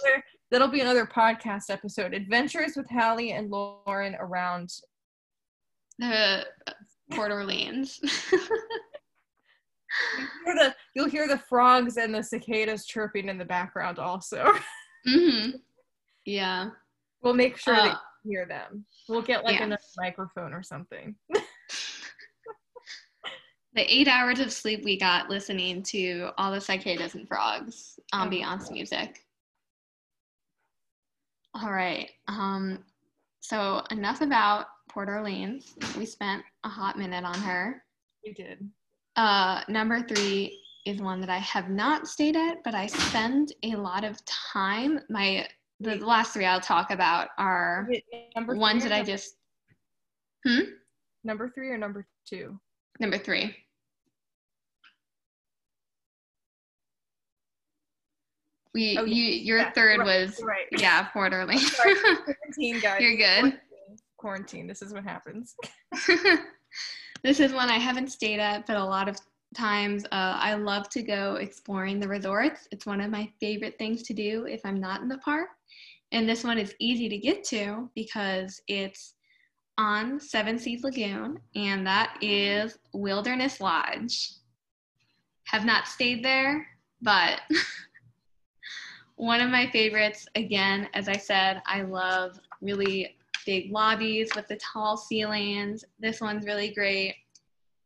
that'll 0.52 0.68
be 0.68 0.80
another 0.80 1.06
podcast 1.06 1.70
episode. 1.70 2.12
Adventures 2.12 2.76
with 2.76 2.88
Halle 2.88 3.32
and 3.32 3.50
Lauren 3.50 4.14
around 4.20 4.70
the 5.98 6.44
Port 7.10 7.32
Orleans. 7.32 7.98
you'll, 8.32 8.40
hear 10.44 10.54
the, 10.54 10.74
you'll 10.94 11.08
hear 11.08 11.26
the 11.26 11.38
frogs 11.48 11.96
and 11.96 12.14
the 12.14 12.22
cicadas 12.22 12.84
chirping 12.84 13.28
in 13.30 13.38
the 13.38 13.44
background 13.46 13.98
also. 13.98 14.44
hmm 15.08 15.50
Yeah. 16.26 16.68
We'll 17.22 17.34
make 17.34 17.56
sure 17.56 17.74
Uh, 17.74 17.84
that 17.84 17.98
you 18.24 18.32
hear 18.32 18.46
them. 18.46 18.84
We'll 19.08 19.22
get 19.22 19.44
like 19.44 19.54
yeah. 19.58 19.64
another 19.64 19.82
microphone 19.96 20.52
or 20.52 20.62
something. 20.62 21.14
The 23.74 23.90
eight 23.92 24.06
hours 24.06 24.38
of 24.38 24.52
sleep 24.52 24.84
we 24.84 24.98
got 24.98 25.30
listening 25.30 25.82
to 25.84 26.30
all 26.36 26.52
the 26.52 26.60
cicadas 26.60 27.14
and 27.14 27.26
frogs, 27.26 27.98
Oh 28.12 28.18
ambiance 28.18 28.70
music. 28.70 29.24
All 31.54 31.72
right. 31.72 32.10
Um, 32.28 32.84
so 33.40 33.82
enough 33.90 34.20
about 34.20 34.66
Port 34.90 35.08
Orleans. 35.08 35.74
We 35.96 36.04
spent 36.04 36.42
a 36.64 36.68
hot 36.68 36.98
minute 36.98 37.24
on 37.24 37.38
her. 37.40 37.82
We 38.24 38.34
did. 38.34 38.70
Uh, 39.16 39.62
number 39.68 40.02
three 40.02 40.58
is 40.86 41.00
one 41.00 41.20
that 41.20 41.30
I 41.30 41.38
have 41.38 41.70
not 41.70 42.08
stayed 42.08 42.36
at, 42.36 42.62
but 42.64 42.74
I 42.74 42.86
spend 42.86 43.52
a 43.62 43.76
lot 43.76 44.04
of 44.04 44.22
time. 44.26 45.00
My 45.08 45.46
the 45.80 45.96
last 45.96 46.32
three 46.32 46.44
I'll 46.44 46.60
talk 46.60 46.90
about 46.90 47.28
are 47.38 47.88
number 48.36 48.54
ones 48.54 48.84
that 48.84 48.92
I 48.92 49.02
just 49.02 49.36
hmm 50.44 50.60
number 51.24 51.48
three 51.48 51.70
or 51.70 51.78
number 51.78 52.06
two. 52.26 52.58
Number 53.00 53.18
three. 53.18 53.54
We 58.74 58.96
Oh, 58.96 59.04
you 59.04 59.24
your 59.24 59.58
yeah, 59.58 59.70
third 59.72 59.98
right, 60.00 60.06
was 60.24 60.40
right. 60.42 60.66
yeah 60.78 61.06
quarterly. 61.06 61.58
Sorry, 61.58 61.94
quarantine, 62.24 62.80
guys. 62.80 63.00
You're 63.00 63.16
good. 63.16 63.40
Quarantine. 63.40 63.58
Quarantine. 64.16 64.66
This 64.66 64.82
is 64.82 64.92
what 64.94 65.04
happens. 65.04 65.54
this 67.22 67.40
is 67.40 67.52
one 67.52 67.68
I 67.68 67.78
haven't 67.78 68.10
stayed 68.10 68.40
at, 68.40 68.66
but 68.66 68.76
a 68.76 68.84
lot 68.84 69.08
of 69.08 69.18
times 69.54 70.04
uh, 70.06 70.38
I 70.40 70.54
love 70.54 70.88
to 70.90 71.02
go 71.02 71.36
exploring 71.36 72.00
the 72.00 72.08
resorts. 72.08 72.66
It's 72.70 72.86
one 72.86 73.00
of 73.00 73.10
my 73.10 73.30
favorite 73.40 73.76
things 73.78 74.02
to 74.04 74.14
do 74.14 74.46
if 74.46 74.62
I'm 74.64 74.80
not 74.80 75.02
in 75.02 75.08
the 75.08 75.18
park. 75.18 75.48
And 76.12 76.28
this 76.28 76.44
one 76.44 76.58
is 76.58 76.74
easy 76.78 77.08
to 77.08 77.18
get 77.18 77.44
to 77.44 77.90
because 77.94 78.60
it's 78.68 79.14
on 79.78 80.20
Seven 80.20 80.58
Seas 80.58 80.84
Lagoon, 80.84 81.38
and 81.54 81.86
that 81.86 82.16
is 82.20 82.78
Wilderness 82.92 83.60
Lodge. 83.60 84.32
Have 85.46 85.64
not 85.64 85.86
stayed 85.86 86.24
there, 86.24 86.66
but 87.00 87.40
one 89.16 89.40
of 89.40 89.50
my 89.50 89.68
favorites, 89.70 90.26
again, 90.34 90.88
as 90.94 91.08
I 91.08 91.16
said, 91.16 91.62
I 91.66 91.82
love 91.82 92.38
really 92.60 93.16
big 93.44 93.72
lobbies 93.72 94.30
with 94.36 94.46
the 94.48 94.56
tall 94.56 94.96
ceilings. 94.96 95.84
This 95.98 96.20
one's 96.20 96.46
really 96.46 96.72
great. 96.72 97.16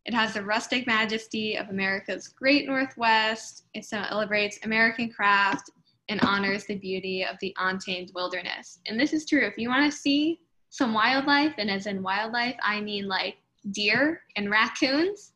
It 0.05 0.15
has 0.15 0.35
the 0.35 0.43
rustic 0.43 0.87
majesty 0.87 1.57
of 1.57 1.69
America's 1.69 2.29
great 2.29 2.67
Northwest. 2.67 3.65
It 3.75 3.85
celebrates 3.85 4.59
American 4.63 5.11
craft 5.11 5.71
and 6.09 6.21
honors 6.21 6.65
the 6.65 6.77
beauty 6.77 7.25
of 7.25 7.37
the 7.41 7.55
untamed 7.59 8.13
wilderness. 8.15 8.79
And 8.87 8.99
this 8.99 9.13
is 9.13 9.27
true. 9.27 9.45
If 9.45 9.59
you 9.59 9.69
want 9.69 9.91
to 9.91 9.99
see 9.99 10.41
some 10.71 10.93
wildlife, 10.93 11.55
and 11.59 11.71
as 11.71 11.87
in 11.87 12.03
wildlife, 12.03 12.57
I 12.63 12.81
mean 12.81 13.09
like 13.09 13.37
deer 13.71 14.21
and 14.37 14.51
raccoons, 14.51 15.33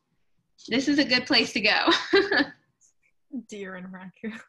this 0.68 0.88
is 0.88 0.98
a 0.98 1.04
good 1.04 1.26
place 1.26 1.52
to 1.54 1.60
go. 1.60 1.86
Deer 3.48 3.76
and 3.76 3.92
raccoons. 3.92 4.40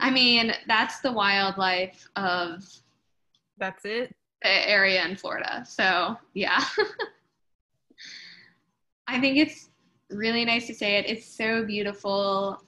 I 0.00 0.10
mean, 0.10 0.52
that's 0.66 1.00
the 1.00 1.12
wildlife 1.12 2.08
of 2.16 2.64
That's 3.58 3.84
it. 3.84 4.14
the 4.42 4.68
area 4.68 5.04
in 5.04 5.16
Florida. 5.16 5.64
So, 5.68 6.16
yeah. 6.34 6.64
I 9.06 9.20
think 9.20 9.36
it's 9.36 9.68
really 10.10 10.44
nice 10.44 10.66
to 10.68 10.74
say 10.74 10.96
it. 10.96 11.08
It's 11.08 11.26
so 11.26 11.64
beautiful. 11.64 12.62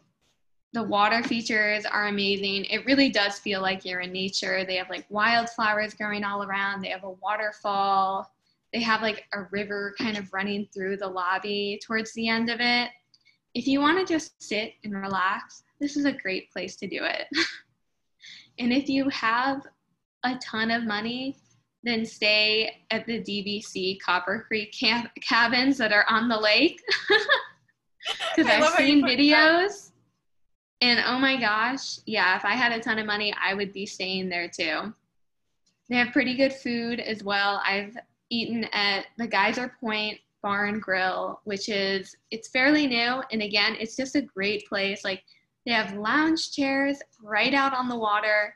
The 0.75 0.83
water 0.83 1.23
features 1.23 1.87
are 1.87 2.09
amazing. 2.09 2.65
It 2.65 2.85
really 2.85 3.09
does 3.09 3.39
feel 3.39 3.63
like 3.63 3.85
you're 3.85 4.01
in 4.01 4.13
nature. 4.13 4.65
They 4.65 4.75
have 4.75 4.91
like 4.91 5.07
wildflowers 5.09 5.95
growing 5.95 6.25
all 6.25 6.43
around, 6.43 6.83
they 6.83 6.89
have 6.89 7.05
a 7.05 7.11
waterfall. 7.11 8.31
They 8.73 8.81
have 8.81 9.01
like 9.01 9.25
a 9.33 9.45
river 9.53 9.95
kind 9.99 10.19
of 10.19 10.33
running 10.33 10.67
through 10.75 10.97
the 10.97 11.07
lobby 11.07 11.81
towards 11.87 12.13
the 12.15 12.29
end 12.29 12.51
of 12.51 12.59
it. 12.61 12.91
If 13.55 13.69
you 13.69 13.79
want 13.79 14.05
to 14.05 14.13
just 14.13 14.43
sit 14.43 14.73
and 14.83 14.93
relax, 14.93 15.63
this 15.81 15.97
is 15.97 16.07
a 16.07 16.13
great 16.13 16.51
place 16.51 16.75
to 16.77 16.89
do 16.89 17.05
it. 17.05 17.29
and 18.59 18.73
if 18.73 18.89
you 18.89 19.09
have 19.11 19.65
a 20.25 20.35
ton 20.43 20.73
of 20.73 20.83
money, 20.83 21.37
then 21.85 22.05
stay 22.05 22.83
at 22.91 23.07
the 23.07 23.21
DVC 23.21 24.01
Copper 24.01 24.45
Creek 24.49 24.73
camp- 24.73 25.13
cabins 25.21 25.79
that 25.79 25.93
are 25.93 26.07
on 26.09 26.29
the 26.29 26.39
lake. 26.39 26.83
Because 28.37 28.51
I've 28.51 28.75
seen 28.75 29.03
videos, 29.03 29.93
and 30.85 31.01
oh 31.07 31.19
my 31.19 31.41
gosh, 31.41 31.99
yeah, 32.05 32.37
if 32.37 32.45
I 32.45 32.53
had 32.53 32.71
a 32.73 32.79
ton 32.79 32.99
of 32.99 33.07
money, 33.07 33.33
I 33.43 33.55
would 33.55 33.73
be 33.73 33.87
staying 33.87 34.29
there 34.29 34.49
too. 34.49 34.93
They 35.89 35.97
have 35.97 36.13
pretty 36.13 36.37
good 36.37 36.53
food 36.53 37.01
as 37.01 37.25
well. 37.25 37.63
I've 37.65 37.97
eaten 38.29 38.65
at 38.65 39.07
the 39.17 39.27
Geyser 39.27 39.75
Point 39.81 40.19
Bar 40.43 40.67
and 40.67 40.83
Grill, 40.83 41.41
which 41.45 41.71
is 41.71 42.15
it's 42.31 42.49
fairly 42.49 42.87
new, 42.87 43.23
and 43.33 43.41
again, 43.41 43.79
it's 43.81 43.97
just 43.97 44.15
a 44.15 44.21
great 44.21 44.69
place. 44.69 45.05
Like 45.05 45.25
they 45.65 45.73
have 45.73 45.95
lounge 45.95 46.53
chairs 46.53 46.99
right 47.23 47.55
out 47.55 47.73
on 47.73 47.89
the 47.89 47.97
water 47.97 48.55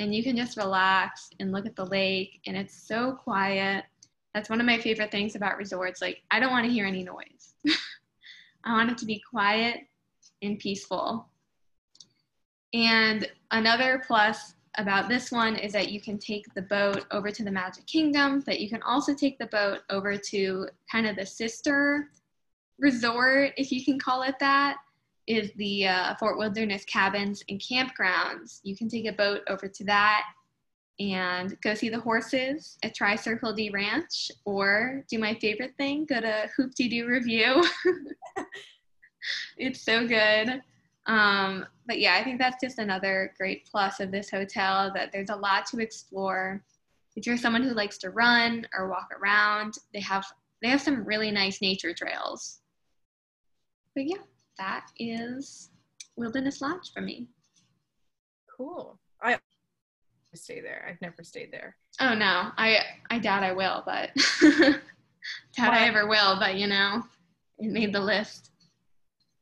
and 0.00 0.12
you 0.12 0.24
can 0.24 0.36
just 0.36 0.56
relax 0.56 1.30
and 1.38 1.52
look 1.52 1.64
at 1.64 1.76
the 1.76 1.86
lake 1.86 2.40
and 2.46 2.56
it's 2.56 2.74
so 2.74 3.12
quiet 3.12 3.84
that's 4.34 4.50
one 4.50 4.60
of 4.60 4.66
my 4.66 4.78
favorite 4.78 5.10
things 5.10 5.34
about 5.34 5.56
resorts 5.56 6.00
like 6.00 6.22
i 6.30 6.38
don't 6.38 6.50
want 6.50 6.64
to 6.64 6.72
hear 6.72 6.86
any 6.86 7.02
noise 7.02 7.54
i 8.64 8.72
want 8.72 8.90
it 8.90 8.98
to 8.98 9.06
be 9.06 9.20
quiet 9.30 9.80
and 10.42 10.58
peaceful 10.58 11.28
and 12.74 13.28
another 13.50 14.02
plus 14.06 14.54
about 14.76 15.08
this 15.08 15.32
one 15.32 15.56
is 15.56 15.72
that 15.72 15.90
you 15.90 16.00
can 16.00 16.18
take 16.18 16.44
the 16.54 16.62
boat 16.62 17.04
over 17.10 17.30
to 17.30 17.42
the 17.42 17.50
magic 17.50 17.86
kingdom 17.86 18.42
but 18.44 18.60
you 18.60 18.68
can 18.68 18.82
also 18.82 19.14
take 19.14 19.38
the 19.38 19.46
boat 19.46 19.80
over 19.90 20.16
to 20.16 20.68
kind 20.90 21.06
of 21.06 21.16
the 21.16 21.26
sister 21.26 22.10
resort 22.78 23.52
if 23.56 23.72
you 23.72 23.84
can 23.84 23.98
call 23.98 24.22
it 24.22 24.34
that 24.38 24.76
is 25.28 25.52
the 25.56 25.86
uh, 25.86 26.14
Fort 26.14 26.38
Wilderness 26.38 26.84
Cabins 26.86 27.44
and 27.48 27.60
Campgrounds. 27.60 28.60
You 28.64 28.74
can 28.74 28.88
take 28.88 29.06
a 29.06 29.12
boat 29.12 29.42
over 29.48 29.68
to 29.68 29.84
that 29.84 30.24
and 30.98 31.56
go 31.60 31.74
see 31.74 31.90
the 31.90 32.00
horses 32.00 32.78
at 32.82 32.94
Tri 32.94 33.14
Circle 33.14 33.52
D 33.52 33.70
Ranch, 33.70 34.32
or 34.44 35.04
do 35.08 35.18
my 35.18 35.34
favorite 35.34 35.74
thing, 35.76 36.06
go 36.06 36.20
to 36.20 36.48
Hoop 36.56 36.74
Dee 36.74 36.88
Doo 36.88 37.06
Revue. 37.06 37.62
it's 39.58 39.82
so 39.82 40.08
good. 40.08 40.60
Um, 41.08 41.64
but 41.86 41.98
yeah, 41.98 42.16
I 42.16 42.22
think 42.22 42.38
that's 42.38 42.62
just 42.62 42.78
another 42.78 43.32
great 43.38 43.66
plus 43.70 43.98
of 43.98 44.10
this 44.12 44.30
hotel 44.30 44.92
that 44.94 45.10
there's 45.10 45.30
a 45.30 45.36
lot 45.36 45.66
to 45.66 45.78
explore. 45.78 46.62
If 47.16 47.26
you're 47.26 47.38
someone 47.38 47.62
who 47.62 47.72
likes 47.72 47.98
to 47.98 48.10
run 48.10 48.66
or 48.76 48.88
walk 48.88 49.08
around, 49.20 49.74
they 49.92 50.00
have 50.00 50.26
they 50.62 50.68
have 50.68 50.82
some 50.82 51.04
really 51.04 51.30
nice 51.30 51.62
nature 51.62 51.94
trails. 51.94 52.60
But 53.94 54.06
yeah, 54.06 54.22
that 54.58 54.86
is 54.98 55.70
Wilderness 56.16 56.60
Lodge 56.60 56.92
for 56.92 57.00
me. 57.00 57.26
Cool. 58.56 58.98
I 59.22 59.38
stay 60.34 60.60
there. 60.60 60.86
I've 60.88 61.00
never 61.00 61.24
stayed 61.24 61.52
there. 61.52 61.76
Oh 62.00 62.14
no, 62.14 62.50
I 62.56 62.80
I 63.10 63.18
doubt 63.18 63.42
I 63.42 63.52
will, 63.52 63.82
but 63.86 64.10
doubt 65.56 65.74
I 65.74 65.86
ever 65.88 66.06
will. 66.06 66.38
But 66.38 66.56
you 66.56 66.66
know, 66.66 67.02
it 67.58 67.70
made 67.70 67.94
the 67.94 68.00
list. 68.00 68.50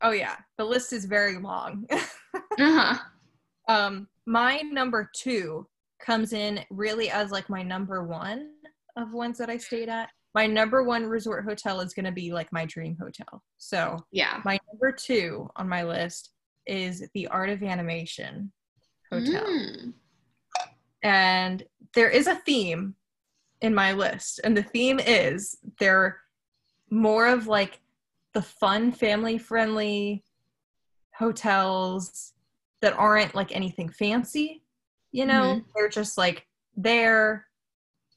Oh 0.01 0.13
yeah, 0.13 0.37
the 0.59 0.65
list 0.65 0.93
is 0.93 1.05
very 1.05 1.39
long. 1.39 1.87
Uh-huh. 2.59 2.97
um, 3.69 4.09
my 4.27 4.59
number 4.73 5.11
two 5.15 5.67
comes 6.01 6.33
in 6.33 6.61
really 6.71 7.11
as 7.11 7.31
like 7.31 7.51
my 7.51 7.63
number 7.63 8.03
one 8.05 8.51
of 8.97 9.13
ones 9.13 9.37
that 9.39 9.51
I 9.51 9.59
stayed 9.59 9.89
at. 9.91 10.09
My 10.35 10.47
number 10.47 10.83
one 10.83 11.05
resort 11.05 11.45
hotel 11.45 11.81
is 11.81 11.93
gonna 11.93 12.13
be 12.13 12.33
like 12.33 12.51
my 12.53 12.65
dream 12.65 12.97
hotel. 13.01 13.43
So 13.59 13.99
Yeah. 14.11 14.41
my 14.45 14.59
number 14.73 14.91
two 14.93 15.49
on 15.57 15.69
my 15.69 15.83
list 15.83 16.31
is 16.67 17.07
the 17.15 17.27
Art 17.29 17.51
of 17.51 17.63
Animation 17.63 18.53
Hotel. 19.13 19.45
Mm. 19.47 19.93
and 21.03 21.63
there 21.95 22.09
is 22.11 22.27
a 22.27 22.37
theme 22.37 22.95
in 23.61 23.75
my 23.75 23.93
list 23.93 24.41
and 24.45 24.57
the 24.57 24.63
theme 24.63 24.99
is 24.99 25.57
they're 25.79 26.21
more 26.91 27.27
of 27.27 27.47
like 27.47 27.81
the 28.35 28.43
fun 28.43 28.93
family 28.93 29.39
friendly 29.39 30.23
hotels 31.19 32.33
that 32.83 32.93
aren't 32.95 33.35
like 33.35 33.55
anything 33.55 33.89
fancy 33.89 34.63
you 35.13 35.25
know 35.25 35.61
they're 35.75 35.89
just 35.89 36.19
like 36.19 36.47
there 36.77 37.47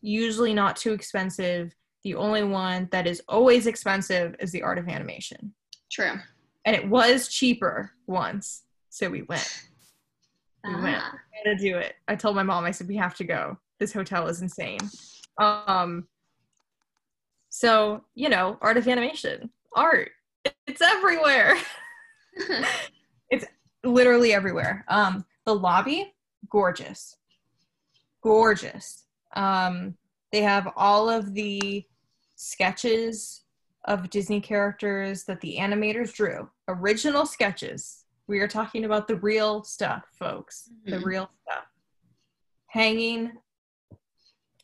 usually 0.02 0.54
not 0.54 0.76
too 0.76 0.92
expensive 0.92 1.74
the 2.04 2.16
only 2.16 2.44
one 2.44 2.88
that 2.92 3.08
is 3.08 3.22
always 3.28 3.68
expensive 3.68 4.36
is 4.40 4.52
the 4.52 4.62
art 4.62 4.78
of 4.78 4.88
animation 4.88 5.54
True. 5.92 6.14
and 6.66 6.76
it 6.76 6.88
was 6.88 7.28
cheaper 7.28 7.92
once 8.08 8.64
so 8.90 9.10
we 9.10 9.22
went 9.24 9.70
We 10.66 10.76
went. 10.76 10.98
Ah. 11.02 11.14
We 11.32 11.50
had 11.50 11.58
to 11.58 11.64
do 11.64 11.78
it. 11.78 11.96
I 12.08 12.16
told 12.16 12.36
my 12.36 12.44
mom. 12.44 12.66
I 12.66 12.72
said 12.72 12.88
we 12.88 12.98
have 12.98 13.16
to 13.16 13.24
go. 13.24 13.58
This 13.80 13.94
hotel 13.94 14.28
is 14.28 14.42
insane. 14.42 14.80
Um. 15.38 16.08
So 17.50 18.04
you 18.16 18.30
know, 18.30 18.58
art 18.62 18.78
of 18.78 18.88
animation, 18.88 19.50
art. 19.76 20.12
It's 20.68 20.82
everywhere. 20.82 21.56
literally 23.84 24.34
everywhere. 24.34 24.84
Um, 24.88 25.26
the 25.46 25.56
lobby, 25.56 26.14
gorgeous, 26.50 27.16
gorgeous. 28.22 29.06
Um, 29.36 29.96
they 30.32 30.42
have 30.42 30.72
all 30.76 31.10
of 31.10 31.34
the 31.34 31.86
sketches 32.36 33.44
of 33.86 34.10
Disney 34.10 34.42
characters 34.42 35.24
that 35.26 35.42
the 35.42 35.58
animators 35.60 36.14
drew, 36.14 36.50
original 36.68 37.26
sketches. 37.26 38.06
We 38.28 38.40
are 38.40 38.48
talking 38.48 38.86
about 38.86 39.08
the 39.08 39.16
real 39.16 39.64
stuff, 39.64 40.04
folks, 40.20 40.70
the 40.86 40.98
Mhm. 40.98 41.06
real 41.06 41.32
stuff, 41.44 41.66
hanging 42.68 43.32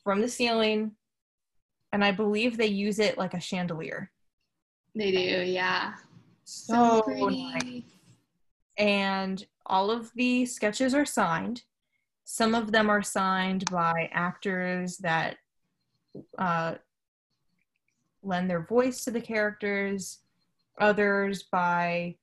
from 0.04 0.20
the 0.20 0.28
ceiling, 0.28 0.96
and 1.92 2.04
I 2.04 2.12
believe 2.12 2.56
they 2.56 2.66
use 2.66 2.98
it 2.98 3.18
like 3.18 3.34
a 3.34 3.40
chandelier. 3.40 4.12
they 4.94 5.10
do, 5.10 5.18
yeah. 5.18 5.94
So 6.46 7.02
pretty. 7.02 7.44
nice. 7.44 7.82
and 8.78 9.44
all 9.66 9.90
of 9.90 10.12
the 10.14 10.46
sketches 10.46 10.94
are 10.94 11.04
signed. 11.04 11.64
Some 12.24 12.54
of 12.54 12.70
them 12.70 12.88
are 12.88 13.02
signed 13.02 13.68
by 13.68 14.08
actors 14.12 14.96
that 14.98 15.38
uh, 16.38 16.76
lend 18.22 18.48
their 18.48 18.64
voice 18.64 19.04
to 19.04 19.10
the 19.10 19.20
characters, 19.20 20.20
others 20.78 21.42
by 21.42 22.14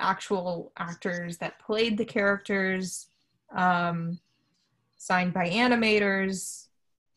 actual 0.00 0.72
actors 0.76 1.38
that 1.38 1.60
played 1.60 1.98
the 1.98 2.04
characters, 2.04 3.06
um, 3.54 4.18
signed 4.96 5.32
by 5.32 5.48
animators. 5.48 6.66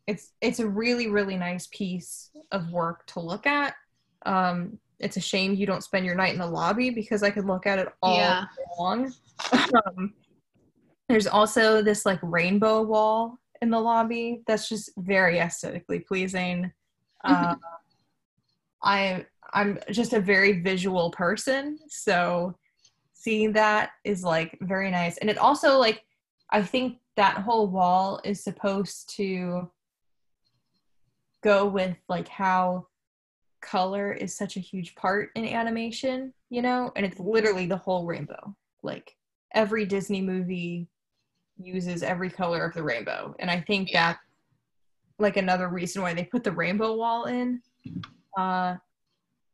It's 0.05 0.33
it's 0.39 0.59
a 0.59 0.69
really 0.69 1.07
really 1.07 1.35
nice 1.35 1.65
piece 1.65 2.29
of 2.51 2.71
work 2.71 3.07
to 3.07 3.19
look 3.19 3.47
at. 3.47 3.73
Um, 4.23 4.77
it's 4.99 5.17
a 5.17 5.21
shame 5.21 5.53
you 5.53 5.65
don't 5.65 5.83
spend 5.83 6.05
your 6.05 6.15
night 6.15 6.33
in 6.33 6.39
the 6.39 6.47
lobby 6.47 6.89
because 6.89 7.23
I 7.23 7.29
could 7.29 7.45
look 7.45 7.67
at 7.67 7.79
it 7.79 7.89
all 8.01 8.15
Yeah. 8.15 8.45
long. 8.79 9.13
um, 9.53 10.13
there's 11.09 11.27
also 11.27 11.81
this 11.81 12.05
like 12.05 12.19
rainbow 12.21 12.81
wall 12.81 13.37
in 13.61 13.69
the 13.69 13.79
lobby 13.79 14.41
that's 14.47 14.69
just 14.69 14.91
very 14.97 15.39
aesthetically 15.39 15.99
pleasing. 15.99 16.71
Uh, 17.23 17.55
I 18.83 19.25
I'm 19.53 19.79
just 19.91 20.13
a 20.13 20.19
very 20.19 20.61
visual 20.61 21.11
person, 21.11 21.79
so 21.87 22.55
seeing 23.13 23.53
that 23.53 23.91
is 24.03 24.23
like 24.23 24.57
very 24.61 24.91
nice. 24.91 25.17
And 25.17 25.29
it 25.29 25.37
also 25.37 25.77
like 25.77 26.03
I 26.51 26.61
think 26.61 26.97
that 27.15 27.37
whole 27.37 27.67
wall 27.67 28.19
is 28.23 28.43
supposed 28.43 29.09
to 29.17 29.69
go 31.43 31.65
with 31.65 31.95
like 32.09 32.27
how 32.27 32.87
color 33.65 34.13
is 34.13 34.35
such 34.35 34.55
a 34.57 34.61
huge 34.61 34.95
part 34.95 35.31
in 35.35 35.45
animation, 35.45 36.33
you 36.49 36.61
know, 36.61 36.91
and 36.95 37.05
it's 37.05 37.19
literally 37.19 37.65
the 37.65 37.77
whole 37.77 38.05
rainbow. 38.05 38.55
Like 38.83 39.15
every 39.53 39.85
Disney 39.85 40.21
movie 40.21 40.87
uses 41.57 42.03
every 42.03 42.29
color 42.29 42.63
of 42.65 42.73
the 42.73 42.83
rainbow. 42.83 43.35
And 43.39 43.49
I 43.49 43.61
think 43.61 43.91
Yeah. 43.91 44.13
that 44.13 44.19
like 45.19 45.37
another 45.37 45.69
reason 45.69 46.01
why 46.01 46.13
they 46.13 46.25
put 46.25 46.43
the 46.43 46.51
rainbow 46.51 46.95
wall 46.95 47.25
in. 47.25 47.61
Uh 48.37 48.75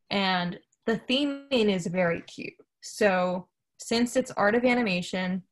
and 0.09 0.59
the 0.86 0.97
theming 0.97 1.70
is 1.74 1.88
very 1.88 2.22
cute. 2.22 2.53
So 2.82 3.47
since 3.78 4.16
it's 4.16 4.32
art 4.32 4.55
of 4.55 4.66
animation, 4.66 5.43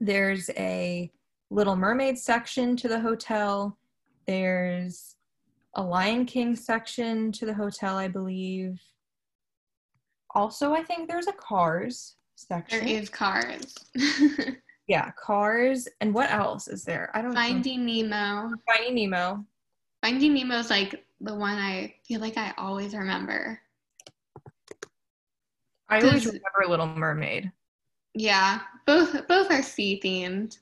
there's 0.00 0.50
a 0.50 1.10
Little 1.50 1.76
Mermaid 1.76 2.18
section 2.18 2.76
to 2.76 2.88
the 2.88 2.98
hotel. 3.00 3.78
There's 4.26 5.15
a 5.76 5.82
Lion 5.82 6.24
King 6.26 6.56
section 6.56 7.30
to 7.32 7.46
the 7.46 7.54
hotel, 7.54 7.96
I 7.96 8.08
believe. 8.08 8.80
Also, 10.34 10.74
I 10.74 10.82
think 10.82 11.08
there's 11.08 11.28
a 11.28 11.32
Cars 11.32 12.16
section. 12.34 12.86
is 12.86 13.08
cars. 13.08 13.74
Yeah, 14.88 15.10
Cars. 15.12 15.88
And 16.00 16.14
what 16.14 16.30
else 16.30 16.68
is 16.68 16.84
there? 16.84 17.10
I 17.12 17.20
don't 17.20 17.32
know. 17.34 17.40
Finding 17.40 17.84
Nemo. 17.84 18.52
Finding 18.68 18.94
Nemo. 18.94 19.44
Finding 20.02 20.34
Nemo 20.34 20.58
is 20.58 20.70
like 20.70 21.04
the 21.20 21.34
one 21.34 21.58
I 21.58 21.94
feel 22.06 22.20
like 22.20 22.36
I 22.38 22.54
always 22.56 22.94
remember. 22.94 23.60
I 25.88 26.00
always 26.00 26.26
remember 26.26 26.68
Little 26.68 26.86
Mermaid. 26.86 27.50
Yeah, 28.14 28.60
both 28.86 29.26
both 29.26 29.50
are 29.50 29.62
sea 29.62 30.00
themed. 30.02 30.58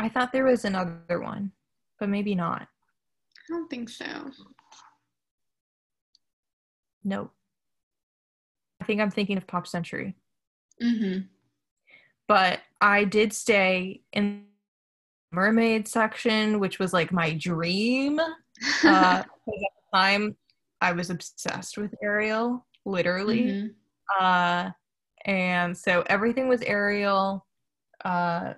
I 0.00 0.08
thought 0.08 0.32
there 0.32 0.44
was 0.44 0.64
another 0.64 1.20
one, 1.20 1.52
but 1.98 2.08
maybe 2.08 2.34
not. 2.34 2.62
I 2.62 3.52
don't 3.52 3.68
think 3.68 3.90
so. 3.90 4.04
Nope. 7.04 7.30
I 8.80 8.84
think 8.86 9.00
I'm 9.00 9.10
thinking 9.10 9.36
of 9.36 9.46
Pop 9.46 9.66
Century. 9.66 10.14
Mm-hmm. 10.82 11.26
but 12.26 12.60
I 12.80 13.04
did 13.04 13.34
stay 13.34 14.00
in 14.14 14.46
mermaid 15.30 15.86
section, 15.86 16.58
which 16.58 16.78
was 16.78 16.94
like 16.94 17.12
my 17.12 17.34
dream. 17.34 18.18
Uh, 18.18 18.28
at 18.84 19.26
the 19.46 19.68
time, 19.92 20.36
I 20.80 20.92
was 20.92 21.10
obsessed 21.10 21.76
with 21.76 21.92
Ariel, 22.02 22.64
literally. 22.86 23.42
Mhm. 23.44 23.74
Uh, 24.18 24.70
and 25.26 25.76
so 25.76 26.02
everything 26.06 26.48
was 26.48 26.62
Ariel. 26.62 27.46
Uh, 28.02 28.54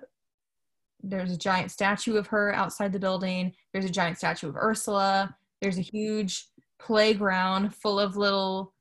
there's 1.03 1.31
a 1.31 1.37
giant 1.37 1.69
statue 1.71 2.15
of 2.15 2.27
her 2.27 2.53
outside 2.55 2.93
the 2.93 2.99
building. 2.99 3.53
There's 3.73 3.85
a 3.85 3.89
giant 3.89 4.17
statue 4.17 4.49
of 4.49 4.55
Ursula. 4.55 5.35
There's 5.61 5.77
a 5.77 5.81
huge 5.81 6.47
playground 6.79 7.75
full 7.75 7.99
of 7.99 8.15
little 8.17 8.73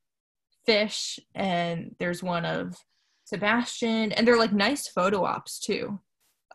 fish, 0.64 1.18
and 1.35 1.95
there's 1.99 2.23
one 2.23 2.45
of 2.45 2.77
Sebastian, 3.25 4.12
and 4.12 4.27
they're 4.27 4.39
like 4.39 4.53
nice 4.53 4.87
photo 4.89 5.25
ops 5.25 5.59
too. 5.59 5.99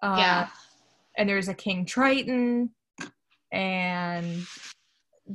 Uh, 0.01 0.15
yeah. 0.17 0.47
and 1.17 1.27
there's 1.27 1.47
a 1.49 1.53
King 1.53 1.85
Triton, 1.85 2.69
and 3.51 4.45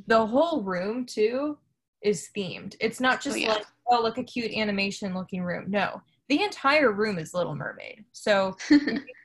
the 0.07 0.27
whole 0.27 0.63
room 0.63 1.05
too 1.05 1.59
is 2.03 2.29
themed. 2.37 2.75
It's 2.81 3.01
not 3.01 3.21
just 3.21 3.37
Oh, 3.37 3.41
yeah. 3.41 3.53
like 3.55 3.67
oh 3.91 4.01
look 4.03 4.19
a 4.19 4.25
cute 4.25 4.53
animation 4.53 5.15
looking 5.15 5.43
room. 5.43 5.67
No, 5.69 6.01
the 6.29 6.43
entire 6.43 6.93
room 6.93 7.19
is 7.19 7.35
Little 7.35 7.55
Mermaid. 7.55 8.05
So 8.13 8.57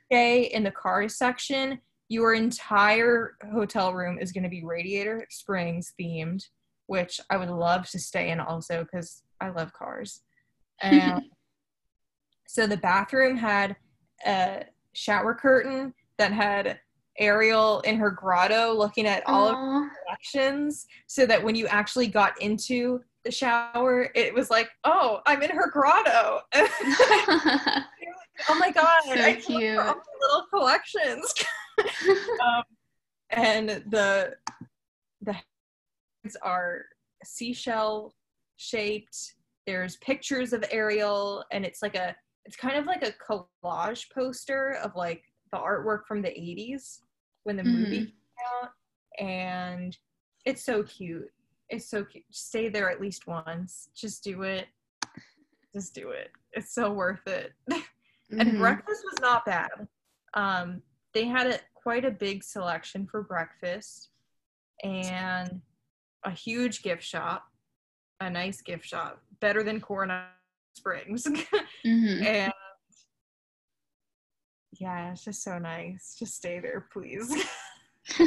stay 0.07 0.43
in 0.43 0.63
the 0.63 0.71
cars 0.71 1.17
section, 1.17 1.79
your 2.09 2.33
entire 2.33 3.35
hotel 3.51 3.93
room 3.93 4.17
is 4.19 4.31
going 4.31 4.43
to 4.43 4.49
be 4.49 4.63
Radiator 4.63 5.25
Springs 5.29 5.93
themed, 5.99 6.43
which 6.87 7.19
I 7.29 7.37
would 7.37 7.49
love 7.49 7.89
to 7.89 7.99
stay 7.99 8.29
in 8.29 8.39
also 8.39 8.83
because 8.83 9.23
I 9.41 9.49
love 9.49 9.73
cars. 9.73 10.21
Um, 10.81 10.93
and 10.93 11.21
so 12.47 12.65
the 12.65 12.77
bathroom 12.77 13.35
had 13.37 13.75
a 14.25 14.63
shower 14.93 15.35
curtain 15.35 15.93
that 16.17 16.31
had 16.31 16.79
Ariel 17.19 17.81
in 17.81 17.97
her 17.97 18.11
grotto 18.11 18.73
looking 18.73 19.05
at 19.05 19.27
all 19.27 19.49
of 19.49 19.55
Aw. 19.55 19.81
her 19.81 19.91
collections 20.05 20.85
so 21.07 21.25
that 21.25 21.43
when 21.43 21.55
you 21.55 21.67
actually 21.67 22.07
got 22.07 22.39
into 22.41 23.01
the 23.25 23.31
shower, 23.31 24.09
it 24.15 24.33
was 24.33 24.49
like, 24.49 24.69
oh, 24.85 25.19
I'm 25.25 25.41
in 25.41 25.49
her 25.49 25.69
grotto. 25.69 26.39
oh 28.49 28.55
my 28.55 28.71
god, 28.71 29.01
So 29.05 29.13
I 29.21 29.33
cute. 29.35 29.75
her 29.75 29.81
all 29.81 29.95
my 29.95 30.01
little 30.21 30.45
collections. 30.49 31.33
um, 32.41 32.63
and 33.31 33.69
the 33.89 34.35
the 35.21 35.33
heads 35.33 36.37
are 36.41 36.85
seashell 37.23 38.15
shaped. 38.57 39.35
There's 39.65 39.97
pictures 39.97 40.53
of 40.53 40.63
Ariel, 40.71 41.43
and 41.51 41.65
it's 41.65 41.81
like 41.81 41.95
a 41.95 42.15
it's 42.45 42.55
kind 42.55 42.77
of 42.77 42.85
like 42.85 43.03
a 43.03 43.13
collage 43.13 44.05
poster 44.13 44.77
of 44.83 44.95
like 44.95 45.23
the 45.51 45.57
artwork 45.57 46.05
from 46.07 46.21
the 46.21 46.29
80s 46.29 46.99
when 47.43 47.57
the 47.57 47.63
movie 47.63 47.99
Mhm. 47.99 48.05
came 48.05 48.13
out, 48.63 48.71
and 49.19 49.97
it's 50.45 50.63
so 50.63 50.83
cute. 50.83 51.29
It's 51.69 51.89
so 51.89 52.05
cute. 52.05 52.23
Stay 52.31 52.69
there 52.69 52.89
at 52.89 53.01
least 53.01 53.27
once. 53.27 53.89
Just 53.93 54.23
do 54.23 54.43
it. 54.43 54.67
Just 55.73 55.93
do 55.93 56.11
it. 56.11 56.31
It's 56.53 56.73
so 56.73 56.91
worth 56.93 57.27
it. 57.27 57.51
and 58.31 58.53
Mhm. 58.53 58.57
breakfast 58.57 59.03
was 59.11 59.19
not 59.21 59.45
bad. 59.45 59.87
Um, 60.33 60.81
they 61.13 61.25
had 61.25 61.47
a, 61.47 61.59
quite 61.73 62.05
a 62.05 62.11
big 62.11 62.43
selection 62.43 63.07
for 63.07 63.21
breakfast 63.23 64.09
and 64.83 65.61
a 66.23 66.31
huge 66.31 66.81
gift 66.83 67.03
shop, 67.03 67.51
a 68.19 68.29
nice 68.29 68.61
gift 68.61 68.85
shop, 68.85 69.23
better 69.39 69.63
than 69.63 69.79
Coronado 69.81 70.29
Springs. 70.75 71.23
Mhm. 71.85 72.25
and 72.25 72.53
yeah, 74.73 75.11
it's 75.11 75.23
just 75.23 75.41
so 75.43 75.57
nice. 75.57 76.15
Just 76.19 76.35
stay 76.35 76.59
there, 76.59 76.81
please. 76.91 77.33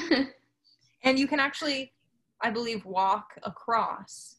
and 1.05 1.19
you 1.19 1.29
can 1.29 1.39
actually, 1.39 1.93
I 2.41 2.51
believe, 2.51 2.85
walk 2.85 3.39
across 3.43 4.37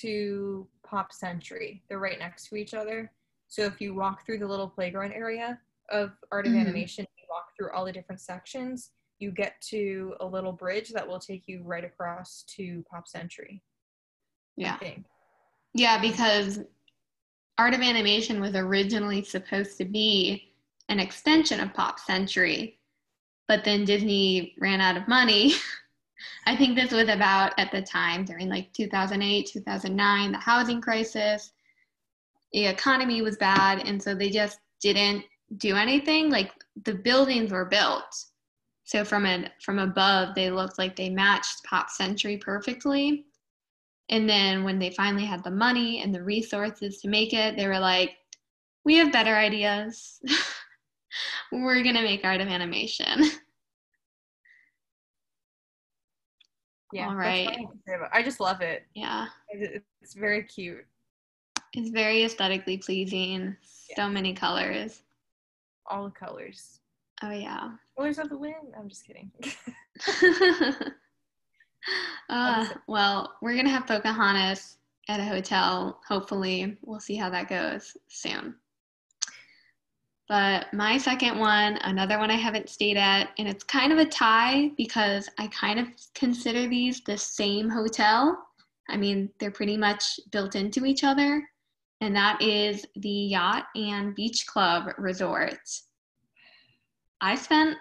to 0.00 0.68
Pop 0.84 1.12
Century. 1.12 1.82
They're 1.88 1.98
right 1.98 2.18
next 2.18 2.48
to 2.48 2.56
each 2.56 2.74
other. 2.74 3.10
So 3.52 3.66
if 3.66 3.82
you 3.82 3.92
walk 3.92 4.24
through 4.24 4.38
the 4.38 4.46
little 4.46 4.66
playground 4.66 5.12
area 5.12 5.60
of 5.90 6.12
Art 6.30 6.46
of 6.46 6.54
Mhm. 6.54 6.60
Animation, 6.62 7.06
you 7.18 7.26
walk 7.28 7.54
through 7.54 7.70
all 7.72 7.84
the 7.84 7.92
different 7.92 8.22
sections, 8.22 8.92
you 9.18 9.30
get 9.30 9.60
to 9.68 10.16
a 10.20 10.26
little 10.26 10.54
bridge 10.54 10.88
that 10.88 11.06
will 11.06 11.18
take 11.18 11.46
you 11.46 11.62
right 11.62 11.84
across 11.84 12.44
to 12.44 12.82
Pop 12.84 13.06
Century. 13.06 13.62
I 14.58 14.62
Yeah. 14.62 14.78
think. 14.78 15.04
Yeah, 15.74 16.00
because 16.00 16.60
Art 17.58 17.74
of 17.74 17.82
Animation 17.82 18.40
was 18.40 18.54
originally 18.54 19.22
supposed 19.22 19.76
to 19.76 19.84
be 19.84 20.54
an 20.88 20.98
extension 20.98 21.60
of 21.60 21.74
Pop 21.74 22.00
Century, 22.00 22.80
but 23.48 23.64
then 23.64 23.84
Disney 23.84 24.56
ran 24.60 24.80
out 24.80 24.96
of 24.96 25.06
money. 25.08 25.52
I 26.46 26.56
think 26.56 26.74
this 26.74 26.90
was 26.90 27.10
about 27.10 27.52
at 27.58 27.70
the 27.70 27.82
time 27.82 28.24
during 28.24 28.48
like 28.48 28.72
2008, 28.72 29.44
2009, 29.48 30.32
the 30.32 30.38
housing 30.38 30.80
crisis. 30.80 31.52
The 32.52 32.66
economy 32.66 33.22
was 33.22 33.36
bad, 33.36 33.86
and 33.86 34.02
so 34.02 34.14
they 34.14 34.30
just 34.30 34.58
didn't 34.80 35.24
do 35.56 35.74
anything. 35.76 36.30
Like 36.30 36.50
the 36.84 36.94
buildings 36.94 37.50
were 37.52 37.64
built, 37.64 38.04
so 38.84 39.04
from 39.04 39.24
an 39.26 39.50
from 39.62 39.78
above, 39.78 40.34
they 40.34 40.50
looked 40.50 40.78
like 40.78 40.96
they 40.96 41.08
matched 41.10 41.64
Pop 41.64 41.90
Century 41.90 42.36
perfectly. 42.36 43.26
And 44.10 44.28
then 44.28 44.64
when 44.64 44.78
they 44.78 44.90
finally 44.90 45.24
had 45.24 45.42
the 45.44 45.50
money 45.50 46.02
and 46.02 46.14
the 46.14 46.22
resources 46.22 46.98
to 47.00 47.08
make 47.08 47.32
it, 47.32 47.56
they 47.56 47.66
were 47.66 47.78
like, 47.78 48.10
we 48.84 48.96
have 48.96 49.12
better 49.12 49.34
ideas. 49.34 50.20
we're 51.52 51.82
going 51.82 51.94
to 51.94 52.02
make 52.02 52.24
art 52.24 52.40
of 52.40 52.48
animation. 52.48 53.24
Yeah. 56.92 57.08
All 57.08 57.14
right. 57.16 57.48
I 57.48 57.52
have 57.52 57.70
to 57.72 57.78
say 57.88 57.94
about- 57.94 58.10
I 58.14 58.22
just 58.22 58.38
love 58.38 58.60
it. 58.60 58.82
yeah. 58.94 59.26
It's 59.48 60.12
very 60.14 60.42
cute. 60.44 60.84
It's 61.74 61.90
very 61.90 62.24
aesthetically 62.24 62.78
pleasing. 62.78 63.56
So 63.96 64.08
many 64.08 64.34
colors. 64.34 65.02
All 65.86 66.04
the 66.04 66.10
colors. 66.10 66.80
Oh, 67.22 67.30
yeah. 67.30 67.70
Colors 67.96 68.18
of 68.18 68.28
the 68.28 68.36
wind. 68.36 68.74
I'm 68.78 68.88
just 68.88 69.06
kidding. 69.06 69.30
uh, 72.28 72.68
well, 72.86 73.34
we're 73.40 73.54
going 73.54 73.66
to 73.66 73.70
have 73.70 73.86
Pocahontas 73.86 74.76
at 75.08 75.20
a 75.20 75.24
hotel. 75.24 76.00
Hopefully, 76.06 76.76
we'll 76.82 77.00
see 77.00 77.16
how 77.16 77.30
that 77.30 77.48
goes 77.48 77.96
soon. 78.08 78.54
But 80.28 80.72
my 80.72 80.96
second 80.98 81.38
one, 81.38 81.78
another 81.82 82.18
one 82.18 82.30
I 82.30 82.36
haven't 82.36 82.70
stayed 82.70 82.96
at, 82.96 83.30
and 83.38 83.48
it's 83.48 83.64
kind 83.64 83.92
of 83.92 83.98
a 83.98 84.06
tie 84.06 84.70
because 84.76 85.28
I 85.38 85.48
kind 85.48 85.78
of 85.78 85.88
consider 86.14 86.66
these 86.68 87.02
the 87.02 87.18
same 87.18 87.68
hotel. 87.68 88.38
I 88.88 88.96
mean, 88.96 89.30
they're 89.38 89.50
pretty 89.50 89.76
much 89.76 90.20
built 90.30 90.54
into 90.54 90.86
each 90.86 91.04
other, 91.04 91.46
and 92.02 92.14
that 92.16 92.42
is 92.42 92.84
the 92.96 93.08
Yacht 93.08 93.66
and 93.76 94.12
Beach 94.16 94.44
Club 94.48 94.92
Resort. 94.98 95.60
I 97.20 97.36
spent, 97.36 97.76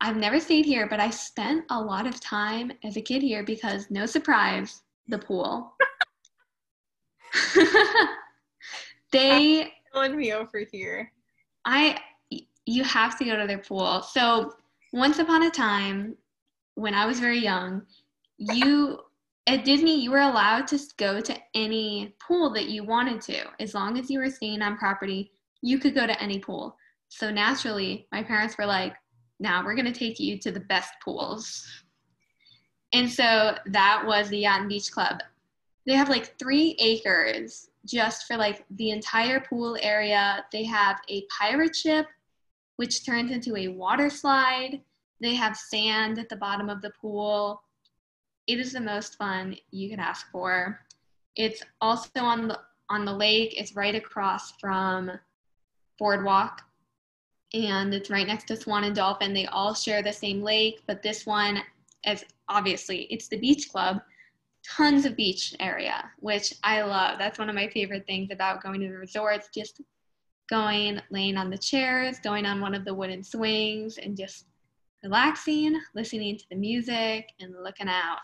I've 0.00 0.16
never 0.16 0.38
stayed 0.38 0.64
here, 0.64 0.86
but 0.88 1.00
I 1.00 1.10
spent 1.10 1.64
a 1.70 1.80
lot 1.80 2.06
of 2.06 2.20
time 2.20 2.70
as 2.84 2.96
a 2.96 3.00
kid 3.00 3.22
here 3.22 3.42
because, 3.42 3.90
no 3.90 4.06
surprise, 4.06 4.82
the 5.08 5.18
pool. 5.18 5.74
they 9.10 9.72
Killing 9.92 10.16
me 10.16 10.32
over 10.32 10.60
here. 10.70 11.10
I 11.64 11.98
you 12.66 12.84
have 12.84 13.18
to 13.18 13.24
go 13.24 13.36
to 13.36 13.48
their 13.48 13.58
pool. 13.58 14.02
So 14.02 14.54
once 14.92 15.18
upon 15.18 15.42
a 15.42 15.50
time, 15.50 16.16
when 16.76 16.94
I 16.94 17.04
was 17.04 17.18
very 17.18 17.38
young, 17.38 17.82
you 18.38 19.00
at 19.46 19.64
Disney 19.64 20.00
you 20.00 20.10
were 20.10 20.18
allowed 20.20 20.66
to 20.68 20.78
go 20.96 21.20
to 21.20 21.36
any 21.54 22.14
pool 22.20 22.52
that 22.54 22.68
you 22.68 22.84
wanted 22.84 23.20
to, 23.22 23.44
as 23.60 23.74
long 23.74 23.98
as 23.98 24.10
you 24.10 24.18
were 24.18 24.30
staying 24.30 24.62
on 24.62 24.76
property. 24.76 25.30
You 25.62 25.78
could 25.78 25.94
go 25.94 26.06
to 26.06 26.22
any 26.22 26.38
pool. 26.38 26.76
So 27.08 27.30
naturally, 27.30 28.08
my 28.12 28.22
parents 28.22 28.58
were 28.58 28.66
like, 28.66 28.96
"Now 29.38 29.64
we're 29.64 29.76
gonna 29.76 29.92
take 29.92 30.18
you 30.18 30.38
to 30.40 30.50
the 30.50 30.60
best 30.60 30.92
pools." 31.04 31.66
And 32.92 33.10
so 33.10 33.56
that 33.66 34.04
was 34.04 34.28
the 34.28 34.38
Yacht 34.38 34.60
and 34.60 34.68
Beach 34.68 34.90
Club. 34.90 35.22
They 35.86 35.94
have 35.94 36.08
like 36.08 36.38
three 36.38 36.76
acres 36.78 37.70
just 37.84 38.26
for 38.26 38.36
like 38.36 38.64
the 38.70 38.90
entire 38.90 39.40
pool 39.40 39.76
area. 39.80 40.44
They 40.52 40.64
have 40.64 41.00
a 41.08 41.26
pirate 41.26 41.76
ship, 41.76 42.06
which 42.76 43.06
turns 43.06 43.30
into 43.30 43.56
a 43.56 43.68
water 43.68 44.10
slide. 44.10 44.82
They 45.20 45.34
have 45.34 45.56
sand 45.56 46.18
at 46.18 46.28
the 46.28 46.36
bottom 46.36 46.68
of 46.68 46.82
the 46.82 46.90
pool. 47.00 47.62
It 48.46 48.60
is 48.60 48.72
the 48.72 48.80
most 48.80 49.16
fun 49.16 49.56
you 49.70 49.90
could 49.90 49.98
ask 49.98 50.30
for. 50.30 50.80
It's 51.34 51.62
also 51.80 52.20
on 52.20 52.48
the 52.48 52.60
on 52.88 53.04
the 53.04 53.12
lake. 53.12 53.54
It's 53.58 53.74
right 53.74 53.94
across 53.94 54.52
from 54.60 55.10
Boardwalk, 55.98 56.62
and 57.52 57.92
it's 57.92 58.10
right 58.10 58.26
next 58.26 58.46
to 58.48 58.56
Swan 58.56 58.84
and 58.84 58.94
Dolphin. 58.94 59.34
They 59.34 59.46
all 59.46 59.74
share 59.74 60.02
the 60.02 60.12
same 60.12 60.42
lake, 60.42 60.82
but 60.86 61.02
this 61.02 61.26
one, 61.26 61.60
as 62.04 62.24
obviously, 62.48 63.02
it's 63.10 63.28
the 63.28 63.38
beach 63.38 63.70
club 63.70 64.00
tons 64.66 65.04
of 65.04 65.16
beach 65.16 65.54
area, 65.60 66.10
which 66.18 66.54
I 66.64 66.82
love. 66.82 67.18
That's 67.18 67.38
one 67.38 67.48
of 67.48 67.54
my 67.54 67.68
favorite 67.68 68.06
things 68.06 68.30
about 68.30 68.62
going 68.62 68.80
to 68.80 68.88
the 68.88 68.98
resorts, 68.98 69.48
just 69.54 69.80
going, 70.48 71.00
laying 71.10 71.36
on 71.36 71.50
the 71.50 71.58
chairs, 71.58 72.18
going 72.18 72.46
on 72.46 72.60
one 72.60 72.74
of 72.74 72.84
the 72.84 72.94
wooden 72.94 73.22
swings, 73.22 73.98
and 73.98 74.16
just 74.16 74.46
relaxing, 75.02 75.80
listening 75.94 76.36
to 76.38 76.44
the 76.50 76.56
music, 76.56 77.30
and 77.40 77.54
looking 77.62 77.88
out. 77.88 78.18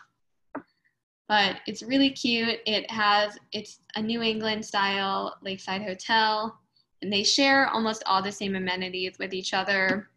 But 1.28 1.56
it's 1.66 1.82
really 1.82 2.10
cute. 2.10 2.60
It 2.66 2.90
has, 2.90 3.38
it's 3.52 3.80
a 3.96 4.02
New 4.02 4.22
England 4.22 4.64
style 4.64 5.36
lakeside 5.42 5.82
hotel, 5.82 6.58
and 7.00 7.12
they 7.12 7.22
share 7.22 7.68
almost 7.68 8.02
all 8.06 8.22
the 8.22 8.32
same 8.32 8.54
amenities 8.54 9.18
with 9.18 9.32
each 9.32 9.54
other. 9.54 10.08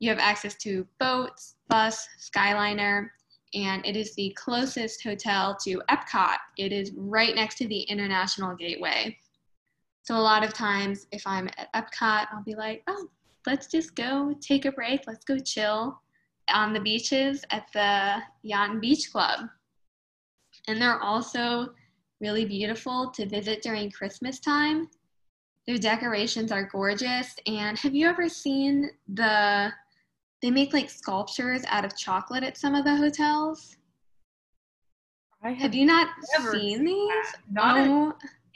You 0.00 0.10
have 0.10 0.18
access 0.18 0.54
to 0.56 0.86
boats, 0.98 1.56
bus, 1.68 2.08
Skyliner, 2.18 3.08
and 3.54 3.84
it 3.84 3.96
is 3.96 4.14
the 4.14 4.34
closest 4.38 5.02
hotel 5.02 5.56
to 5.64 5.82
Epcot. 5.90 6.36
It 6.56 6.72
is 6.72 6.92
right 6.96 7.34
next 7.34 7.56
to 7.58 7.68
the 7.68 7.80
International 7.82 8.54
Gateway. 8.56 9.16
So 10.02 10.16
a 10.16 10.18
lot 10.18 10.44
of 10.44 10.54
times, 10.54 11.06
if 11.12 11.26
I'm 11.26 11.48
at 11.58 11.72
Epcot, 11.74 12.28
I'll 12.32 12.42
be 12.44 12.54
like, 12.54 12.82
oh, 12.86 13.08
let's 13.46 13.66
just 13.66 13.94
go 13.94 14.34
take 14.40 14.64
a 14.64 14.72
break. 14.72 15.02
Let's 15.06 15.24
go 15.24 15.38
chill 15.38 16.00
on 16.48 16.72
the 16.72 16.80
beaches 16.80 17.44
at 17.50 17.66
the 17.72 18.20
Yacht 18.42 18.70
and 18.70 18.80
Beach 18.80 19.12
Club. 19.12 19.48
And 20.68 20.80
they're 20.80 21.00
also 21.00 21.70
really 22.20 22.44
beautiful 22.44 23.10
to 23.10 23.26
visit 23.26 23.62
during 23.62 23.90
Christmas 23.90 24.40
time. 24.40 24.88
Their 25.66 25.78
decorations 25.78 26.52
are 26.52 26.64
gorgeous. 26.64 27.34
And 27.46 27.78
have 27.78 27.94
you 27.94 28.08
ever 28.08 28.28
seen 28.28 28.90
the 29.14 29.72
they 30.42 30.50
make 30.50 30.72
like 30.72 30.88
sculptures 30.88 31.62
out 31.68 31.84
of 31.84 31.96
chocolate 31.96 32.42
at 32.44 32.56
some 32.56 32.74
of 32.74 32.84
the 32.84 32.96
hotels. 32.96 33.76
I 35.42 35.52
Have 35.52 35.74
you 35.74 35.86
not 35.86 36.08
seen 36.22 36.52
seen 36.52 36.84
these? 36.84 37.08
that. 37.08 37.32
Not 37.50 37.88
oh, 37.88 38.14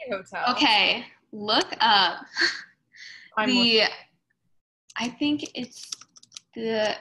a 0.09 0.15
hotel. 0.17 0.45
okay. 0.51 1.05
Look 1.33 1.67
up 1.81 2.25
I'm 3.37 3.49
the. 3.49 3.83
I 4.97 5.09
think 5.09 5.45
it's 5.55 5.91
the. 6.55 6.95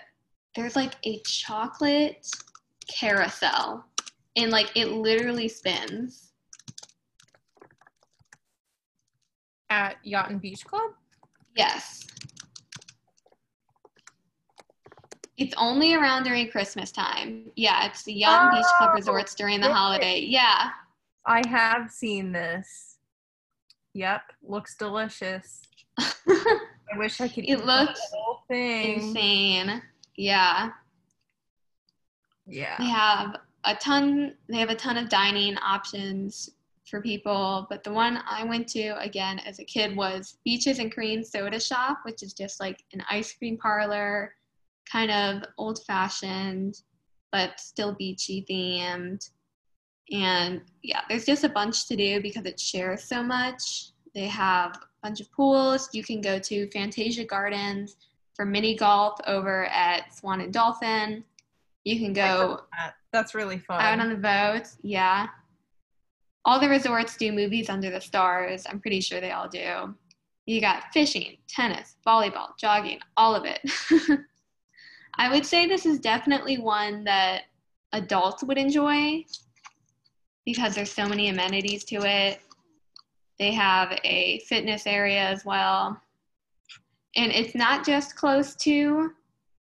There's 0.56 0.76
like 0.76 0.94
a 1.06 1.20
chocolate 1.26 2.26
carousel, 2.88 3.86
and 4.36 4.52
like 4.52 4.72
it 4.76 4.88
literally 4.90 5.48
spins. 5.48 6.30
at 9.70 9.98
Yacht 10.04 10.30
and 10.30 10.40
Beach 10.40 10.64
Club. 10.66 10.92
Yes. 11.56 12.06
It's 15.36 15.56
only 15.58 15.96
around 15.96 16.26
during 16.26 16.48
Christmas 16.52 16.92
time. 16.92 17.50
Yeah, 17.56 17.88
it's 17.88 18.04
the 18.04 18.14
Yacht 18.14 18.44
and 18.44 18.52
Beach 18.52 18.66
Club 18.78 18.92
Oh, 18.94 18.96
resorts 18.96 19.34
during 19.34 19.60
the 19.62 19.74
holiday. 19.74 20.20
Yeah. 20.20 20.70
I 21.26 21.42
have 21.48 21.90
seen 21.90 22.32
this. 22.32 22.98
Yep, 23.96 24.22
looks 24.44 24.76
delicious. 24.76 25.62
I 26.00 26.98
wish 26.98 27.20
I 27.20 27.28
could. 27.28 27.46
It 27.46 27.50
eat 27.50 27.56
the 27.58 27.66
looks 27.66 28.00
whole 28.14 28.44
thing. 28.48 29.08
Insane. 29.08 29.82
Yeah. 30.18 30.70
They 32.46 32.58
Yeah. 32.58 32.76
have 32.84 33.38
a 33.66 33.76
ton 33.76 34.36
they 34.50 34.58
have 34.58 34.70
a 34.70 34.76
ton 34.76 34.98
of 34.98 35.10
dining 35.10 35.58
options 35.58 36.50
for 36.90 37.02
people, 37.02 37.66
but 37.70 37.84
the 37.84 37.92
one 37.92 38.20
I 38.30 38.44
went 38.44 38.68
to 38.70 39.00
again 39.00 39.40
as 39.40 39.60
a 39.60 39.64
kid 39.64 39.96
was 39.96 40.38
Beaches 40.44 40.80
and 40.80 40.94
Cream 40.94 41.24
Soda 41.24 41.60
Shop, 41.60 42.00
which 42.04 42.22
is 42.22 42.34
just 42.34 42.60
like 42.60 42.84
an 42.94 43.04
ice 43.10 43.34
cream 43.34 43.58
parlor, 43.58 44.36
kind 44.92 45.10
of 45.10 45.44
old 45.58 45.84
fashioned, 45.86 46.82
but 47.32 47.60
still 47.60 47.94
beachy 47.94 48.46
themed. 48.50 49.30
And 50.12 50.62
yeah, 50.84 51.02
there's 51.10 51.26
just 51.26 51.44
a 51.44 51.50
bunch 51.50 51.88
to 51.88 51.96
do 51.96 52.22
because 52.22 52.46
it 52.46 52.60
shares 52.60 53.06
so 53.06 53.24
much. 53.24 53.92
They 54.14 54.28
have 54.28 54.76
a 54.76 55.08
bunch 55.08 55.22
of 55.22 55.32
pools. 55.32 55.90
You 55.94 56.04
can 56.04 56.22
go 56.22 56.38
to 56.38 56.70
Fantasia 56.72 57.26
Gardens 57.26 57.96
for 58.36 58.46
mini 58.46 58.76
golf 58.76 59.20
over 59.26 59.66
at 59.66 60.14
Swan 60.14 60.42
and 60.42 60.54
Dolphin. 60.54 61.24
You 61.84 62.00
can 62.00 62.14
go 62.14 62.62
That- 62.78 62.96
That's 63.12 63.36
really 63.36 63.60
fun. 63.60 63.82
out 63.82 64.00
on 64.00 64.10
the 64.10 64.16
boat. 64.16 64.68
Yeah. 64.82 65.28
All 66.46 66.60
the 66.60 66.68
resorts 66.70 67.16
do 67.16 67.32
movies 67.32 67.70
under 67.70 67.90
the 67.90 68.02
stars. 68.02 68.66
I'm 68.70 68.80
pretty 68.80 69.00
sure 69.02 69.22
they 69.22 69.32
all 69.32 69.48
do. 69.48 69.96
You 70.46 70.60
got 70.60 70.92
fishing, 70.92 71.38
tennis, 71.48 71.96
volleyball, 72.06 72.58
jogging, 72.60 73.00
all 73.16 73.34
of 73.36 73.46
it. 73.46 73.62
I 75.18 75.30
would 75.32 75.46
say 75.46 75.68
this 75.68 75.86
is 75.86 76.00
definitely 76.00 76.58
one 76.58 77.04
that 77.06 77.44
adults 77.94 78.44
would 78.44 78.58
enjoy 78.58 79.24
because 80.46 80.76
there's 80.76 80.92
so 80.92 81.08
many 81.08 81.30
amenities 81.30 81.84
to 81.86 81.96
it. 82.06 82.42
They 83.40 83.52
have 83.52 83.98
a 84.04 84.40
fitness 84.40 84.86
area 84.86 85.22
as 85.22 85.46
well. 85.46 86.02
And 87.16 87.32
it's 87.32 87.56
not 87.56 87.86
just 87.86 88.16
close 88.16 88.56
to 88.58 89.12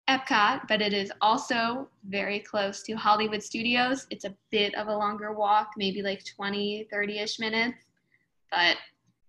Epcot, 0.09 0.67
but 0.69 0.81
it 0.81 0.93
is 0.93 1.11
also 1.19 1.89
very 2.07 2.39
close 2.39 2.81
to 2.83 2.93
Hollywood 2.93 3.43
Studios. 3.43 4.07
It's 4.09 4.23
a 4.23 4.33
bit 4.51 4.73
of 4.75 4.87
a 4.87 4.95
longer 4.95 5.33
walk, 5.33 5.71
maybe 5.75 6.01
like 6.01 6.23
20, 6.25 6.87
30 6.89 7.19
ish 7.19 7.39
minutes. 7.39 7.83
But 8.49 8.77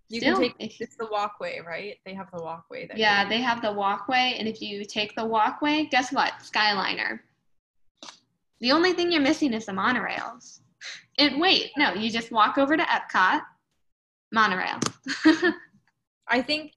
You 0.09 0.21
still, 0.21 0.37
can 0.37 0.53
take 0.59 0.81
it's 0.81 0.97
the 0.97 1.09
walkway, 1.11 1.61
right? 1.67 1.97
They 2.07 2.15
have 2.15 2.31
the 2.33 2.41
walkway 2.41 2.87
there. 2.87 2.97
yeah, 2.97 3.29
they 3.29 3.41
have 3.41 3.61
the 3.61 3.73
walkway. 3.73 4.37
And 4.39 4.47
if 4.47 4.63
you 4.63 4.85
take 4.85 5.17
the 5.17 5.25
walkway, 5.25 5.89
guess 5.91 6.13
what? 6.13 6.35
Skyliner. 6.41 7.21
The 8.61 8.71
only 8.73 8.93
thing 8.93 9.11
you're 9.11 9.21
missing 9.21 9.55
is 9.55 9.67
the 9.67 9.73
monorails. 9.73 10.61
And 11.19 11.41
wait, 11.41 11.73
no, 11.77 11.93
you 11.95 12.11
just 12.11 12.31
walk 12.31 12.57
over 12.57 12.77
to 12.77 12.85
Epcot, 12.85 13.41
monorail. 14.33 14.79
I 16.29 16.41
think 16.41 16.73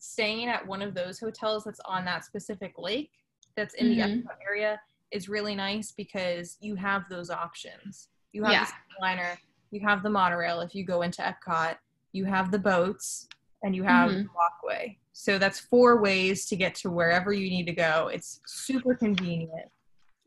staying 0.00 0.48
at 0.48 0.66
one 0.66 0.82
of 0.82 0.94
those 0.94 1.20
hotels 1.20 1.64
that's 1.64 1.80
on 1.84 2.04
that 2.04 2.24
specific 2.24 2.74
lake 2.78 3.10
that's 3.58 3.74
in 3.74 3.88
Mhm. 3.88 3.96
the 3.96 4.00
Epcot 4.28 4.36
area 4.46 4.80
is 5.10 5.28
really 5.28 5.54
nice 5.56 5.90
because 5.92 6.56
you 6.60 6.76
have 6.76 7.08
those 7.08 7.28
options. 7.30 8.08
You 8.32 8.44
have 8.44 8.52
Yeah. 8.52 8.64
the 8.66 9.00
liner, 9.00 9.38
you 9.70 9.80
have 9.80 10.02
the 10.02 10.10
monorail 10.10 10.60
if 10.60 10.74
you 10.76 10.84
go 10.84 11.02
into 11.02 11.22
Epcot, 11.22 11.76
you 12.12 12.24
have 12.24 12.50
the 12.52 12.58
boats, 12.58 13.28
and 13.64 13.74
you 13.74 13.82
have 13.82 14.10
Mhm. 14.10 14.22
the 14.24 14.30
walkway. 14.34 14.98
So 15.12 15.38
that's 15.38 15.58
four 15.58 16.00
ways 16.00 16.46
to 16.46 16.56
get 16.56 16.76
to 16.76 16.90
wherever 16.90 17.32
you 17.32 17.50
need 17.50 17.66
to 17.66 17.72
go. 17.72 18.08
It's 18.08 18.40
super 18.46 18.94
convenient. 18.94 19.70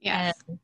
yes. 0.03 0.33
And 0.47 0.57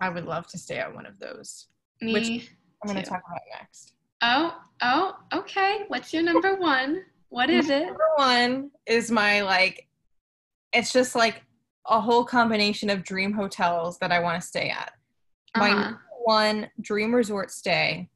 I 0.00 0.08
would 0.10 0.24
love 0.24 0.48
to 0.48 0.58
stay 0.58 0.78
at 0.78 0.92
one 0.92 1.06
of 1.06 1.18
those. 1.20 1.68
Me. 2.00 2.12
which- 2.12 2.50
I'm 2.82 2.90
going 2.90 3.02
to 3.02 3.08
talk 3.08 3.22
about 3.26 3.40
next. 3.58 3.94
Oh, 4.20 4.60
oh, 4.82 5.16
okay. 5.32 5.84
What's 5.86 6.12
your 6.12 6.24
number 6.24 6.56
one? 6.56 7.04
What 7.28 7.48
is 7.50 7.70
it? 7.70 7.86
Number 7.86 8.10
one 8.16 8.70
is 8.84 9.10
my 9.12 9.42
like, 9.42 9.88
it's 10.72 10.92
just 10.92 11.14
like 11.14 11.44
a 11.86 12.00
whole 12.00 12.24
combination 12.24 12.88
of 12.90 13.04
dream 13.04 13.32
hotels 13.32 13.98
that 13.98 14.12
I 14.12 14.20
want 14.20 14.40
to 14.40 14.46
stay 14.46 14.70
at. 14.70 14.92
My 15.56 15.70
Uh-huh. 15.70 15.80
number 15.82 16.00
one 16.24 16.70
dream 16.80 17.14
resort 17.14 17.50
stay 17.50 18.08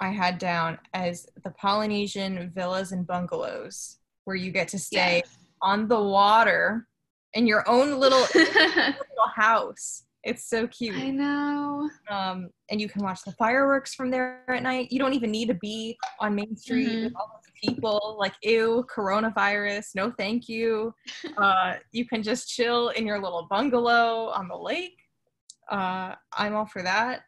I 0.00 0.10
had 0.10 0.38
down 0.38 0.78
as 0.94 1.26
the 1.42 1.50
Polynesian 1.50 2.50
villas 2.54 2.92
and 2.92 3.06
bungalows, 3.06 3.98
where 4.24 4.36
you 4.36 4.52
get 4.52 4.68
to 4.68 4.78
stay 4.78 5.16
Yes. 5.24 5.38
on 5.60 5.88
the 5.88 6.00
water 6.00 6.86
in 7.34 7.46
your 7.48 7.68
own 7.68 7.98
little, 7.98 8.20
little 8.34 9.28
house. 9.34 10.04
It's 10.28 10.48
so 10.48 10.66
cute. 10.66 10.94
I 10.96 11.10
know. 11.10 11.88
um, 12.10 12.50
and 12.70 12.80
you 12.80 12.88
can 12.88 13.02
watch 13.02 13.22
the 13.24 13.32
fireworks 13.32 13.94
from 13.94 14.10
there 14.10 14.44
at 14.50 14.62
night. 14.62 14.92
You 14.92 14.98
don't 14.98 15.14
even 15.14 15.30
need 15.30 15.46
to 15.48 15.54
be 15.54 15.96
on 16.20 16.34
Main 16.34 16.56
Street 16.56 16.88
Mhm. 16.88 17.04
with 17.04 17.16
all 17.16 17.30
those 17.34 17.52
people. 17.74 18.16
Like, 18.18 18.34
ew, 18.42 18.84
coronavirus, 18.94 19.94
no 19.94 20.10
thank 20.10 20.48
you. 20.48 20.94
Uh, 21.38 21.74
you 21.92 22.04
can 22.06 22.22
just 22.22 22.48
chill 22.48 22.88
in 22.90 23.06
your 23.06 23.20
little 23.20 23.46
bungalow 23.48 24.28
on 24.30 24.48
the 24.48 24.56
lake. 24.56 24.98
Uh, 25.70 26.14
I'm 26.32 26.54
all 26.54 26.66
for 26.66 26.82
that. 26.82 27.22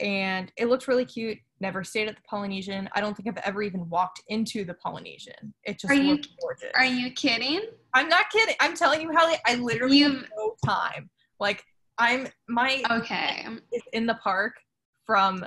And 0.00 0.50
it 0.56 0.66
looks 0.66 0.88
really 0.88 1.04
cute. 1.04 1.38
Never 1.60 1.84
stayed 1.84 2.08
at 2.08 2.16
the 2.16 2.22
Polynesian. 2.28 2.88
I 2.94 3.00
don't 3.00 3.14
think 3.16 3.28
I've 3.28 3.42
ever 3.44 3.62
even 3.62 3.88
walked 3.88 4.22
into 4.28 4.64
the 4.64 4.74
Polynesian. 4.74 5.54
It 5.64 5.78
just 5.78 5.90
Are 5.92 5.94
you- 5.94 6.20
gorgeous. 6.40 6.70
Are 6.74 6.84
you 6.86 7.12
kidding? 7.12 7.60
I'm 7.94 8.08
not 8.08 8.30
kidding. 8.30 8.54
I'm 8.58 8.74
telling 8.74 9.00
you, 9.02 9.10
Halle, 9.12 9.36
I 9.46 9.56
literally 9.56 10.00
have 10.00 10.12
You've- 10.12 10.26
no 10.36 10.54
time. 10.64 11.10
Like, 11.38 11.62
I'm 12.02 12.26
my 12.48 12.82
Okay. 12.90 13.46
is 13.72 13.82
in 13.92 14.06
the 14.06 14.14
park 14.16 14.54
from 15.06 15.46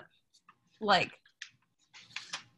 like 0.80 1.12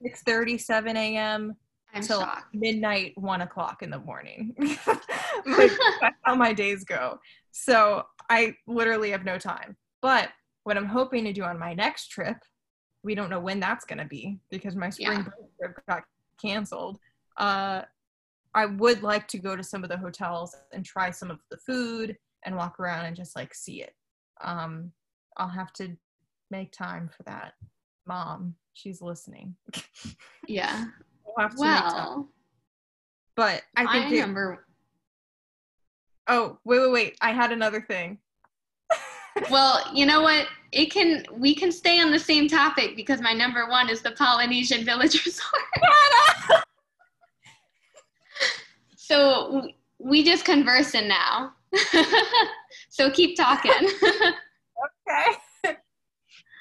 6 0.03 0.23
7 0.63 0.95
I'm 0.97 1.55
until 1.95 2.19
shocked. 2.21 2.53
midnight 2.53 3.13
1 3.15 3.41
o'clock 3.41 3.81
in 3.81 3.89
the 3.89 3.97
morning 3.99 4.55
like, 4.87 5.71
that's 5.99 6.15
how 6.25 6.35
my 6.35 6.53
days 6.53 6.83
go 6.83 7.17
so 7.51 8.03
i 8.29 8.53
literally 8.67 9.09
have 9.09 9.25
no 9.25 9.39
time 9.39 9.75
but 10.03 10.29
what 10.63 10.77
i'm 10.77 10.85
hoping 10.85 11.23
to 11.23 11.33
do 11.33 11.43
on 11.43 11.57
my 11.57 11.73
next 11.73 12.07
trip 12.09 12.37
we 13.03 13.15
don't 13.15 13.31
know 13.31 13.39
when 13.39 13.59
that's 13.59 13.83
going 13.85 13.97
to 13.97 14.05
be 14.05 14.39
because 14.51 14.75
my 14.75 14.91
spring 14.91 15.19
Yeah. 15.19 15.23
break 15.23 15.73
trip 15.73 15.85
got 15.89 16.03
canceled 16.39 16.99
uh, 17.37 17.81
i 18.53 18.65
would 18.67 19.01
like 19.01 19.27
to 19.29 19.39
go 19.39 19.55
to 19.55 19.63
some 19.63 19.83
of 19.83 19.89
the 19.89 19.97
hotels 19.97 20.55
and 20.71 20.85
try 20.85 21.09
some 21.09 21.31
of 21.31 21.39
the 21.49 21.57
food 21.57 22.15
and 22.47 22.55
walk 22.55 22.79
around 22.79 23.05
and 23.05 23.15
just 23.15 23.35
like 23.35 23.53
see 23.53 23.83
it 23.83 23.93
um, 24.41 24.91
i'll 25.35 25.49
have 25.49 25.71
to 25.73 25.95
make 26.49 26.71
time 26.71 27.09
for 27.15 27.21
that 27.23 27.53
mom 28.07 28.55
she's 28.73 29.01
listening 29.01 29.53
yeah. 30.47 30.85
we'll 31.25 31.47
have 31.47 31.55
to 31.55 31.61
make 31.61 31.69
time. 31.69 31.93
Well, 31.93 32.29
but 33.35 33.61
i 33.75 33.85
think 33.91 34.13
it- 34.13 34.21
number. 34.21 34.65
oh 36.27 36.57
wait 36.63 36.79
wait 36.79 36.91
wait 36.91 37.17
i 37.21 37.31
had 37.31 37.51
another 37.51 37.81
thing 37.81 38.17
Well, 39.51 39.83
you 39.93 40.07
know 40.07 40.21
what? 40.21 40.47
It 40.71 40.91
can. 40.91 41.23
We 41.31 41.53
can 41.53 41.71
stay 41.71 41.99
on 41.99 42.09
the 42.09 42.17
same 42.17 42.47
topic 42.47 42.95
because 42.95 43.21
my 43.21 43.33
number 43.33 43.69
one 43.69 43.87
is 43.87 44.01
the 44.01 44.09
Polynesian 44.11 44.83
Village 44.83 45.13
Resort. 45.25 46.63
so 48.95 49.69
we 49.99 50.23
just 50.23 50.43
conversing 50.43 51.07
now. 51.07 51.53
so 52.89 53.09
keep 53.11 53.37
talking. 53.37 53.71
okay. 54.03 55.75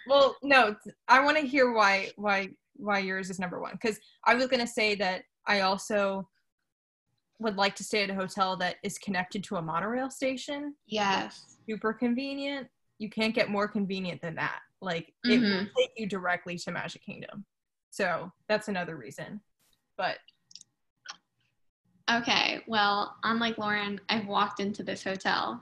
Well 0.09 0.37
no 0.43 0.77
I 1.09 1.25
want 1.25 1.37
to 1.39 1.47
hear 1.47 1.73
why 1.73 2.11
why 2.17 2.51
why 2.77 2.99
yours 2.99 3.31
is 3.31 3.39
number 3.39 3.59
one 3.59 3.73
because 3.73 3.99
i 4.27 4.35
was 4.35 4.49
going 4.49 4.61
to 4.61 4.67
say 4.67 4.95
that 4.95 5.23
i 5.47 5.61
also 5.61 6.29
would 7.39 7.57
like 7.57 7.75
to 7.77 7.85
stay 7.85 8.03
at 8.03 8.11
a 8.11 8.15
hotel 8.15 8.57
that 8.57 8.77
is 8.83 8.99
connected 8.99 9.45
to 9.45 9.57
a 9.57 9.63
monorail 9.63 10.11
station. 10.11 10.75
Yes. 10.87 11.57
super 11.69 11.93
convenient. 11.93 12.69
You 12.99 13.11
can't 13.11 13.35
get 13.35 13.51
more 13.51 13.69
convenient 13.69 14.23
than 14.23 14.37
that. 14.37 14.61
Like 14.81 15.13
it 15.25 15.41
mm-hmm. 15.41 15.43
will 15.43 15.67
take 15.77 15.91
you 15.97 16.07
directly 16.07 16.57
to 16.59 16.71
magic 16.71 17.03
kingdom. 17.03 17.45
So 17.91 18.31
that's 18.49 18.69
another 18.69 18.97
reason. 18.97 19.41
But 19.99 20.17
Okay. 22.11 22.61
Well, 22.67 23.17
unlike 23.25 23.59
Lauren, 23.59 24.01
I've 24.09 24.27
walked 24.27 24.61
into 24.61 24.83
this 24.83 25.03
hotel. 25.03 25.61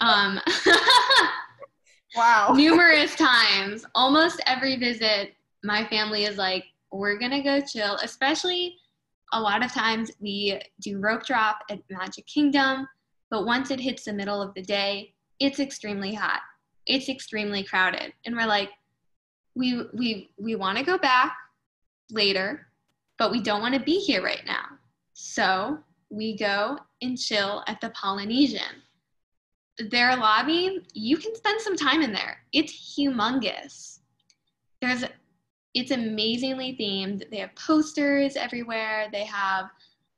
Um, 0.00 0.40
wow 2.16 2.52
numerous 2.54 3.14
times. 3.14 3.84
Almost 3.94 4.42
every 4.46 4.76
visit, 4.76 5.34
my 5.64 5.86
family 5.86 6.24
is 6.24 6.36
like, 6.36 6.64
we're 6.92 7.18
going 7.18 7.30
to 7.32 7.42
go 7.42 7.60
chill. 7.60 7.96
Especially 8.02 8.76
a 9.32 9.40
lot 9.40 9.64
of 9.64 9.72
times 9.72 10.10
we 10.20 10.60
do 10.80 10.98
rope 10.98 11.24
drop 11.24 11.58
at 11.70 11.80
Magic 11.90 12.26
Kingdom, 12.26 12.86
but 13.30 13.44
once 13.44 13.70
it 13.70 13.80
hits 13.80 14.04
the 14.04 14.12
middle 14.12 14.40
of 14.40 14.54
the 14.54 14.62
day, 14.62 15.14
it's 15.40 15.60
extremely 15.60 16.14
hot. 16.14 16.40
It's 16.86 17.08
extremely 17.08 17.62
crowded. 17.62 18.12
And 18.24 18.36
we're 18.36 18.46
like, 18.46 18.70
we 19.54 19.82
we 19.94 20.30
we 20.38 20.54
want 20.54 20.78
to 20.78 20.84
go 20.84 20.98
back 20.98 21.34
later, 22.10 22.68
but 23.18 23.32
we 23.32 23.42
don't 23.42 23.62
want 23.62 23.74
to 23.74 23.80
be 23.80 23.98
here 23.98 24.22
right 24.22 24.44
now. 24.46 24.64
So 25.14 25.78
we 26.10 26.36
go 26.36 26.78
and 27.02 27.18
chill 27.18 27.62
at 27.66 27.80
the 27.80 27.90
Polynesian 27.90 28.82
their 29.78 30.16
lobby, 30.16 30.80
you 30.94 31.16
can 31.16 31.34
spend 31.34 31.60
some 31.60 31.76
time 31.76 32.02
in 32.02 32.12
there. 32.12 32.38
It's 32.52 32.96
humongous. 32.96 34.00
There's 34.80 35.04
it's 35.74 35.90
amazingly 35.90 36.74
themed. 36.80 37.30
They 37.30 37.38
have 37.38 37.54
posters 37.54 38.34
everywhere. 38.36 39.08
They 39.12 39.24
have 39.24 39.66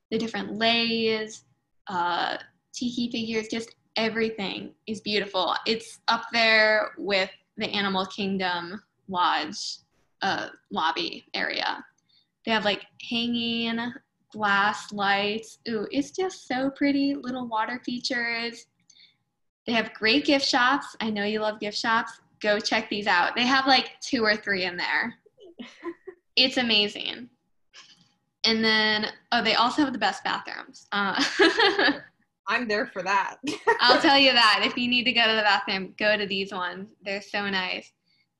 the 0.09 0.17
different 0.17 0.53
leis, 0.53 1.43
uh, 1.87 2.37
tiki 2.73 3.11
figures, 3.11 3.49
just 3.49 3.75
everything 3.97 4.73
is 4.87 5.01
beautiful. 5.01 5.55
It's 5.65 5.99
up 6.07 6.23
there 6.31 6.91
with 6.97 7.29
the 7.57 7.67
Animal 7.67 8.05
Kingdom 8.05 8.81
Lodge 9.09 9.79
uh, 10.21 10.47
lobby 10.71 11.25
area. 11.33 11.83
They 12.45 12.51
have 12.51 12.63
like 12.63 12.85
hanging 13.09 13.79
glass 14.31 14.91
lights. 14.91 15.59
Ooh, 15.67 15.87
it's 15.91 16.11
just 16.11 16.47
so 16.47 16.69
pretty. 16.71 17.15
Little 17.15 17.47
water 17.47 17.81
features. 17.85 18.67
They 19.65 19.73
have 19.73 19.93
great 19.93 20.25
gift 20.25 20.47
shops. 20.47 20.95
I 20.99 21.09
know 21.09 21.23
you 21.23 21.39
love 21.39 21.59
gift 21.59 21.77
shops. 21.77 22.13
Go 22.41 22.59
check 22.59 22.89
these 22.89 23.07
out. 23.07 23.35
They 23.35 23.45
have 23.45 23.67
like 23.67 23.99
two 24.01 24.23
or 24.23 24.35
three 24.35 24.65
in 24.65 24.77
there. 24.77 25.15
It's 26.35 26.55
amazing. 26.55 27.27
And 28.45 28.63
then, 28.63 29.07
oh, 29.33 29.43
they 29.43 29.55
also 29.55 29.81
have 29.83 29.91
the 29.91 29.99
best 29.99 30.23
bathrooms. 30.23 30.87
Uh, 30.93 31.21
i'm 32.47 32.67
there 32.67 32.87
for 32.87 33.03
that 33.03 33.35
I'll 33.79 34.01
tell 34.01 34.17
you 34.17 34.31
that. 34.31 34.61
If 34.63 34.77
you 34.77 34.87
need 34.87 35.03
to 35.03 35.11
go 35.11 35.27
to 35.27 35.35
the 35.35 35.41
bathroom, 35.41 35.93
go 35.97 36.17
to 36.17 36.25
these 36.25 36.51
ones. 36.51 36.89
They're 37.03 37.21
so 37.21 37.49
nice. 37.49 37.91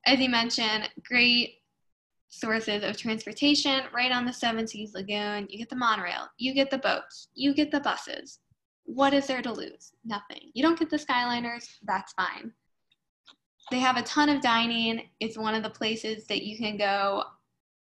As 0.06 0.18
you 0.18 0.28
mentioned, 0.28 0.88
great 1.04 1.59
sources 2.30 2.82
of 2.82 2.96
transportation 2.96 3.82
right 3.92 4.12
on 4.12 4.24
the 4.24 4.32
Seven 4.32 4.66
Seas 4.66 4.94
Lagoon. 4.94 5.46
You 5.50 5.58
get 5.58 5.68
the 5.68 5.76
monorail, 5.76 6.28
you 6.38 6.54
get 6.54 6.70
the 6.70 6.78
boats, 6.78 7.28
you 7.34 7.52
get 7.52 7.70
the 7.70 7.80
buses. 7.80 8.38
What 8.84 9.12
is 9.12 9.26
there 9.26 9.42
to 9.42 9.52
lose? 9.52 9.92
Nothing. 10.04 10.50
You 10.54 10.62
don't 10.62 10.78
get 10.78 10.90
the 10.90 10.96
Skyliners, 10.96 11.68
that's 11.84 12.12
fine. 12.14 12.52
They 13.70 13.78
have 13.78 13.96
a 13.96 14.02
ton 14.02 14.28
of 14.28 14.40
dining. 14.40 15.08
It's 15.20 15.38
one 15.38 15.54
of 15.54 15.62
the 15.62 15.70
places 15.70 16.26
that 16.26 16.42
you 16.42 16.56
can 16.58 16.76
go 16.76 17.24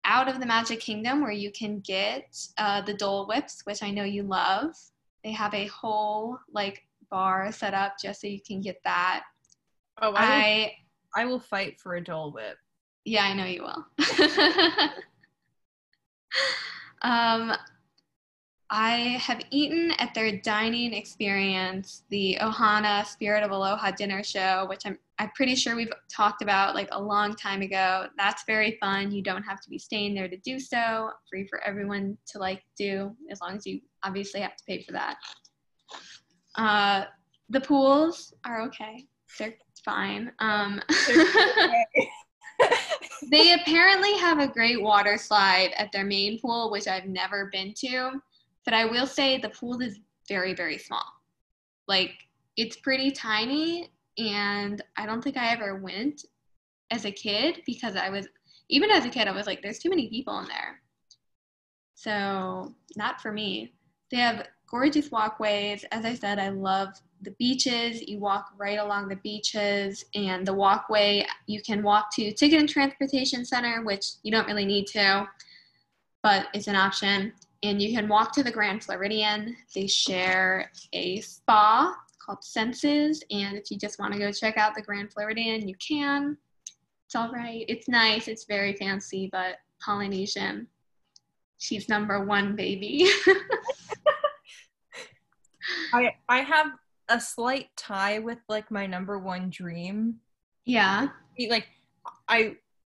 out 0.04 0.28
of 0.28 0.40
the 0.40 0.46
Magic 0.46 0.80
Kingdom 0.80 1.20
where 1.20 1.32
you 1.32 1.52
can 1.52 1.80
get 1.80 2.36
uh, 2.58 2.80
the 2.80 2.94
Dole 2.94 3.26
Whips, 3.26 3.62
which 3.64 3.82
I 3.82 3.90
know 3.90 4.04
you 4.04 4.22
love. 4.22 4.74
They 5.22 5.32
have 5.32 5.54
a 5.54 5.66
whole 5.66 6.38
like 6.52 6.82
bar 7.10 7.52
set 7.52 7.74
up 7.74 7.94
just 8.00 8.20
so 8.20 8.26
you 8.26 8.40
can 8.40 8.60
get 8.60 8.80
that. 8.84 9.24
Oh, 10.00 10.12
I, 10.14 10.72
I, 11.14 11.24
will, 11.24 11.28
I 11.28 11.30
will 11.30 11.40
fight 11.40 11.80
for 11.80 11.96
a 11.96 12.02
Dole 12.02 12.32
Whip. 12.32 12.56
Yeah, 13.06 13.22
I 13.22 13.34
know 13.34 13.44
you 13.44 13.62
will. 13.62 13.86
um, 17.02 17.52
I 18.68 19.16
have 19.20 19.42
eaten 19.52 19.92
at 19.98 20.12
their 20.12 20.38
dining 20.38 20.92
experience, 20.92 22.02
the 22.10 22.36
Ohana 22.40 23.06
Spirit 23.06 23.44
of 23.44 23.52
Aloha 23.52 23.92
dinner 23.92 24.24
show, 24.24 24.66
which 24.68 24.80
I'm 24.84 24.98
I'm 25.20 25.30
pretty 25.36 25.54
sure 25.54 25.76
we've 25.76 25.92
talked 26.12 26.42
about 26.42 26.74
like 26.74 26.88
a 26.90 27.00
long 27.00 27.36
time 27.36 27.62
ago. 27.62 28.08
That's 28.18 28.42
very 28.44 28.76
fun. 28.80 29.12
You 29.12 29.22
don't 29.22 29.44
have 29.44 29.60
to 29.60 29.70
be 29.70 29.78
staying 29.78 30.16
there 30.16 30.28
to 30.28 30.36
do 30.38 30.58
so. 30.58 31.10
Free 31.30 31.46
for 31.46 31.62
everyone 31.62 32.18
to 32.32 32.40
like 32.40 32.64
do, 32.76 33.14
as 33.30 33.40
long 33.40 33.54
as 33.56 33.64
you 33.64 33.80
obviously 34.02 34.40
have 34.40 34.56
to 34.56 34.64
pay 34.66 34.82
for 34.82 34.90
that. 34.92 35.16
Uh, 36.56 37.04
the 37.50 37.60
pools 37.60 38.34
are 38.44 38.62
okay. 38.62 39.06
They're 39.38 39.54
fine. 39.84 40.32
Um, 40.40 40.82
they 43.30 43.52
apparently 43.52 44.16
have 44.18 44.38
a 44.38 44.48
great 44.48 44.82
water 44.82 45.16
slide 45.18 45.72
at 45.76 45.92
their 45.92 46.04
main 46.04 46.40
pool, 46.40 46.70
which 46.70 46.88
I've 46.88 47.06
never 47.06 47.50
been 47.52 47.74
to. 47.78 48.20
But 48.64 48.74
I 48.74 48.84
will 48.84 49.06
say 49.06 49.38
the 49.38 49.50
pool 49.50 49.80
is 49.80 49.98
very, 50.28 50.54
very 50.54 50.78
small. 50.78 51.04
Like 51.86 52.12
it's 52.56 52.76
pretty 52.76 53.10
tiny, 53.10 53.90
and 54.18 54.82
I 54.96 55.06
don't 55.06 55.22
think 55.22 55.36
I 55.36 55.52
ever 55.52 55.76
went 55.76 56.24
as 56.90 57.04
a 57.04 57.10
kid 57.10 57.62
because 57.66 57.96
I 57.96 58.08
was, 58.08 58.28
even 58.68 58.90
as 58.90 59.04
a 59.04 59.10
kid, 59.10 59.28
I 59.28 59.32
was 59.32 59.46
like, 59.46 59.62
there's 59.62 59.78
too 59.78 59.90
many 59.90 60.08
people 60.08 60.38
in 60.40 60.46
there. 60.46 60.80
So, 61.94 62.74
not 62.96 63.20
for 63.20 63.32
me. 63.32 63.74
They 64.10 64.18
have 64.18 64.46
gorgeous 64.68 65.10
walkways. 65.10 65.84
As 65.92 66.04
I 66.04 66.14
said, 66.14 66.38
I 66.38 66.50
love 66.50 66.88
the 67.22 67.32
beaches. 67.32 68.06
You 68.06 68.18
walk 68.18 68.52
right 68.56 68.78
along 68.78 69.08
the 69.08 69.16
beaches, 69.16 70.04
and 70.14 70.46
the 70.46 70.54
walkway 70.54 71.26
you 71.46 71.62
can 71.62 71.82
walk 71.82 72.14
to 72.14 72.32
Ticket 72.32 72.60
and 72.60 72.68
Transportation 72.68 73.44
Center, 73.44 73.82
which 73.84 74.12
you 74.22 74.30
don't 74.30 74.46
really 74.46 74.66
need 74.66 74.86
to, 74.88 75.28
but 76.22 76.48
it's 76.54 76.68
an 76.68 76.76
option 76.76 77.32
and 77.62 77.80
you 77.80 77.94
can 77.94 78.08
walk 78.08 78.32
to 78.32 78.42
the 78.42 78.50
Grand 78.50 78.82
Floridian. 78.84 79.56
They 79.74 79.86
share 79.86 80.70
a 80.92 81.20
spa 81.20 81.96
called 82.24 82.44
Senses, 82.44 83.22
and 83.30 83.56
if 83.56 83.70
you 83.70 83.78
just 83.78 83.98
want 83.98 84.12
to 84.12 84.18
go 84.18 84.30
check 84.32 84.56
out 84.56 84.74
the 84.74 84.82
Grand 84.82 85.12
Floridian, 85.12 85.68
you 85.68 85.74
can. 85.76 86.36
It's 87.06 87.14
all 87.14 87.30
right. 87.30 87.64
It's 87.68 87.88
nice. 87.88 88.28
It's 88.28 88.44
very 88.44 88.74
fancy, 88.74 89.28
but 89.32 89.56
Polynesian. 89.80 90.66
She's 91.58 91.88
number 91.88 92.24
one, 92.24 92.56
baby. 92.56 93.08
I 95.92 96.14
I 96.28 96.40
have 96.40 96.72
a 97.08 97.20
slight 97.20 97.68
tie 97.76 98.18
with 98.18 98.38
like 98.48 98.70
my 98.70 98.86
number 98.86 99.18
one 99.18 99.50
dream. 99.50 100.16
Yeah. 100.64 101.08
Like 101.48 101.66
I 102.28 102.56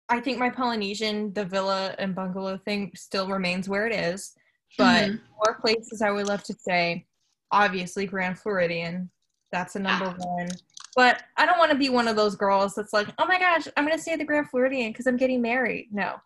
I 0.09 0.21
think 0.21 0.39
my 0.39 0.51
Polynesian, 0.51 1.33
the 1.33 1.45
villa 1.45 1.95
and 1.99 2.15
bungalow 2.15 2.59
thing 2.59 2.93
still 2.95 3.29
remains 3.29 3.69
where 3.69 3.87
it 3.87 3.93
is. 3.93 4.35
But 4.79 5.07
mm-hmm. 5.07 5.17
more 5.35 5.59
places 5.61 6.03
I 6.03 6.11
would 6.11 6.29
love 6.29 6.43
to 6.45 6.55
say, 6.55 7.07
obviously 7.51 8.07
Grand 8.07 8.39
Floridian. 8.39 9.11
That's 9.53 9.77
a 9.77 9.81
number 9.81 10.11
one. 10.19 10.49
But 10.95 11.23
I 11.37 11.47
don't 11.47 11.59
want 11.59 11.73
to 11.73 11.79
be 11.79 11.89
one 11.89 12.09
of 12.09 12.17
those 12.17 12.37
girls 12.37 12.75
that's 12.75 12.93
like, 12.93 13.09
oh 13.19 13.27
my 13.27 13.39
gosh, 13.39 13.69
I'm 13.77 13.85
gonna 13.87 13.99
stay 13.99 14.13
at 14.13 14.19
the 14.19 14.25
Grand 14.25 14.49
Floridian 14.49 14.93
because 14.93 15.07
I'm 15.07 15.17
getting 15.17 15.43
married. 15.43 15.89
No. 15.93 16.17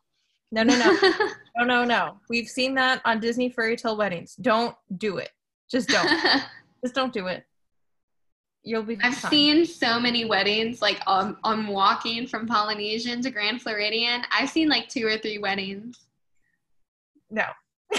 No, 0.53 0.63
no, 0.63 0.77
no. 0.79 0.99
no, 1.57 1.65
no, 1.65 1.85
no. 1.85 2.17
We've 2.29 2.49
seen 2.49 2.75
that 2.75 3.01
on 3.05 3.21
Disney 3.21 3.51
fairy 3.51 3.77
tale 3.77 3.97
weddings. 3.97 4.35
Don't 4.37 4.75
do 4.97 5.19
it. 5.19 5.31
Just 5.71 5.89
don't. 5.89 6.09
Just 6.85 6.95
don't 6.95 7.13
do 7.13 7.27
it. 7.27 7.45
You'll 8.63 8.83
be 8.83 8.99
I've 9.03 9.15
seen 9.15 9.65
so 9.65 9.99
many 9.99 10.27
weddings, 10.27 10.83
like 10.83 11.01
um, 11.07 11.39
I'm 11.45 11.69
walking 11.69 12.27
from 12.27 12.47
Polynesian 12.47 13.23
to 13.23 13.31
Grand 13.31 13.63
Floridian. 13.63 14.23
I've 14.31 14.51
seen 14.51 14.69
like 14.69 14.89
two 14.89 15.07
or 15.07 15.17
three 15.17 15.39
weddings. 15.39 16.07
No, 17.31 17.45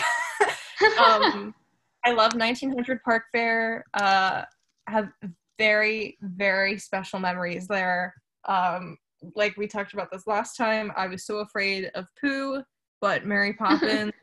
um, 1.04 1.56
I 2.06 2.12
love 2.12 2.36
1900 2.36 3.02
Park 3.04 3.24
Fare. 3.32 3.84
Uh, 3.96 4.44
have 4.88 5.10
very 5.58 6.18
very 6.22 6.78
special 6.78 7.20
memories 7.20 7.68
there. 7.68 8.14
Um, 8.48 8.98
like 9.36 9.58
we 9.58 9.68
talked 9.68 9.94
about 9.94 10.12
this 10.12 10.28
last 10.28 10.56
time, 10.58 10.92
I 10.96 11.08
was 11.08 11.26
so 11.26 11.38
afraid 11.40 11.92
of 11.96 12.06
Pooh, 12.20 12.64
but 13.00 13.26
Mary 13.26 13.54
Poppins, 13.60 14.14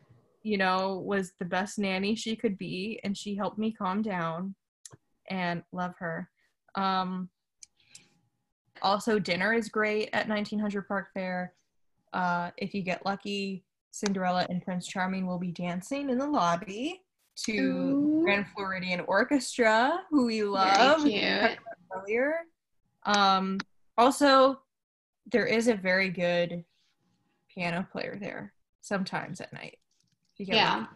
you 0.43 0.57
know, 0.57 1.03
was 1.05 1.33
the 1.39 1.45
best 1.45 1.79
nanny 1.79 2.15
she 2.15 2.37
could 2.37 2.59
be, 2.59 3.01
and 3.05 3.17
she 3.17 3.35
helped 3.35 3.59
me 3.59 3.73
calm 3.73 4.03
down. 4.03 4.55
And 5.29 5.63
love 5.73 5.95
her. 5.99 6.29
Um, 6.75 7.29
also, 8.83 9.19
dinner 9.19 9.53
is 9.53 9.69
great 9.69 10.11
at 10.13 10.29
1900 10.29 10.87
Park 10.87 11.09
Fare. 11.13 11.55
Uh, 12.13 12.51
if 12.57 12.75
you 12.75 12.83
get 12.83 13.05
lucky, 13.05 13.65
Cinderella 13.91 14.47
and 14.49 14.63
Prince 14.63 14.87
Charming 14.87 15.27
will 15.27 15.39
be 15.39 15.53
dancing 15.53 16.11
in 16.11 16.19
the 16.19 16.27
lobby 16.27 17.03
to 17.45 17.53
Ooh. 17.53 18.23
Grand 18.23 18.47
Floridian 18.55 19.01
Orchestra, 19.07 20.01
who 20.11 20.27
we 20.27 20.43
love 20.43 21.01
earlier. 21.95 22.37
Um, 23.05 23.59
also, 23.97 24.61
there 25.31 25.47
is 25.47 25.69
a 25.69 25.75
very 25.75 26.11
good 26.11 26.65
piano 27.53 27.87
player 27.91 28.17
there 28.21 28.53
sometimes 28.81 29.41
at 29.41 29.53
night. 29.53 29.79
yeah. 30.39 30.87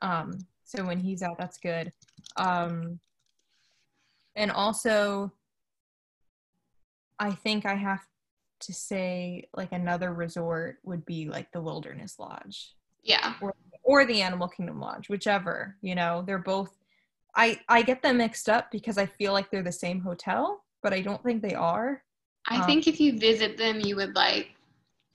Um, 0.00 0.38
so 0.64 0.84
when 0.84 0.98
he's 0.98 1.22
out, 1.22 1.38
that's 1.38 1.58
good. 1.58 1.92
Um, 2.36 3.00
and 4.38 4.52
also, 4.52 5.32
I 7.18 7.32
think 7.32 7.66
I 7.66 7.74
have 7.74 8.06
to 8.60 8.72
say 8.72 9.48
like 9.52 9.72
another 9.72 10.14
resort 10.14 10.78
would 10.84 11.04
be 11.04 11.28
like 11.28 11.50
the 11.50 11.60
Wilderness 11.60 12.18
Lodge. 12.20 12.72
Yeah. 13.02 13.34
Or, 13.40 13.54
or 13.82 14.04
the 14.04 14.22
Animal 14.22 14.48
Kingdom 14.48 14.80
Lodge, 14.80 15.08
whichever. 15.08 15.76
You 15.82 15.96
know, 15.96 16.22
they're 16.24 16.38
both. 16.38 16.78
I 17.34 17.58
I 17.68 17.82
get 17.82 18.00
them 18.00 18.18
mixed 18.18 18.48
up 18.48 18.70
because 18.70 18.96
I 18.96 19.06
feel 19.06 19.32
like 19.32 19.50
they're 19.50 19.62
the 19.62 19.72
same 19.72 20.00
hotel, 20.00 20.64
but 20.84 20.92
I 20.92 21.00
don't 21.00 21.22
think 21.24 21.42
they 21.42 21.54
are. 21.54 22.02
I 22.46 22.60
um, 22.60 22.64
think 22.64 22.86
if 22.86 23.00
you 23.00 23.18
visit 23.18 23.58
them, 23.58 23.80
you 23.80 23.96
would 23.96 24.14
like 24.14 24.54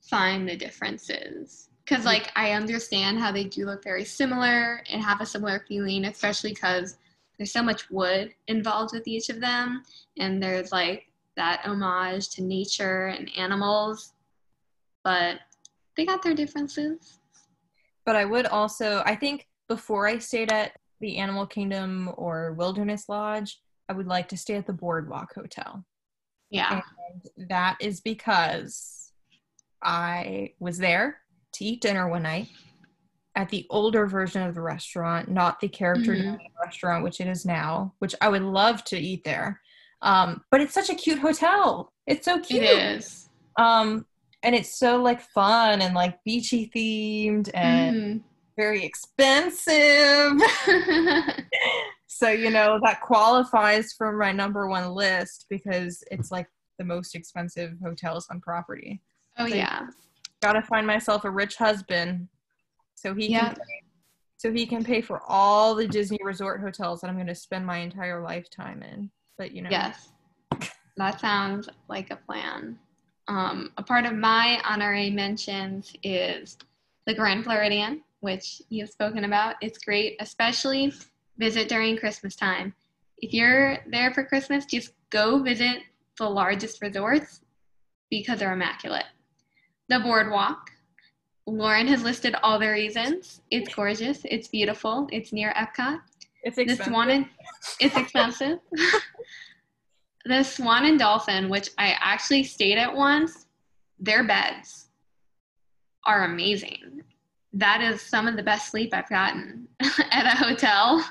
find 0.02 0.48
the 0.48 0.58
differences 0.58 1.70
because 1.86 2.06
like 2.06 2.30
I 2.36 2.52
understand 2.52 3.20
how 3.20 3.32
they 3.32 3.46
do 3.46 3.66
look 3.66 3.86
very 3.86 4.04
similar 4.04 4.84
and 4.90 5.02
have 5.02 5.22
a 5.22 5.26
similar 5.26 5.64
feeling, 5.66 6.06
especially 6.06 6.52
because 6.52 6.98
there's 7.38 7.52
so 7.52 7.64
much 7.64 7.90
wood 7.90 8.34
involved 8.48 8.94
with 8.94 9.08
each 9.08 9.30
of 9.30 9.40
them, 9.40 9.84
and 10.18 10.42
there's 10.42 10.72
like 10.72 11.08
that 11.36 11.62
homage 11.66 12.30
to 12.30 12.44
nature 12.44 13.08
and 13.08 13.30
animals, 13.38 14.14
but 15.04 15.40
they 15.98 16.06
got 16.06 16.22
their 16.22 16.36
differences. 16.36 17.20
But 18.06 18.16
I 18.16 18.26
would 18.26 18.46
also, 18.46 19.02
I 19.06 19.16
think 19.16 19.48
before 19.68 20.08
I 20.08 20.18
stayed 20.20 20.52
at 20.52 20.74
the 21.00 21.18
Animal 21.18 21.46
Kingdom 21.46 22.12
or 22.18 22.54
Wilderness 22.54 23.10
Lodge, 23.10 23.60
I 23.90 23.94
would 23.94 24.08
like 24.08 24.28
to 24.30 24.38
stay 24.38 24.56
at 24.56 24.66
the 24.66 24.74
Boardwalk 24.74 25.34
Hotel. 25.34 25.86
Yeah. 26.50 26.82
And 27.38 27.50
that 27.50 27.78
is 27.80 28.00
because 28.02 29.12
I 29.82 30.54
was 30.60 30.78
there 30.78 31.18
to 31.54 31.66
eat 31.66 31.82
dinner 31.82 32.08
one 32.08 32.24
night 32.24 32.50
at 33.36 33.50
the 33.50 33.66
older 33.70 34.06
version 34.06 34.44
of 34.44 34.54
the 34.54 34.62
restaurant, 34.62 35.30
not 35.30 35.60
the 35.60 35.68
character 35.68 36.14
mm-hmm. 36.14 36.36
restaurant, 36.64 37.04
which 37.04 37.20
it 37.20 37.28
is 37.28 37.46
now, 37.46 37.94
which 38.00 38.14
I 38.22 38.30
would 38.30 38.44
love 38.44 38.84
to 38.86 38.98
eat 38.98 39.24
there. 39.24 39.60
Um, 40.02 40.44
but 40.52 40.62
it's 40.62 40.74
such 40.74 40.90
a 40.90 40.96
cute 40.96 41.20
hotel. 41.20 41.92
It's 42.06 42.26
so 42.26 42.40
cute. 42.40 42.64
It 42.64 42.98
is. 42.98 43.30
Um, 43.58 44.06
and 44.44 44.54
it's 44.54 44.78
so 44.78 45.02
like 45.02 45.22
fun 45.22 45.82
and 45.82 45.96
like 45.96 46.24
beachy 46.24 46.70
themed 46.76 47.50
and 47.54 48.22
mm. 48.22 48.24
very 48.56 48.84
expensive. 48.84 50.40
so 52.08 52.30
you 52.30 52.50
know 52.50 52.80
that 52.84 53.02
qualifies 53.02 53.94
for 53.94 54.12
my 54.12 54.32
number 54.32 54.68
one 54.68 54.92
list 54.92 55.46
because 55.50 56.04
it's 56.12 56.30
like 56.30 56.48
the 56.78 56.86
most 56.86 57.16
expensive 57.16 57.72
hotels 57.84 58.28
on 58.30 58.42
property. 58.42 59.02
Oh 59.38 59.48
so 59.48 59.56
yeah. 59.56 59.88
Gotta 60.42 60.62
find 60.62 60.86
myself 60.86 61.24
a 61.24 61.32
rich 61.32 61.56
husband 61.56 62.28
so 62.96 63.14
he 63.14 63.32
yeah. 63.32 63.48
can 63.48 63.56
pay, 63.56 63.84
so 64.38 64.52
he 64.52 64.66
can 64.66 64.84
pay 64.84 65.02
for 65.02 65.22
all 65.28 65.76
the 65.76 65.88
Disney 65.88 66.20
resort 66.24 66.62
hotels 66.62 67.02
that 67.02 67.10
I'm 67.10 67.18
gonna 67.18 67.36
spend 67.36 67.66
my 67.66 67.78
entire 67.78 68.22
lifetime 68.22 68.84
in 68.84 69.10
but 69.38 69.52
you 69.52 69.62
know. 69.62 69.70
Yes. 69.70 70.10
That 70.98 71.20
sounds 71.20 71.70
like 71.90 72.12
a 72.12 72.16
plan. 72.16 72.78
Um, 73.28 73.72
a 73.78 73.84
part 73.84 74.06
of 74.06 74.14
my 74.14 74.62
honorary 74.64 75.10
mentions 75.10 75.94
is 76.04 76.58
the 77.08 77.14
Grand 77.14 77.44
Floridian, 77.44 78.04
which 78.20 78.62
you've 78.70 78.90
spoken 78.90 79.24
about. 79.24 79.56
It's 79.62 79.78
great, 79.78 80.18
especially 80.20 80.94
visit 81.38 81.68
during 81.68 81.98
Christmas 81.98 82.36
time. 82.36 82.74
If 83.18 83.34
you're 83.34 83.78
there 83.90 84.14
for 84.14 84.24
Christmas, 84.24 84.66
just 84.66 84.94
go 85.10 85.42
visit 85.42 85.80
the 86.20 86.30
largest 86.30 86.82
resorts 86.82 87.42
because 88.10 88.40
they're 88.40 88.54
immaculate. 88.54 89.06
The 89.90 90.00
boardwalk. 90.00 90.70
Lauren 91.46 91.88
has 91.88 92.04
listed 92.04 92.36
all 92.42 92.58
the 92.58 92.70
reasons. 92.70 93.42
It's 93.52 93.74
gorgeous. 93.74 94.22
It's 94.26 94.48
beautiful. 94.48 95.08
It's 95.12 95.34
near 95.34 95.54
Epcot. 95.54 96.00
It's 96.44 96.58
expensive. 96.58 96.86
The 96.86 96.92
Swan 96.92 97.10
and 97.10 97.26
it's 97.80 97.98
expensive. 97.98 98.60
the 100.26 100.44
Swan 100.44 100.86
and 100.86 101.00
Dolphin, 101.00 101.50
which 101.50 101.70
I 101.78 101.96
actually 102.00 102.44
stayed 102.44 102.78
at 102.78 102.94
once, 102.94 103.46
their 104.00 104.24
beds 104.24 104.88
are 106.06 106.26
amazing. 106.26 107.02
That 107.54 107.82
is 107.82 108.02
some 108.02 108.28
of 108.28 108.36
the 108.36 108.44
best 108.44 108.72
sleep 108.72 108.94
I've 108.94 109.10
gotten 109.10 109.68
at 110.12 110.26
a 110.26 110.38
hotel. 110.38 111.04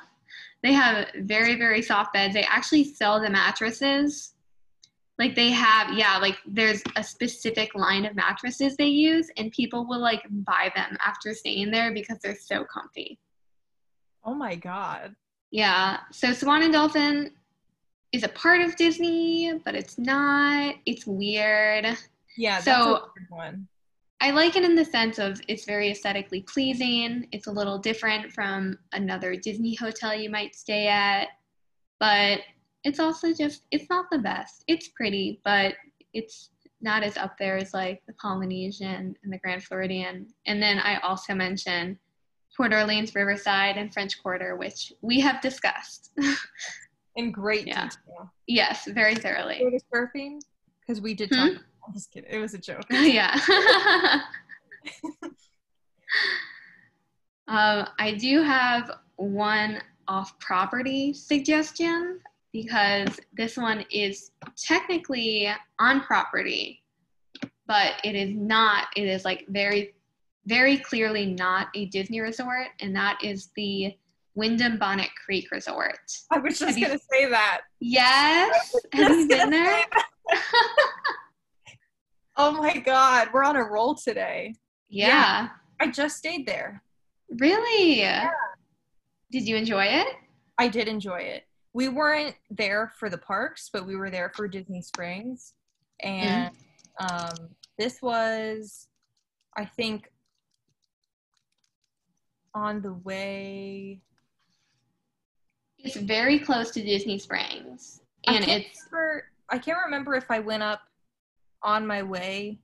They 0.62 0.72
have 0.72 1.08
very, 1.20 1.56
very 1.56 1.82
soft 1.82 2.12
beds. 2.12 2.34
They 2.34 2.44
actually 2.44 2.84
sell 2.84 3.20
the 3.20 3.30
mattresses. 3.30 4.31
Like 5.18 5.34
they 5.34 5.50
have, 5.50 5.96
yeah, 5.96 6.18
like 6.18 6.38
there's 6.46 6.82
a 6.96 7.04
specific 7.04 7.74
line 7.74 8.06
of 8.06 8.16
mattresses 8.16 8.76
they 8.76 8.86
use, 8.86 9.30
and 9.36 9.52
people 9.52 9.86
will 9.86 10.00
like 10.00 10.22
buy 10.30 10.72
them 10.74 10.96
after 11.04 11.34
staying 11.34 11.70
there 11.70 11.92
because 11.92 12.18
they're 12.18 12.36
so 12.36 12.64
comfy. 12.64 13.18
Oh 14.24 14.34
my 14.34 14.54
God. 14.54 15.14
Yeah. 15.50 15.98
So 16.12 16.32
Swan 16.32 16.62
and 16.62 16.72
Dolphin 16.72 17.32
is 18.12 18.24
a 18.24 18.28
part 18.28 18.60
of 18.62 18.74
Disney, 18.76 19.52
but 19.64 19.74
it's 19.74 19.98
not. 19.98 20.76
It's 20.86 21.06
weird. 21.06 21.86
Yeah, 22.36 22.60
that's 22.60 22.64
So- 22.64 23.10
weird 23.16 23.30
one. 23.30 23.68
I 24.20 24.30
like 24.30 24.54
it 24.54 24.62
in 24.62 24.76
the 24.76 24.84
sense 24.84 25.18
of 25.18 25.40
it's 25.48 25.64
very 25.64 25.90
aesthetically 25.90 26.42
pleasing. 26.42 27.26
It's 27.32 27.48
a 27.48 27.50
little 27.50 27.76
different 27.76 28.32
from 28.32 28.78
another 28.92 29.34
Disney 29.34 29.74
hotel 29.74 30.14
you 30.14 30.30
might 30.30 30.54
stay 30.54 30.86
at, 30.86 31.26
but 31.98 32.38
it's 32.84 32.98
also 33.00 33.32
just 33.32 33.62
it's 33.70 33.88
not 33.88 34.06
the 34.10 34.18
best. 34.18 34.64
It's 34.66 34.88
pretty, 34.88 35.40
but 35.44 35.74
it's 36.12 36.50
not 36.80 37.02
as 37.04 37.16
up 37.16 37.36
there 37.38 37.56
as 37.56 37.72
like 37.72 38.02
the 38.06 38.12
Polynesian 38.14 39.16
and 39.22 39.32
the 39.32 39.38
Grand 39.38 39.62
Floridian. 39.62 40.26
And 40.46 40.60
then 40.62 40.78
I 40.78 40.96
also 40.98 41.34
mentioned 41.34 41.96
Port 42.56 42.72
Orleans 42.72 43.14
Riverside 43.14 43.76
and 43.76 43.92
French 43.92 44.20
Quarter, 44.22 44.56
which 44.56 44.92
we 45.00 45.20
have 45.20 45.40
discussed. 45.40 46.10
In 47.16 47.30
great 47.30 47.66
Yeah. 47.66 47.84
detail. 47.88 48.32
yes, 48.46 48.86
very 48.88 49.14
thoroughly. 49.14 49.58
Go 49.58 49.70
to 49.70 49.80
surfing? 49.94 50.40
Because 50.80 51.00
we 51.02 51.14
did 51.14 51.28
Hmm? 51.32 51.54
talk. 51.54 51.62
I'm 51.86 51.92
just 51.94 52.10
kidding. 52.10 52.30
It 52.30 52.38
was 52.38 52.54
a 52.54 52.58
joke. 52.58 52.84
yeah. 52.90 53.38
um, 57.48 57.86
I 57.98 58.16
do 58.18 58.42
have 58.42 58.90
one 59.16 59.80
off 60.08 60.38
property 60.40 61.12
suggestion 61.12 62.18
because 62.52 63.08
this 63.32 63.56
one 63.56 63.84
is 63.90 64.30
technically 64.56 65.48
on 65.78 66.00
property, 66.02 66.82
but 67.66 67.94
it 68.04 68.14
is 68.14 68.34
not, 68.34 68.88
it 68.96 69.04
is 69.04 69.24
like 69.24 69.46
very, 69.48 69.94
very 70.46 70.76
clearly 70.78 71.26
not 71.26 71.68
a 71.74 71.86
Disney 71.86 72.20
resort, 72.20 72.68
and 72.80 72.94
that 72.94 73.18
is 73.22 73.50
the 73.56 73.94
Wyndham 74.34 74.78
Bonnet 74.78 75.10
Creek 75.24 75.50
Resort. 75.50 75.98
I 76.30 76.38
was 76.38 76.58
just 76.58 76.78
you- 76.78 76.86
gonna 76.86 76.98
say 77.10 77.26
that. 77.26 77.62
Yes. 77.80 78.74
Have 78.92 79.10
you 79.10 79.28
been 79.28 79.50
there? 79.50 79.84
Oh 82.36 82.52
my 82.52 82.78
god, 82.78 83.28
we're 83.32 83.44
on 83.44 83.56
a 83.56 83.62
roll 83.64 83.94
today. 83.94 84.54
yeah. 84.88 85.48
I 85.80 85.88
just 85.90 86.16
stayed 86.16 86.46
there. 86.46 86.82
Really? 87.38 87.98
Yeah. 88.00 88.30
Did 89.30 89.46
you 89.46 89.56
enjoy 89.56 89.84
it? 89.84 90.06
I 90.58 90.68
did 90.68 90.88
enjoy 90.88 91.18
it. 91.20 91.42
We 91.74 91.88
weren't 91.88 92.36
there 92.50 92.92
for 92.98 93.08
the 93.08 93.18
parks, 93.18 93.70
but 93.72 93.86
we 93.86 93.96
were 93.96 94.10
there 94.10 94.30
for 94.34 94.46
Disney 94.46 94.82
Springs. 94.82 95.54
And 96.02 96.50
um, 97.00 97.48
this 97.78 98.02
was, 98.02 98.88
I 99.56 99.64
think, 99.64 100.10
on 102.54 102.82
the 102.82 102.92
way. 102.92 104.00
It's 105.78 105.96
very 105.96 106.38
close 106.38 106.70
to 106.72 106.82
Disney 106.82 107.18
Springs. 107.18 108.02
And 108.26 108.46
it's 108.46 108.86
remember, 108.90 109.24
I 109.48 109.58
can't 109.58 109.78
remember 109.84 110.14
if 110.14 110.30
I 110.30 110.38
went 110.38 110.62
up 110.62 110.82
on 111.62 111.86
my 111.86 112.02
way 112.02 112.58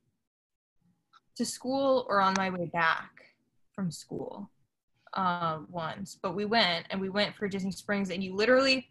to 1.37 1.45
school 1.45 2.07
or 2.09 2.21
on 2.21 2.35
my 2.37 2.51
way 2.51 2.67
back 2.67 3.11
from 3.75 3.91
school 3.91 4.51
uh, 5.15 5.59
once. 5.71 6.19
But 6.21 6.35
we 6.35 6.45
went 6.45 6.87
and 6.91 7.01
we 7.01 7.09
went 7.09 7.35
for 7.35 7.49
Disney 7.49 7.73
Springs, 7.73 8.11
and 8.11 8.23
you 8.23 8.35
literally 8.35 8.89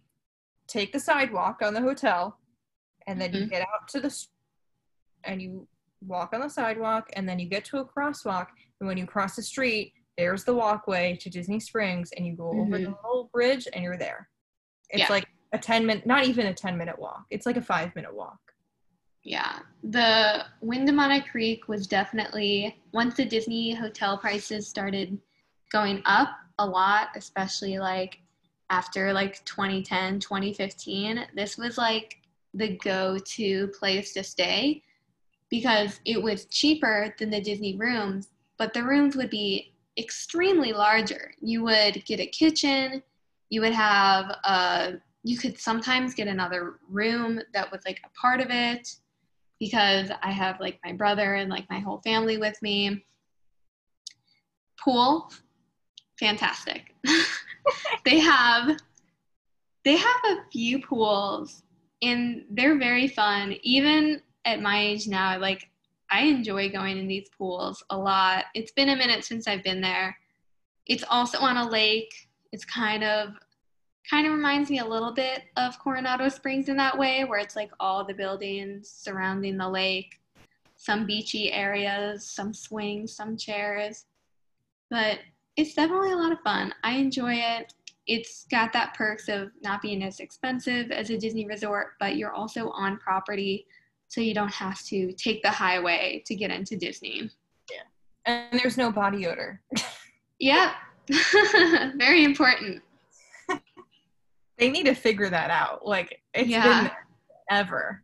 take 0.68 0.92
the 0.92 1.00
sidewalk 1.00 1.62
on 1.62 1.74
the 1.74 1.82
hotel, 1.82 2.40
and 3.08 3.20
then 3.20 3.34
you 3.34 3.42
Mhm. 3.46 3.50
get 3.50 3.62
out 3.62 3.88
to 3.90 4.00
the 4.00 4.26
and 5.24 5.42
you 5.42 5.68
walk 6.02 6.32
on 6.34 6.42
the 6.42 6.50
sidewalk, 6.50 7.10
and 7.14 7.28
then 7.28 7.40
you 7.40 7.50
get 7.50 7.66
to 7.66 7.80
a 7.80 7.86
crosswalk, 7.86 8.48
and 8.80 8.88
when 8.88 8.98
you 8.98 9.06
cross 9.06 9.36
the 9.36 9.42
street, 9.42 9.94
there's 10.18 10.44
the 10.46 10.54
walkway 10.54 11.16
to 11.18 11.30
Disney 11.30 11.60
Springs, 11.60 12.12
and 12.14 12.26
you 12.26 12.36
go 12.36 12.50
over 12.52 12.78
the 12.78 12.86
Mhm. 12.88 13.04
little 13.04 13.30
bridge, 13.34 13.68
and 13.74 13.84
you're 13.84 13.98
there. 13.98 14.30
It's 14.90 15.02
Yeah. 15.02 15.08
like 15.10 15.28
a 15.54 15.58
10 15.58 15.86
minute, 15.86 16.06
not 16.06 16.26
even 16.26 16.46
a 16.48 16.54
10 16.54 16.78
minute 16.78 16.98
walk. 17.00 17.26
It's 17.30 17.46
like 17.46 17.58
a 17.58 17.62
five 17.62 17.96
minute 17.96 18.14
walk. 18.14 18.40
yeah. 19.24 19.60
The 19.84 20.46
Wyndham 20.62 20.96
Bonnet 20.96 21.28
Creek 21.30 21.68
was 21.68 21.86
definitely 21.86 22.82
once 22.94 23.16
the 23.16 23.26
Disney 23.26 23.74
hotel 23.74 24.18
prices 24.18 24.70
started 24.70 25.20
going 25.70 26.02
up 26.06 26.30
a 26.60 26.66
lot, 26.66 27.10
especially 27.16 27.78
like 27.78 28.22
after 28.70 29.14
like 29.14 29.44
2010, 29.46 30.20
2015, 30.20 31.28
this 31.36 31.58
was 31.58 31.78
like 31.78 32.18
the 32.54 32.78
go-to 32.78 33.68
place 33.80 34.14
to 34.14 34.24
stay 34.24 34.82
because 35.50 36.00
it 36.06 36.22
was 36.22 36.46
cheaper 36.46 37.14
than 37.20 37.30
the 37.30 37.42
Disney 37.42 37.76
rooms, 37.76 38.30
but 38.58 38.74
the 38.74 38.84
rooms 38.84 39.16
would 39.16 39.30
be 39.30 39.74
extremely 39.98 40.74
larger. 40.74 41.32
You 41.42 41.64
would 41.64 42.06
get 42.06 42.20
a 42.20 42.28
kitchen, 42.28 43.02
you 43.50 43.62
would 43.62 43.74
have 43.74 44.26
a 44.44 44.94
you 45.24 45.38
could 45.38 45.60
sometimes 45.60 46.14
get 46.14 46.28
another 46.28 46.76
room 46.90 47.42
that 47.54 47.70
was 47.72 47.82
like 47.86 48.00
a 48.06 48.20
part 48.20 48.40
of 48.40 48.48
it 48.50 48.88
because 49.60 50.10
I 50.22 50.32
have 50.32 50.60
like 50.62 50.80
my 50.86 50.94
brother 50.94 51.36
and 51.36 51.50
like 51.50 51.70
my 51.70 51.80
whole 51.80 52.00
family 52.00 52.38
with 52.38 52.62
me. 52.62 53.04
Pool, 54.80 55.30
fantastic. 56.20 56.94
they 58.06 58.20
have 58.20 58.78
they 59.84 59.96
have 59.96 60.22
a 60.26 60.38
few 60.52 60.82
pools 60.82 61.64
and 62.02 62.44
they're 62.52 62.78
very 62.78 63.08
fun. 63.08 63.56
Even 63.64 64.22
at 64.46 64.62
my 64.62 64.80
age 64.80 65.08
now, 65.08 65.40
like 65.40 65.70
I 66.12 66.24
enjoy 66.24 66.70
going 66.70 66.98
in 66.98 67.08
these 67.08 67.30
pools 67.38 67.84
a 67.90 67.98
lot. 67.98 68.46
It's 68.54 68.72
been 68.72 68.90
a 68.90 68.96
minute 68.96 69.24
since 69.24 69.48
I've 69.48 69.64
been 69.64 69.82
there. 69.82 70.18
It's 70.86 71.04
also 71.10 71.40
on 71.40 71.58
a 71.58 71.70
lake. 71.70 72.14
It's 72.52 72.66
kind 72.66 73.04
of 73.04 73.30
kind 74.10 74.26
of 74.26 74.34
reminds 74.34 74.70
me 74.70 74.80
a 74.80 74.86
little 74.86 75.12
bit 75.12 75.44
of 75.58 75.78
Coronado 75.80 76.30
Springs 76.30 76.70
in 76.70 76.78
that 76.78 76.98
way, 76.98 77.26
where 77.26 77.40
it's 77.40 77.58
like 77.58 77.72
all 77.80 78.06
the 78.06 78.14
buildings 78.14 78.90
surrounding 78.90 79.58
the 79.58 79.70
lake, 79.70 80.16
some 80.78 81.06
beachy 81.06 81.52
areas, 81.52 82.26
some 82.26 82.54
swings, 82.54 83.14
some 83.14 83.36
chairs. 83.36 84.06
But 84.90 85.20
it's 85.58 85.74
definitely 85.74 86.12
a 86.12 86.16
lot 86.16 86.32
of 86.32 86.40
fun. 86.42 86.74
I 86.84 86.94
enjoy 86.94 87.34
it. 87.34 87.74
It's 88.06 88.46
got 88.50 88.72
that 88.74 88.94
perks 88.94 89.28
of 89.28 89.50
not 89.62 89.82
being 89.82 90.04
as 90.04 90.20
expensive 90.20 90.92
as 90.92 91.10
a 91.10 91.18
Disney 91.18 91.46
resort, 91.46 91.94
but 92.00 92.16
you're 92.16 92.32
also 92.32 92.70
on 92.70 92.98
property, 93.00 93.66
so 94.08 94.22
you 94.22 94.34
don't 94.34 94.54
have 94.54 94.82
to 94.86 95.12
take 95.14 95.42
the 95.44 95.50
highway 95.52 96.24
to 96.28 96.36
get 96.36 96.52
into 96.52 96.78
Disney. 96.78 97.30
Yeah. 97.70 97.82
And 98.52 98.60
there's 98.60 98.78
no 98.78 98.92
body 98.92 99.28
odor. 99.28 99.62
Yep. 100.40 100.72
Very 101.96 102.24
important. 102.24 102.82
They 104.60 104.72
need 104.72 104.88
to 104.88 104.96
figure 104.96 105.30
that 105.30 105.52
out. 105.52 105.86
Like 105.86 106.20
it's 106.34 106.50
Yeah. 106.50 106.82
been 106.86 106.92
ever. 107.52 108.02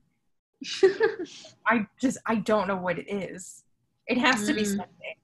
I 1.67 1.87
just 1.99 2.19
I 2.27 2.35
don't 2.35 2.67
know 2.67 2.75
what 2.77 2.99
it 2.99 3.11
is. 3.11 3.63
It 4.05 4.19
has 4.19 4.45
to 4.45 4.53
be 4.53 4.61
Mm. 4.61 4.67
something. 4.67 5.15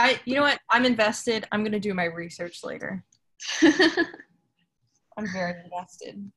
I 0.00 0.18
you 0.24 0.34
know 0.34 0.42
what? 0.42 0.58
I'm 0.70 0.86
invested. 0.86 1.46
I'm 1.52 1.62
gonna 1.62 1.78
do 1.78 1.92
my 1.92 2.04
research 2.04 2.64
later. 2.64 3.04
I'm 3.62 5.26
very 5.32 5.54
invested. 5.62 6.30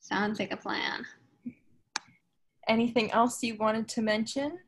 Sounds 0.00 0.38
like 0.38 0.52
a 0.52 0.56
plan. 0.56 1.04
Anything 2.66 3.10
else 3.10 3.42
you 3.42 3.56
wanted 3.56 3.88
to 3.88 4.00
mention? 4.02 4.58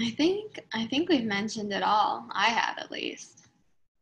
I 0.00 0.10
think 0.10 0.60
I 0.72 0.86
think 0.86 1.10
we've 1.10 1.24
mentioned 1.26 1.74
it 1.74 1.82
all. 1.82 2.26
I 2.32 2.46
have 2.46 2.78
at 2.78 2.90
least. 2.90 3.48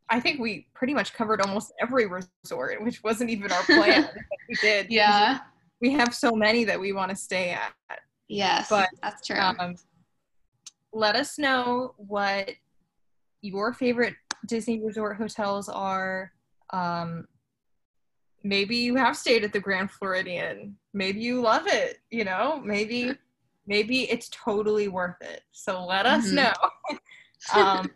I 0.09 0.21
think 0.21 0.39
we 0.39 0.69
pretty 0.75 0.95
much 0.95 1.13
covered 1.13 1.41
almost 1.41 1.73
every 1.81 2.07
resort, 2.07 2.85
which 2.85 3.03
wasn't 3.03 3.31
even 3.31 3.51
our 3.51 3.63
plan. 3.65 4.09
we 4.49 4.55
did. 4.61 4.87
Yeah. 4.91 5.41
We 5.81 5.91
have 5.93 6.15
so 6.15 6.33
many 6.33 6.63
that 6.65 6.79
we 6.79 6.93
want 6.93 7.11
to 7.11 7.17
stay 7.17 7.51
at. 7.51 7.99
Yes, 8.29 8.69
but 8.71 8.89
that's 9.03 9.27
true. 9.27 9.37
Um, 9.37 9.77
let 10.95 11.17
us 11.17 11.39
know 11.39 11.95
what 11.99 12.51
your 13.43 13.73
favorite 13.73 14.15
Disney 14.47 14.81
resort 14.81 15.17
hotels 15.17 15.69
are. 15.69 16.33
Um, 16.71 17.27
maybe 18.43 18.77
you 18.77 18.95
have 18.95 19.17
stayed 19.17 19.45
at 19.45 19.53
the 19.53 19.61
Grand 19.61 19.91
Floridian. 19.91 20.77
Maybe 20.95 21.21
you 21.21 21.41
love 21.41 21.67
it. 21.67 21.99
You 22.11 22.25
know, 22.25 22.63
maybe 22.65 23.13
maybe 23.67 24.11
it's 24.11 24.31
totally 24.31 24.89
worth 24.89 25.21
it. 25.21 25.43
So 25.53 25.85
let 25.85 26.07
us 26.07 26.27
mm-hmm. 26.27 26.37
know. 26.37 26.53
um, 27.61 27.91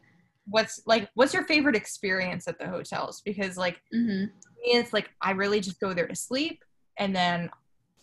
what's 0.47 0.81
like 0.87 1.09
what's 1.15 1.33
your 1.33 1.45
favorite 1.45 1.77
experience 1.77 2.49
at 2.49 2.59
the 2.59 2.67
hotels? 2.67 3.23
Because 3.25 3.57
like 3.57 3.81
mm-hmm. 3.95 4.25
it's 4.65 4.93
like 4.93 5.11
I 5.23 5.31
really 5.33 5.61
just 5.61 5.81
go 5.81 5.95
there 5.95 6.09
to 6.09 6.17
sleep 6.17 6.65
and 6.99 7.15
then 7.15 7.51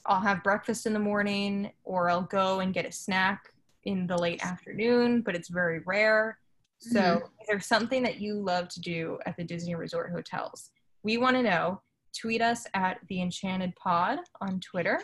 I'll 0.06 0.22
have 0.22 0.44
breakfast 0.44 0.86
in 0.86 0.94
the 0.94 1.00
morning 1.00 1.72
or 1.84 2.10
I'll 2.10 2.22
go 2.22 2.60
and 2.60 2.74
get 2.74 2.86
a 2.86 2.92
snack 2.92 3.52
in 3.86 4.08
the 4.08 4.18
late 4.18 4.44
afternoon, 4.44 5.22
but 5.22 5.36
it's 5.36 5.50
very 5.50 5.80
rare. 5.86 6.38
So, 6.80 7.00
mm-hmm. 7.00 7.26
is 7.42 7.48
there 7.48 7.60
something 7.60 8.04
that 8.04 8.20
you 8.20 8.36
love 8.36 8.68
to 8.70 8.82
do 8.82 9.18
at 9.26 9.38
the 9.38 9.44
Disney 9.44 9.76
Resort 9.76 10.12
hotels? 10.12 10.72
We 11.04 11.18
want 11.18 11.38
to 11.38 11.44
know. 11.44 11.82
Tweet 12.20 12.42
us 12.42 12.66
at 12.74 12.98
the 13.10 13.22
Enchanted 13.22 13.76
Pod 13.76 14.20
on 14.40 14.62
Twitter, 14.62 15.02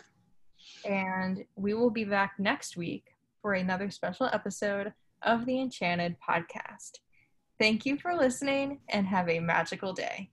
and 0.84 1.44
we 1.56 1.74
will 1.74 1.90
be 1.90 2.04
back 2.04 2.34
next 2.38 2.76
week 2.76 3.04
for 3.42 3.54
another 3.54 3.90
special 3.90 4.30
episode 4.32 4.92
of 5.22 5.44
the 5.44 5.60
Enchanted 5.60 6.16
Podcast. 6.26 7.00
Thank 7.60 7.84
you 7.84 7.98
for 7.98 8.14
listening 8.14 8.80
and 8.88 9.06
have 9.06 9.28
a 9.28 9.40
magical 9.40 9.92
day. 9.92 10.31